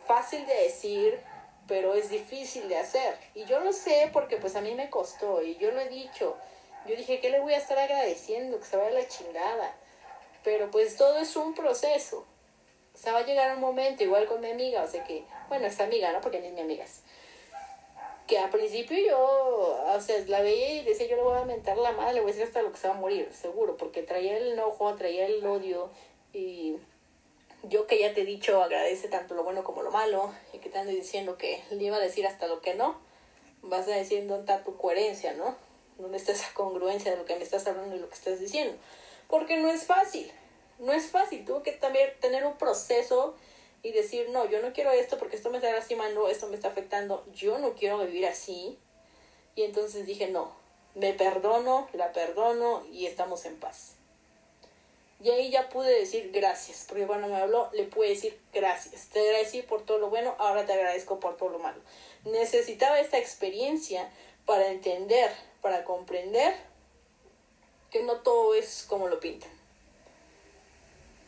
fácil 0.07 0.45
de 0.47 0.55
decir, 0.55 1.21
pero 1.71 1.95
es 1.95 2.11
difícil 2.11 2.69
de 2.69 2.77
hacer. 2.77 3.17
Y 3.33 3.45
yo 3.45 3.61
lo 3.61 3.73
sé 3.73 4.11
porque 4.13 4.39
pues 4.39 4.57
a 4.57 4.61
mí 4.61 4.75
me 4.75 4.91
costó 4.91 5.41
y 5.41 5.57
yo 5.59 5.71
lo 5.71 5.81
he 5.81 5.89
dicho. 5.89 6.37
Yo 6.85 6.97
dije, 6.97 7.21
¿qué 7.21 7.31
le 7.31 7.39
voy 7.39 7.55
a 7.55 7.59
estar 7.59 7.79
agradeciendo? 7.79 8.59
Que 8.59 8.67
se 8.67 8.77
vaya 8.77 8.91
la 8.91 9.07
chingada. 9.07 9.73
Pero 10.43 10.69
pues 10.73 10.97
todo 10.97 11.19
es 11.19 11.37
un 11.37 11.55
proceso. 11.55 12.27
O 12.93 12.99
sea, 12.99 13.13
va 13.13 13.21
a 13.21 13.25
llegar 13.25 13.55
un 13.55 13.61
momento, 13.61 14.03
igual 14.03 14.27
con 14.27 14.41
mi 14.41 14.51
amiga, 14.51 14.83
o 14.83 14.89
sea 14.89 15.05
que, 15.05 15.23
bueno, 15.49 15.67
esta 15.67 15.85
amiga, 15.85 16.11
¿no? 16.11 16.21
Porque 16.21 16.41
ni 16.41 16.49
es 16.49 16.55
mi 16.55 16.61
amiga 16.61 16.85
que 18.27 18.39
al 18.39 18.51
principio 18.51 18.97
yo, 18.97 19.83
o 19.93 20.01
sea, 20.01 20.17
la 20.29 20.41
veía 20.41 20.75
y 20.75 20.85
decía, 20.85 21.09
yo 21.09 21.17
le 21.17 21.23
voy 21.23 21.37
a 21.37 21.45
mentar 21.45 21.77
la 21.77 21.91
madre, 21.91 22.15
le 22.15 22.21
voy 22.21 22.31
a 22.31 22.35
decir 22.35 22.47
hasta 22.47 22.63
lo 22.63 22.71
que 22.71 22.79
se 22.79 22.87
va 22.87 22.95
a 22.95 22.97
morir, 22.97 23.29
seguro, 23.33 23.77
porque 23.77 24.05
traía 24.05 24.39
el 24.39 24.53
enojo, 24.53 24.95
traía 24.95 25.27
el 25.27 25.45
odio 25.45 25.91
y 26.33 26.77
yo 27.63 27.87
que 27.87 27.99
ya 27.99 28.15
te 28.15 28.23
he 28.23 28.25
dicho, 28.25 28.63
agradece 28.63 29.09
tanto 29.09 29.35
lo 29.35 29.45
bueno 29.45 29.65
como 29.65 29.83
lo 29.83 29.91
malo 29.91 30.33
y 30.53 30.59
que 30.59 30.71
te 30.71 30.79
ando 30.79 30.93
diciendo 30.93 31.37
que 31.37 31.63
le 31.71 31.85
iba 31.85 31.97
a 31.97 32.01
decir 32.01 32.27
hasta 32.27 32.47
lo 32.47 32.61
que 32.61 32.75
no, 32.75 32.99
vas 33.63 33.87
a 33.89 33.93
decir 33.93 34.27
dónde 34.27 34.53
está 34.53 34.65
tu 34.65 34.77
coherencia, 34.77 35.35
¿no? 35.35 35.57
¿Dónde 35.99 36.17
está 36.17 36.33
esa 36.33 36.53
congruencia 36.55 37.11
de 37.11 37.19
lo 37.19 37.25
que 37.25 37.37
me 37.37 37.43
estás 37.43 37.67
hablando 37.67 37.95
y 37.97 37.99
lo 37.99 38.09
que 38.09 38.15
estás 38.15 38.41
diciendo? 38.41 38.75
Porque 39.29 39.59
no 39.59 39.71
es 39.71 39.85
fácil, 39.85 40.31
no 40.79 40.93
es 40.93 41.07
fácil, 41.07 41.45
tuve 41.45 41.63
que 41.63 41.73
también 41.73 42.11
tener 42.21 42.45
un 42.47 42.57
proceso 42.57 43.35
y 43.83 43.93
decir, 43.93 44.29
no, 44.31 44.49
yo 44.49 44.61
no 44.63 44.73
quiero 44.73 44.91
esto 44.91 45.19
porque 45.19 45.37
esto 45.37 45.51
me 45.51 45.59
está 45.59 45.71
lastimando, 45.71 46.29
esto 46.29 46.49
me 46.49 46.57
está 46.57 46.69
afectando, 46.69 47.25
yo 47.35 47.59
no 47.59 47.75
quiero 47.75 47.99
vivir 47.99 48.27
así. 48.27 48.79
Y 49.55 49.63
entonces 49.63 50.07
dije, 50.07 50.29
no, 50.29 50.53
me 50.95 51.13
perdono, 51.13 51.89
la 51.93 52.13
perdono 52.13 52.85
y 52.91 53.07
estamos 53.07 53.45
en 53.45 53.59
paz. 53.59 54.00
Y 55.23 55.31
ahí 55.31 55.51
ya 55.51 55.69
pude 55.69 55.99
decir 55.99 56.31
gracias, 56.33 56.87
porque 56.89 57.07
cuando 57.07 57.29
me 57.29 57.37
habló 57.37 57.69
le 57.73 57.85
pude 57.85 58.09
decir 58.09 58.41
gracias. 58.53 59.09
Te 59.09 59.21
agradecí 59.21 59.63
por 59.63 59.85
todo 59.85 59.99
lo 59.99 60.09
bueno, 60.09 60.35
ahora 60.39 60.65
te 60.65 60.73
agradezco 60.73 61.21
por 61.21 61.37
todo 61.37 61.51
lo 61.51 61.59
malo. 61.59 61.81
Necesitaba 62.25 62.99
esta 63.01 63.19
experiencia 63.19 64.11
para 64.47 64.69
entender, 64.69 65.31
para 65.61 65.85
comprender 65.85 66.55
que 67.91 68.03
no 68.03 68.17
todo 68.21 68.55
es 68.55 68.87
como 68.89 69.09
lo 69.09 69.21
pintan 69.21 69.61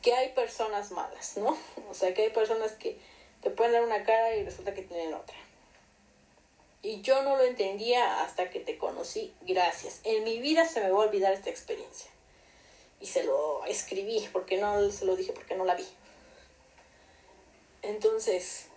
que 0.03 0.13
hay 0.13 0.31
personas 0.31 0.91
malas, 0.91 1.37
¿no? 1.37 1.57
O 1.91 1.95
sea, 1.95 2.13
que 2.13 2.23
hay 2.23 2.31
personas 2.31 2.73
que 2.73 2.99
te 3.41 3.51
pueden 3.51 3.73
dar 3.73 3.85
una 3.85 4.05
cara 4.05 4.35
y 4.37 4.45
resulta 4.45 4.75
que 4.75 4.83
tienen 4.83 5.15
otra. 5.15 5.37
Y 6.83 7.01
yo 7.03 7.23
no 7.23 7.37
lo 7.37 7.45
entendía 7.45 8.23
hasta 8.23 8.51
que 8.51 8.59
te 8.59 8.77
conocí. 8.77 9.33
Gracias. 9.43 10.01
En 10.03 10.25
mi 10.25 10.41
vida 10.41 10.67
se 10.67 10.81
me 10.81 10.91
va 10.91 10.99
a 10.99 11.07
olvidar 11.07 11.33
esta 11.33 11.49
experiencia. 11.49 12.11
Y 13.03 13.07
se 13.07 13.25
lo 13.25 13.65
escribí, 13.67 14.27
porque 14.33 14.59
no 14.59 14.91
se 14.91 15.05
lo 15.05 15.17
dije, 15.17 15.33
porque 15.33 15.57
no 15.57 15.65
la 15.65 15.75
vi. 15.75 15.87
Entonces, 17.83 18.69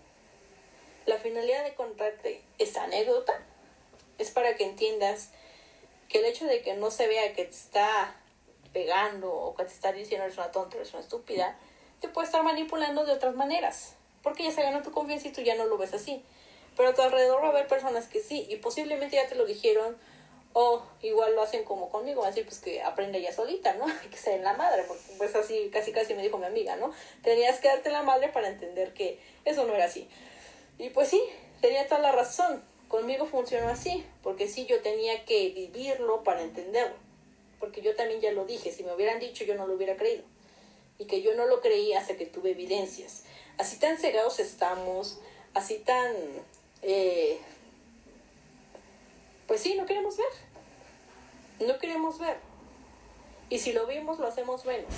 la 1.05 1.17
finalidad 1.19 1.63
de 1.63 1.76
contarte 1.76 2.41
esta 2.57 2.84
anécdota 2.84 3.39
es 4.17 4.32
para 4.32 4.55
que 4.55 4.65
entiendas 4.65 5.30
que 6.09 6.17
el 6.19 6.26
hecho 6.26 6.45
de 6.45 6.61
que 6.61 6.73
no 6.73 6.89
se 6.89 7.07
vea 7.07 7.34
que 7.34 7.45
te 7.45 7.51
está 7.51 8.15
pegando 8.73 9.32
o 9.32 9.55
que 9.55 9.63
te 9.65 9.73
está 9.73 9.91
diciendo 9.91 10.26
eres 10.26 10.38
una 10.38 10.51
tonta, 10.51 10.78
eres 10.78 10.91
una 10.93 11.03
estúpida, 11.03 11.57
te 12.01 12.07
puede 12.09 12.26
estar 12.26 12.43
manipulando 12.43 13.05
de 13.05 13.13
otras 13.13 13.36
maneras. 13.36 13.93
Porque 14.23 14.43
ya 14.43 14.51
se 14.51 14.63
ganó 14.63 14.82
tu 14.82 14.91
confianza 14.91 15.28
y 15.28 15.34
tú 15.34 15.41
ya 15.41 15.55
no 15.55 15.65
lo 15.65 15.78
ves 15.78 15.93
así. 15.93 16.23
Pero 16.76 16.89
a 16.89 16.93
tu 16.95 17.03
alrededor 17.03 17.43
va 17.43 17.47
a 17.47 17.51
haber 17.51 17.67
personas 17.67 18.07
que 18.07 18.21
sí, 18.21 18.47
y 18.49 18.55
posiblemente 18.57 19.17
ya 19.17 19.28
te 19.28 19.36
lo 19.36 19.45
dijeron, 19.45 19.95
o 20.58 20.82
igual 21.01 21.36
lo 21.36 21.41
hacen 21.41 21.66
como 21.66 21.89
conmigo, 21.89 22.24
así 22.24 22.41
pues 22.43 22.60
que 22.60 22.82
aprende 22.82 23.20
ella 23.20 23.34
solita, 23.34 23.74
¿no? 23.74 23.86
que 24.10 24.18
sea 24.18 24.36
en 24.36 24.43
la 24.43 24.53
madre, 24.53 24.84
porque 24.88 25.03
pues 25.18 25.36
así 25.36 25.70
casi 25.72 25.91
casi 25.91 26.16
me 26.16 26.24
dijo 26.24 26.38
mi 26.38 26.45
amiga, 26.45 26.76
¿no? 26.78 26.91
Tenías 27.22 27.60
que 27.60 27.68
darte 27.68 27.89
la 27.89 28.03
madre 28.03 28.30
para 28.30 28.47
entender 28.47 28.93
que 28.93 29.20
eso 29.43 29.66
no 29.66 29.76
era 29.76 29.86
así. 29.86 30.08
Y 30.80 30.89
pues 30.89 31.10
sí, 31.10 31.22
tenía 31.62 31.88
toda 31.88 32.01
la 32.01 32.12
razón. 32.12 32.64
Conmigo 32.88 33.26
funcionó 33.26 33.68
así, 33.70 34.06
porque 34.24 34.47
sí 34.47 34.66
yo 34.66 34.82
tenía 34.82 35.26
que 35.26 35.49
vivirlo 35.49 36.24
para 36.24 36.41
entenderlo 36.41 37.06
porque 37.60 37.82
yo 37.82 37.95
también 37.95 38.22
ya 38.22 38.32
lo 38.32 38.45
dije, 38.45 38.72
si 38.72 38.84
me 38.84 38.93
hubieran 38.93 39.20
dicho 39.20 39.43
yo 39.43 39.56
no 39.56 39.66
lo 39.66 39.74
hubiera 39.74 39.95
creído. 39.95 40.24
Y 40.97 41.06
que 41.06 41.22
yo 41.22 41.34
no 41.34 41.45
lo 41.45 41.62
creí 41.62 41.93
hasta 41.93 42.16
que 42.16 42.26
tuve 42.26 42.51
evidencias. 42.51 43.24
Así 43.58 43.80
tan 43.80 43.97
cegados 43.97 44.39
estamos, 44.39 45.20
así 45.53 45.80
tan... 45.80 46.14
Eh, 46.84 47.39
pues 49.48 49.62
sí, 49.62 49.76
no 49.76 49.86
queremos 49.86 50.18
ver. 50.18 51.68
No 51.68 51.78
queremos 51.80 52.20
ver. 52.20 52.38
Y 53.50 53.60
si 53.60 53.74
lo 53.74 53.86
vimos, 53.86 54.20
lo 54.20 54.28
hacemos 54.28 54.66
menos. 54.66 54.93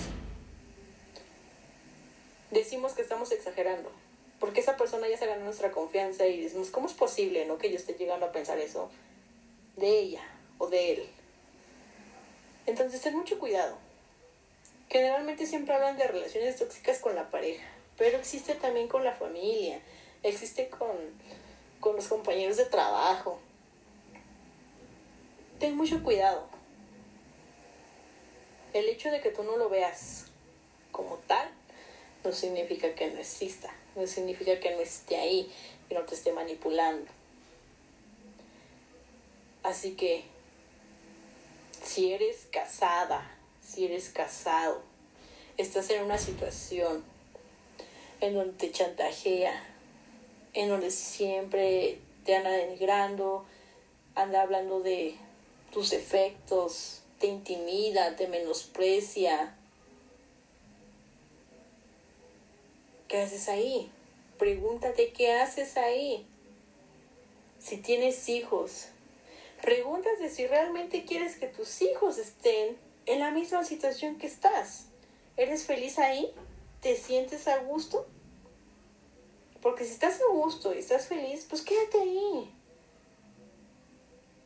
Decimos 2.52 2.94
que 2.94 3.02
estamos 3.02 3.32
exagerando. 3.32 3.92
Porque 4.40 4.62
esa 4.62 4.78
persona 4.78 5.08
ya 5.08 5.18
se 5.18 5.26
ganó 5.26 5.46
nuestra 5.46 5.72
confianza 5.72 6.28
y 6.28 6.42
decimos, 6.42 6.70
¿cómo 6.70 6.88
es 6.88 6.94
posible 6.94 7.46
no 7.46 7.58
que 7.58 7.70
yo 7.70 7.76
esté 7.76 7.94
llegando 7.94 8.28
a 8.28 8.32
pensar 8.32 8.60
eso 8.60 8.90
de 9.76 10.00
ella 10.00 10.24
o 10.60 10.68
de 10.68 10.94
él? 10.94 11.10
Entonces, 12.68 13.02
ten 13.02 13.16
mucho 13.16 13.40
cuidado. 13.40 13.78
Generalmente 14.90 15.46
siempre 15.46 15.74
hablan 15.74 15.98
de 15.98 16.08
relaciones 16.08 16.56
tóxicas 16.56 17.00
con 17.00 17.16
la 17.16 17.30
pareja, 17.30 17.66
pero 17.98 18.18
existe 18.18 18.56
también 18.56 18.88
con 18.88 19.04
la 19.04 19.14
familia, 19.14 19.82
existe 20.24 20.70
con, 20.70 20.96
con 21.80 21.96
los 21.96 22.08
compañeros 22.08 22.58
de 22.58 22.66
trabajo. 22.66 23.40
Ten 25.60 25.76
mucho 25.76 26.04
cuidado. 26.04 26.48
El 28.74 28.88
hecho 28.90 29.10
de 29.10 29.22
que 29.22 29.32
tú 29.32 29.42
no 29.44 29.58
lo 29.58 29.70
veas 29.70 30.28
como 30.92 31.16
tal 31.26 31.50
no 32.24 32.32
significa 32.32 32.94
que 32.94 33.10
no 33.10 33.20
exista, 33.20 33.74
no 33.96 34.06
significa 34.06 34.60
que 34.60 34.76
no 34.76 34.82
esté 34.82 35.18
ahí, 35.18 35.52
que 35.90 35.96
no 35.96 36.02
te 36.02 36.14
esté 36.14 36.32
manipulando. 36.32 37.08
Así 39.64 39.96
que 39.96 40.26
si 41.84 42.14
eres 42.14 42.48
casada, 42.52 43.28
si 43.66 43.86
eres 43.86 44.10
casado, 44.10 44.84
estás 45.58 45.90
en 45.90 46.04
una 46.04 46.20
situación 46.20 47.04
en 48.22 48.36
donde 48.36 48.54
te 48.54 48.72
chantajea, 48.72 49.64
en 50.54 50.70
donde 50.70 50.92
siempre 50.92 51.98
te 52.26 52.36
anda 52.36 52.52
denigrando, 52.52 53.46
anda 54.14 54.44
hablando 54.44 54.82
de 54.82 55.16
tus 55.78 55.94
efectos, 55.94 57.04
te 57.20 57.28
intimida, 57.28 58.16
te 58.16 58.28
menosprecia. 58.28 59.56
¿Qué 63.08 63.22
haces 63.22 63.48
ahí? 63.48 63.92
Pregúntate 64.40 65.14
qué 65.14 65.34
haces 65.34 65.78
ahí. 65.78 66.26
Si 67.60 67.78
tienes 67.78 68.28
hijos, 68.28 68.88
pregúntate 69.62 70.32
si 70.32 70.48
realmente 70.48 71.06
quieres 71.06 71.36
que 71.36 71.46
tus 71.46 71.84
hijos 71.84 72.18
estén 72.18 72.76
en 73.06 73.20
la 73.20 73.30
misma 73.30 73.64
situación 73.64 74.18
que 74.18 74.26
estás. 74.26 74.86
¿Eres 75.36 75.66
feliz 75.66 76.00
ahí? 76.00 76.34
¿Te 76.82 76.96
sientes 76.96 77.48
a 77.48 77.60
gusto? 77.60 78.08
Porque 79.62 79.86
si 79.86 79.92
estás 79.92 80.22
a 80.22 80.34
gusto 80.34 80.74
y 80.74 80.80
estás 80.80 81.06
feliz, 81.06 81.46
pues 81.48 81.62
quédate 81.62 82.02
ahí. 82.02 82.57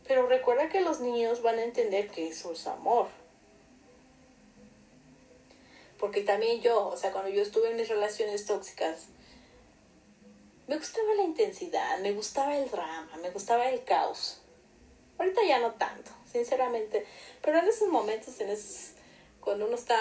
Pero 0.08 0.28
recuerda 0.28 0.70
que 0.70 0.82
los 0.82 1.00
niños 1.00 1.42
van 1.42 1.60
a 1.60 1.64
entender 1.64 2.10
que 2.10 2.28
eso 2.28 2.52
es 2.52 2.68
amor. 2.68 3.08
Porque 6.00 6.22
también 6.22 6.62
yo, 6.62 6.88
o 6.88 6.98
sea, 6.98 7.12
cuando 7.12 7.30
yo 7.30 7.42
estuve 7.42 7.70
en 7.70 7.78
mis 7.78 7.88
relaciones 7.88 8.46
tóxicas, 8.46 9.06
me 10.68 10.78
gustaba 10.78 11.14
la 11.16 11.24
intensidad, 11.24 12.00
me 12.00 12.12
gustaba 12.14 12.58
el 12.58 12.70
drama, 12.70 13.12
me 13.22 13.30
gustaba 13.30 13.70
el 13.70 13.84
caos. 13.84 14.42
Ahorita 15.20 15.42
ya 15.48 15.60
no 15.60 15.74
tanto, 15.74 16.12
sinceramente. 16.32 17.06
Pero 17.42 17.60
en 17.60 17.68
esos 17.68 17.90
momentos, 17.90 18.40
en 18.40 18.50
esos, 18.50 18.94
cuando 19.40 19.68
uno 19.68 19.76
está 19.76 20.00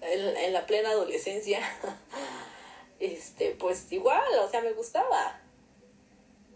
en, 0.00 0.36
en 0.36 0.52
la 0.52 0.64
plena 0.66 0.90
adolescencia, 0.90 1.60
este, 3.00 3.50
pues 3.50 3.90
igual, 3.92 4.38
o 4.40 4.48
sea, 4.48 4.62
me 4.62 4.72
gustaba. 4.72 5.40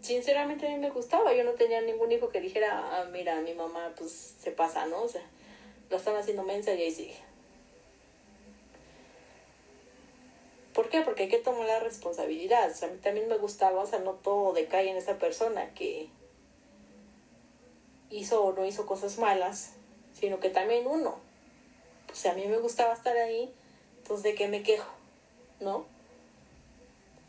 Sinceramente 0.01 0.67
a 0.67 0.69
mí 0.69 0.77
me 0.77 0.89
gustaba. 0.89 1.33
Yo 1.33 1.43
no 1.43 1.51
tenía 1.51 1.81
ningún 1.81 2.11
hijo 2.11 2.29
que 2.29 2.41
dijera, 2.41 2.79
ah, 2.91 3.05
mira, 3.11 3.39
mi 3.41 3.53
mamá 3.53 3.93
pues 3.97 4.35
se 4.39 4.51
pasa, 4.51 4.85
¿no? 4.87 5.03
O 5.03 5.07
sea, 5.07 5.21
lo 5.89 5.97
están 5.97 6.15
haciendo 6.15 6.43
mensa 6.43 6.73
y 6.73 6.81
ahí 6.81 6.91
sigue. 6.91 7.17
¿Por 10.73 10.89
qué? 10.89 11.01
Porque 11.01 11.23
hay 11.23 11.29
que 11.29 11.37
tomar 11.37 11.67
la 11.67 11.79
responsabilidad. 11.79 12.71
O 12.71 12.73
sea, 12.73 12.87
a 12.87 12.91
mí 12.91 12.97
también 12.99 13.27
me 13.27 13.37
gustaba, 13.37 13.81
o 13.81 13.85
sea, 13.85 13.99
no 13.99 14.13
todo 14.13 14.53
decae 14.53 14.89
en 14.89 14.97
esa 14.97 15.17
persona 15.19 15.73
que 15.73 16.09
hizo 18.09 18.43
o 18.43 18.53
no 18.53 18.65
hizo 18.65 18.85
cosas 18.85 19.19
malas, 19.19 19.73
sino 20.13 20.39
que 20.39 20.49
también 20.49 20.87
uno. 20.87 21.15
O 22.11 22.15
sea, 22.15 22.31
a 22.31 22.35
mí 22.35 22.45
me 22.47 22.57
gustaba 22.57 22.93
estar 22.93 23.15
ahí, 23.17 23.53
entonces 23.97 24.23
¿de 24.23 24.35
qué 24.35 24.47
me 24.47 24.63
quejo? 24.63 24.91
¿No? 25.59 25.85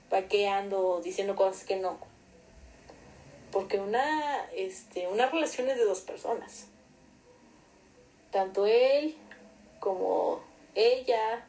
¿Para 0.09 0.29
qué 0.29 0.49
ando 0.49 1.01
diciendo 1.03 1.37
cosas 1.37 1.65
que 1.65 1.77
no? 1.77 2.12
Porque 3.53 3.79
una, 3.79 4.47
este, 4.57 5.07
una 5.07 5.27
relación 5.27 5.69
es 5.69 5.77
de 5.77 5.85
dos 5.85 6.01
personas. 6.01 6.67
Tanto 8.33 8.67
él 8.67 9.15
como 9.79 10.41
ella, 10.75 11.47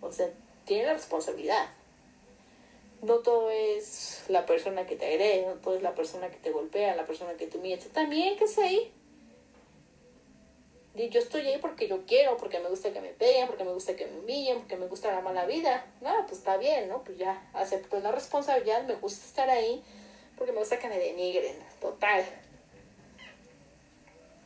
o 0.00 0.12
sea, 0.12 0.28
tienen 0.64 0.88
la 0.88 0.94
responsabilidad. 0.94 1.68
No 3.02 3.18
todo 3.18 3.50
es 3.50 4.24
la 4.28 4.44
persona 4.44 4.86
que 4.86 4.96
te 4.96 5.06
agrede, 5.06 5.46
no 5.46 5.52
todo 5.54 5.76
es 5.76 5.82
la 5.82 5.94
persona 5.94 6.30
que 6.30 6.38
te 6.38 6.50
golpea, 6.50 6.96
la 6.96 7.06
persona 7.06 7.34
que 7.34 7.46
te 7.46 7.58
humilla. 7.58 7.78
También 7.92 8.36
que 8.36 8.44
es 8.44 8.58
ahí. 8.58 8.92
Y 10.96 11.10
yo 11.10 11.20
estoy 11.20 11.42
ahí 11.42 11.58
porque 11.60 11.88
yo 11.88 12.06
quiero, 12.06 12.38
porque 12.38 12.58
me 12.58 12.70
gusta 12.70 12.90
que 12.90 13.02
me 13.02 13.10
peguen, 13.10 13.46
porque 13.46 13.64
me 13.64 13.72
gusta 13.72 13.94
que 13.94 14.06
me 14.06 14.18
humillen, 14.18 14.60
porque 14.60 14.76
me 14.76 14.86
gusta 14.86 15.12
la 15.12 15.20
mala 15.20 15.44
vida. 15.44 15.86
No, 16.00 16.10
pues 16.26 16.38
está 16.38 16.56
bien, 16.56 16.88
¿no? 16.88 17.04
Pues 17.04 17.18
ya 17.18 17.48
acepto 17.52 18.00
la 18.00 18.12
responsabilidad, 18.12 18.82
me 18.84 18.94
gusta 18.94 19.26
estar 19.26 19.50
ahí, 19.50 19.84
porque 20.36 20.52
me 20.52 20.60
gusta 20.60 20.78
que 20.78 20.88
me 20.88 20.98
denigren, 20.98 21.56
total. 21.80 22.24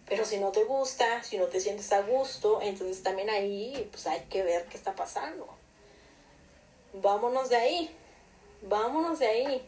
Pero 0.06 0.24
si 0.24 0.38
no 0.38 0.50
te 0.50 0.64
gusta, 0.64 1.22
si 1.22 1.38
no 1.38 1.46
te 1.46 1.60
sientes 1.60 1.92
a 1.92 2.02
gusto, 2.02 2.60
entonces 2.62 3.02
también 3.02 3.30
ahí 3.30 3.88
pues 3.92 4.06
hay 4.06 4.20
que 4.22 4.42
ver 4.42 4.66
qué 4.66 4.76
está 4.76 4.94
pasando. 4.94 5.46
Vámonos 6.94 7.48
de 7.48 7.56
ahí, 7.56 7.96
vámonos 8.62 9.18
de 9.18 9.26
ahí. 9.26 9.66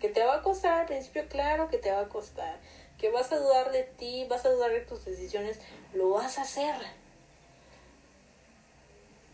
Que 0.00 0.08
te 0.08 0.24
va 0.24 0.36
a 0.36 0.42
costar 0.42 0.80
al 0.80 0.86
principio, 0.86 1.26
claro 1.28 1.68
que 1.68 1.78
te 1.78 1.90
va 1.90 2.00
a 2.00 2.08
costar 2.08 2.56
que 2.98 3.10
vas 3.10 3.32
a 3.32 3.38
dudar 3.38 3.70
de 3.70 3.84
ti, 3.84 4.26
vas 4.28 4.44
a 4.44 4.50
dudar 4.50 4.72
de 4.72 4.80
tus 4.80 5.04
decisiones, 5.04 5.58
lo 5.94 6.10
vas 6.10 6.38
a 6.38 6.42
hacer. 6.42 6.74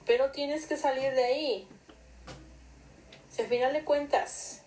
Pero 0.07 0.31
tienes 0.31 0.67
que 0.67 0.77
salir 0.77 1.13
de 1.15 1.25
ahí. 1.25 1.69
Si 3.31 3.43
al 3.43 3.49
final 3.49 3.73
de 3.73 3.85
cuentas 3.85 4.61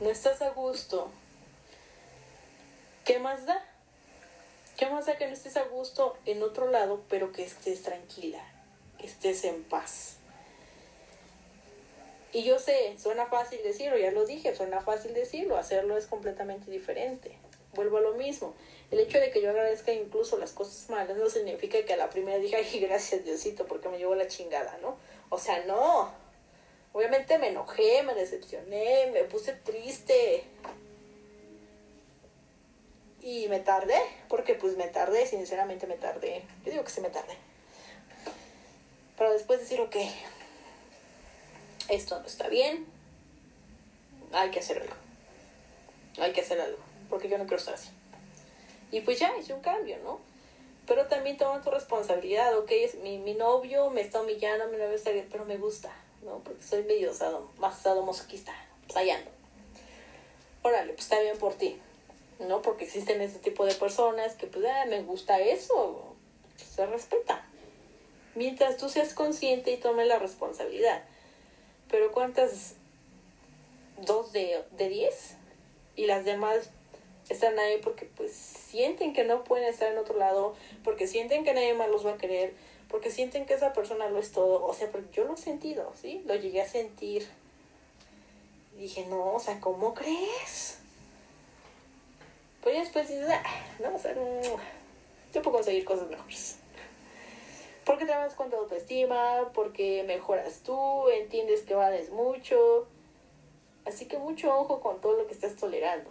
no 0.00 0.10
estás 0.10 0.42
a 0.42 0.50
gusto, 0.50 1.10
¿qué 3.04 3.18
más 3.18 3.46
da? 3.46 3.64
¿Qué 4.76 4.86
más 4.86 5.06
da 5.06 5.18
que 5.18 5.26
no 5.26 5.32
estés 5.32 5.56
a 5.56 5.64
gusto 5.64 6.16
en 6.24 6.42
otro 6.42 6.70
lado, 6.70 7.02
pero 7.08 7.32
que 7.32 7.44
estés 7.44 7.82
tranquila, 7.82 8.42
que 8.98 9.06
estés 9.06 9.44
en 9.44 9.62
paz? 9.64 10.16
Y 12.32 12.44
yo 12.44 12.58
sé, 12.58 12.96
suena 12.98 13.26
fácil 13.26 13.60
decirlo, 13.62 13.98
ya 13.98 14.10
lo 14.10 14.24
dije, 14.24 14.54
suena 14.54 14.80
fácil 14.80 15.14
decirlo, 15.14 15.56
hacerlo 15.56 15.96
es 15.96 16.06
completamente 16.06 16.70
diferente 16.70 17.36
vuelvo 17.74 17.98
a 17.98 18.00
lo 18.00 18.14
mismo. 18.14 18.54
El 18.90 19.00
hecho 19.00 19.18
de 19.18 19.30
que 19.30 19.40
yo 19.40 19.50
agradezca 19.50 19.92
incluso 19.92 20.36
las 20.38 20.52
cosas 20.52 20.90
malas 20.90 21.16
no 21.16 21.30
significa 21.30 21.82
que 21.84 21.92
a 21.92 21.96
la 21.96 22.10
primera 22.10 22.38
diga, 22.38 22.58
ay, 22.58 22.80
gracias 22.80 23.24
Diosito, 23.24 23.66
porque 23.66 23.88
me 23.88 23.98
llevó 23.98 24.14
la 24.14 24.26
chingada, 24.26 24.78
¿no? 24.82 24.96
O 25.28 25.38
sea, 25.38 25.64
no. 25.64 26.12
Obviamente 26.92 27.38
me 27.38 27.48
enojé, 27.48 28.02
me 28.02 28.14
decepcioné, 28.14 29.10
me 29.12 29.24
puse 29.24 29.52
triste. 29.52 30.44
Y 33.22 33.48
me 33.48 33.60
tardé, 33.60 34.00
porque 34.28 34.54
pues 34.54 34.76
me 34.76 34.88
tardé, 34.88 35.26
sinceramente 35.26 35.86
me 35.86 35.96
tardé. 35.96 36.42
Yo 36.64 36.72
digo 36.72 36.84
que 36.84 36.90
sí 36.90 37.00
me 37.00 37.10
tardé. 37.10 37.34
Pero 39.18 39.32
después 39.32 39.60
decir, 39.60 39.80
ok, 39.80 39.96
esto 41.88 42.18
no 42.18 42.26
está 42.26 42.48
bien, 42.48 42.86
hay 44.32 44.50
que 44.50 44.60
hacer 44.60 44.80
algo. 44.80 44.94
Hay 46.18 46.32
que 46.32 46.40
hacer 46.40 46.60
algo 46.60 46.90
porque 47.10 47.28
yo 47.28 47.36
no 47.36 47.44
quiero 47.44 47.56
estar 47.56 47.74
así. 47.74 47.90
Y 48.92 49.00
pues 49.00 49.18
ya, 49.18 49.36
hice 49.36 49.52
un 49.52 49.60
cambio, 49.60 49.98
¿no? 50.02 50.20
Pero 50.86 51.06
también 51.06 51.36
toma 51.36 51.60
tu 51.60 51.70
responsabilidad, 51.70 52.56
ok, 52.56 52.70
mi, 53.02 53.18
mi 53.18 53.34
novio 53.34 53.90
me 53.90 54.00
está 54.00 54.22
humillando, 54.22 54.68
mi 54.68 54.78
novio 54.78 54.94
está 54.94 55.10
bien, 55.10 55.28
pero 55.30 55.44
me 55.44 55.56
gusta, 55.56 55.92
¿no? 56.22 56.38
Porque 56.44 56.62
soy 56.62 56.84
medio 56.84 57.12
sado, 57.14 57.50
más 57.58 57.78
sadomasoquista, 57.80 58.52
pues 58.86 58.96
allá 58.96 59.16
ando. 59.16 59.30
Órale, 60.62 60.92
pues 60.92 61.04
está 61.04 61.20
bien 61.20 61.38
por 61.38 61.54
ti, 61.54 61.78
¿no? 62.38 62.62
Porque 62.62 62.84
existen 62.84 63.20
ese 63.20 63.38
tipo 63.38 63.64
de 63.64 63.74
personas 63.74 64.34
que, 64.34 64.46
pues, 64.46 64.64
ah, 64.66 64.84
me 64.86 65.02
gusta 65.02 65.40
eso, 65.40 66.14
se 66.56 66.86
respeta. 66.86 67.46
Mientras 68.34 68.76
tú 68.76 68.88
seas 68.88 69.14
consciente 69.14 69.72
y 69.72 69.76
tomes 69.76 70.06
la 70.06 70.18
responsabilidad. 70.18 71.02
Pero 71.90 72.12
¿cuántas? 72.12 72.74
¿Dos 73.98 74.32
de, 74.32 74.64
de 74.72 74.88
diez? 74.88 75.34
Y 75.96 76.06
las 76.06 76.24
demás 76.24 76.70
están 77.28 77.58
ahí 77.58 77.78
porque 77.82 78.06
pues 78.06 78.32
sienten 78.32 79.12
que 79.12 79.24
no 79.24 79.44
pueden 79.44 79.68
estar 79.68 79.90
en 79.90 79.98
otro 79.98 80.16
lado, 80.16 80.54
porque 80.84 81.06
sienten 81.06 81.44
que 81.44 81.54
nadie 81.54 81.74
más 81.74 81.88
los 81.88 82.04
va 82.04 82.12
a 82.12 82.16
querer, 82.16 82.54
porque 82.90 83.10
sienten 83.10 83.46
que 83.46 83.54
esa 83.54 83.72
persona 83.72 84.08
lo 84.08 84.18
es 84.18 84.32
todo. 84.32 84.64
O 84.64 84.74
sea, 84.74 84.90
porque 84.90 85.08
yo 85.12 85.24
lo 85.24 85.34
he 85.34 85.36
sentido, 85.36 85.92
¿sí? 86.00 86.22
Lo 86.26 86.34
llegué 86.34 86.60
a 86.60 86.68
sentir. 86.68 87.26
Dije, 88.76 89.06
no, 89.06 89.34
o 89.34 89.40
sea, 89.40 89.60
¿cómo 89.60 89.94
crees? 89.94 90.78
Pues 92.62 92.78
después 92.78 93.08
dices, 93.08 93.28
ah, 93.30 93.42
no, 93.80 93.94
o 93.94 93.98
sea, 93.98 94.14
yo 94.14 95.42
puedo 95.42 95.56
conseguir 95.56 95.84
cosas 95.84 96.08
mejores. 96.10 96.56
Porque 97.84 98.04
das 98.04 98.34
cuenta 98.34 98.56
de 98.56 98.62
autoestima, 98.62 99.50
porque 99.54 100.02
mejoras 100.06 100.60
tú, 100.60 101.08
entiendes 101.10 101.62
que 101.62 101.74
vales 101.74 102.10
mucho. 102.10 102.86
Así 103.84 104.06
que 104.06 104.18
mucho 104.18 104.54
ojo 104.54 104.80
con 104.80 105.00
todo 105.00 105.16
lo 105.16 105.26
que 105.26 105.34
estás 105.34 105.56
tolerando. 105.56 106.10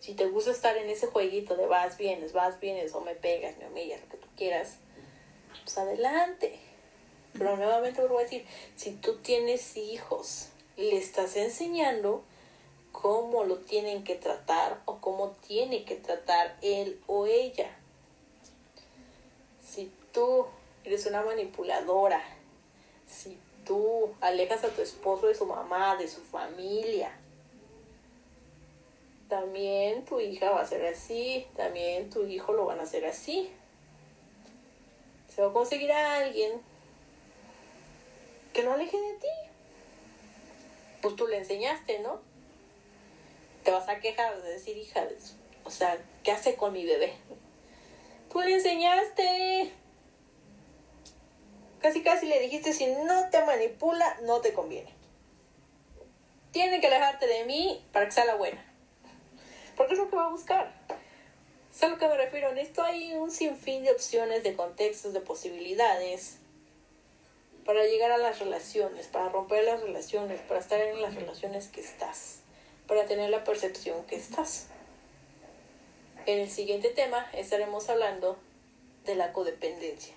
Si 0.00 0.14
te 0.14 0.26
gusta 0.26 0.50
estar 0.50 0.76
en 0.76 0.90
ese 0.90 1.06
jueguito 1.06 1.56
de 1.56 1.66
vas, 1.66 1.96
vienes, 1.96 2.32
vas, 2.32 2.60
vienes, 2.60 2.94
o 2.94 3.00
me 3.00 3.14
pegas, 3.14 3.56
me 3.56 3.66
humillas, 3.66 4.00
lo 4.02 4.08
que 4.10 4.16
tú 4.18 4.28
quieras, 4.36 4.78
pues 5.62 5.78
adelante. 5.78 6.58
Pero 7.32 7.56
nuevamente 7.56 8.00
vuelvo 8.00 8.18
a 8.18 8.22
decir, 8.22 8.46
si 8.76 8.92
tú 8.92 9.16
tienes 9.16 9.76
hijos, 9.76 10.48
le 10.76 10.96
estás 10.96 11.36
enseñando 11.36 12.22
cómo 12.92 13.44
lo 13.44 13.58
tienen 13.58 14.04
que 14.04 14.14
tratar 14.14 14.80
o 14.84 14.98
cómo 15.00 15.30
tiene 15.46 15.84
que 15.84 15.96
tratar 15.96 16.56
él 16.62 17.00
o 17.06 17.26
ella. 17.26 17.70
Si 19.66 19.90
tú 20.12 20.46
eres 20.84 21.06
una 21.06 21.22
manipuladora, 21.22 22.22
si 23.06 23.36
tú 23.66 24.14
alejas 24.20 24.62
a 24.64 24.68
tu 24.68 24.82
esposo 24.82 25.26
de 25.26 25.34
su 25.34 25.46
mamá, 25.46 25.96
de 25.96 26.06
su 26.06 26.20
familia, 26.20 27.10
también 29.28 30.04
tu 30.04 30.20
hija 30.20 30.50
va 30.50 30.60
a 30.60 30.66
ser 30.66 30.86
así, 30.86 31.46
también 31.56 32.10
tu 32.10 32.24
hijo 32.26 32.52
lo 32.52 32.66
van 32.66 32.78
a 32.78 32.84
hacer 32.84 33.04
así. 33.06 33.50
Se 35.34 35.42
va 35.42 35.48
a 35.48 35.52
conseguir 35.52 35.90
a 35.90 36.16
alguien 36.16 36.60
que 38.52 38.62
lo 38.62 38.72
aleje 38.72 38.96
de 38.96 39.14
ti. 39.14 39.26
Pues 41.02 41.16
tú 41.16 41.26
le 41.26 41.38
enseñaste, 41.38 41.98
¿no? 41.98 42.20
Te 43.64 43.72
vas 43.72 43.88
a 43.88 43.98
quejar 43.98 44.40
de 44.40 44.52
decir, 44.52 44.76
hija, 44.76 45.06
o 45.64 45.70
sea, 45.70 45.98
¿qué 46.22 46.30
hace 46.30 46.54
con 46.54 46.72
mi 46.72 46.84
bebé? 46.84 47.14
Tú 48.30 48.40
le 48.40 48.54
enseñaste. 48.54 49.72
Casi 51.80 52.02
casi 52.02 52.26
le 52.26 52.40
dijiste, 52.40 52.72
si 52.72 52.86
no 52.86 53.28
te 53.30 53.44
manipula, 53.44 54.16
no 54.22 54.40
te 54.40 54.52
conviene. 54.52 54.92
Tiene 56.52 56.80
que 56.80 56.86
alejarte 56.86 57.26
de 57.26 57.44
mí 57.44 57.84
para 57.92 58.06
que 58.06 58.12
sea 58.12 58.24
la 58.24 58.36
buena. 58.36 58.64
Porque 59.76 59.94
es 59.94 59.98
lo 59.98 60.08
que 60.08 60.16
va 60.16 60.26
a 60.26 60.30
buscar. 60.30 60.72
Es 61.74 61.82
a 61.82 61.88
lo 61.88 61.98
que 61.98 62.06
me 62.06 62.16
refiero. 62.16 62.50
En 62.50 62.58
esto 62.58 62.82
hay 62.82 63.14
un 63.14 63.32
sinfín 63.32 63.82
de 63.82 63.90
opciones, 63.90 64.44
de 64.44 64.54
contextos, 64.54 65.12
de 65.12 65.20
posibilidades 65.20 66.36
para 67.64 67.84
llegar 67.84 68.12
a 68.12 68.18
las 68.18 68.38
relaciones, 68.38 69.08
para 69.08 69.28
romper 69.28 69.64
las 69.64 69.80
relaciones, 69.80 70.40
para 70.42 70.60
estar 70.60 70.80
en 70.80 71.02
las 71.02 71.14
relaciones 71.14 71.66
que 71.68 71.80
estás, 71.80 72.40
para 72.86 73.06
tener 73.06 73.30
la 73.30 73.42
percepción 73.42 74.04
que 74.04 74.16
estás. 74.16 74.68
En 76.26 76.38
el 76.38 76.50
siguiente 76.50 76.90
tema 76.90 77.26
estaremos 77.32 77.88
hablando 77.88 78.38
de 79.04 79.16
la 79.16 79.32
codependencia. 79.32 80.14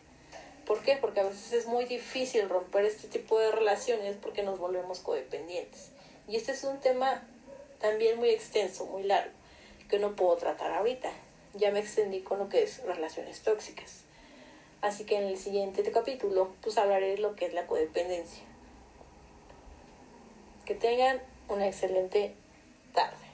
¿Por 0.66 0.84
qué? 0.84 0.98
Porque 0.98 1.22
a 1.22 1.24
veces 1.24 1.54
es 1.54 1.66
muy 1.66 1.86
difícil 1.86 2.50
romper 2.50 2.86
este 2.86 3.08
tipo 3.08 3.40
de 3.40 3.52
relaciones 3.52 4.16
porque 4.22 4.44
nos 4.44 4.60
volvemos 4.60 5.00
codependientes. 5.00 5.90
Y 6.28 6.36
este 6.36 6.52
es 6.52 6.64
un 6.66 6.80
tema 6.82 7.26
también 7.80 8.18
muy 8.18 8.30
extenso, 8.30 8.86
muy 8.86 9.04
largo, 9.04 9.34
que 9.90 9.98
no 9.98 10.16
puedo 10.16 10.36
tratar 10.36 10.72
ahorita. 10.74 11.10
Ya 11.54 11.72
me 11.72 11.80
extendí 11.80 12.22
con 12.22 12.40
lo 12.40 12.50
que 12.50 12.64
es 12.64 12.84
relaciones 12.84 13.42
tóxicas. 13.42 14.04
Así 14.82 15.06
que 15.06 15.18
en 15.18 15.24
el 15.24 15.38
siguiente 15.38 15.84
capítulo 15.92 16.52
pues 16.62 16.78
hablaré 16.78 17.12
de 17.12 17.18
lo 17.18 17.36
que 17.36 17.46
es 17.46 17.54
la 17.54 17.68
codependencia. 17.68 18.44
Que 20.66 20.76
tengan 20.76 21.22
una 21.50 21.68
excelente 21.68 22.36
tarde. 22.94 23.27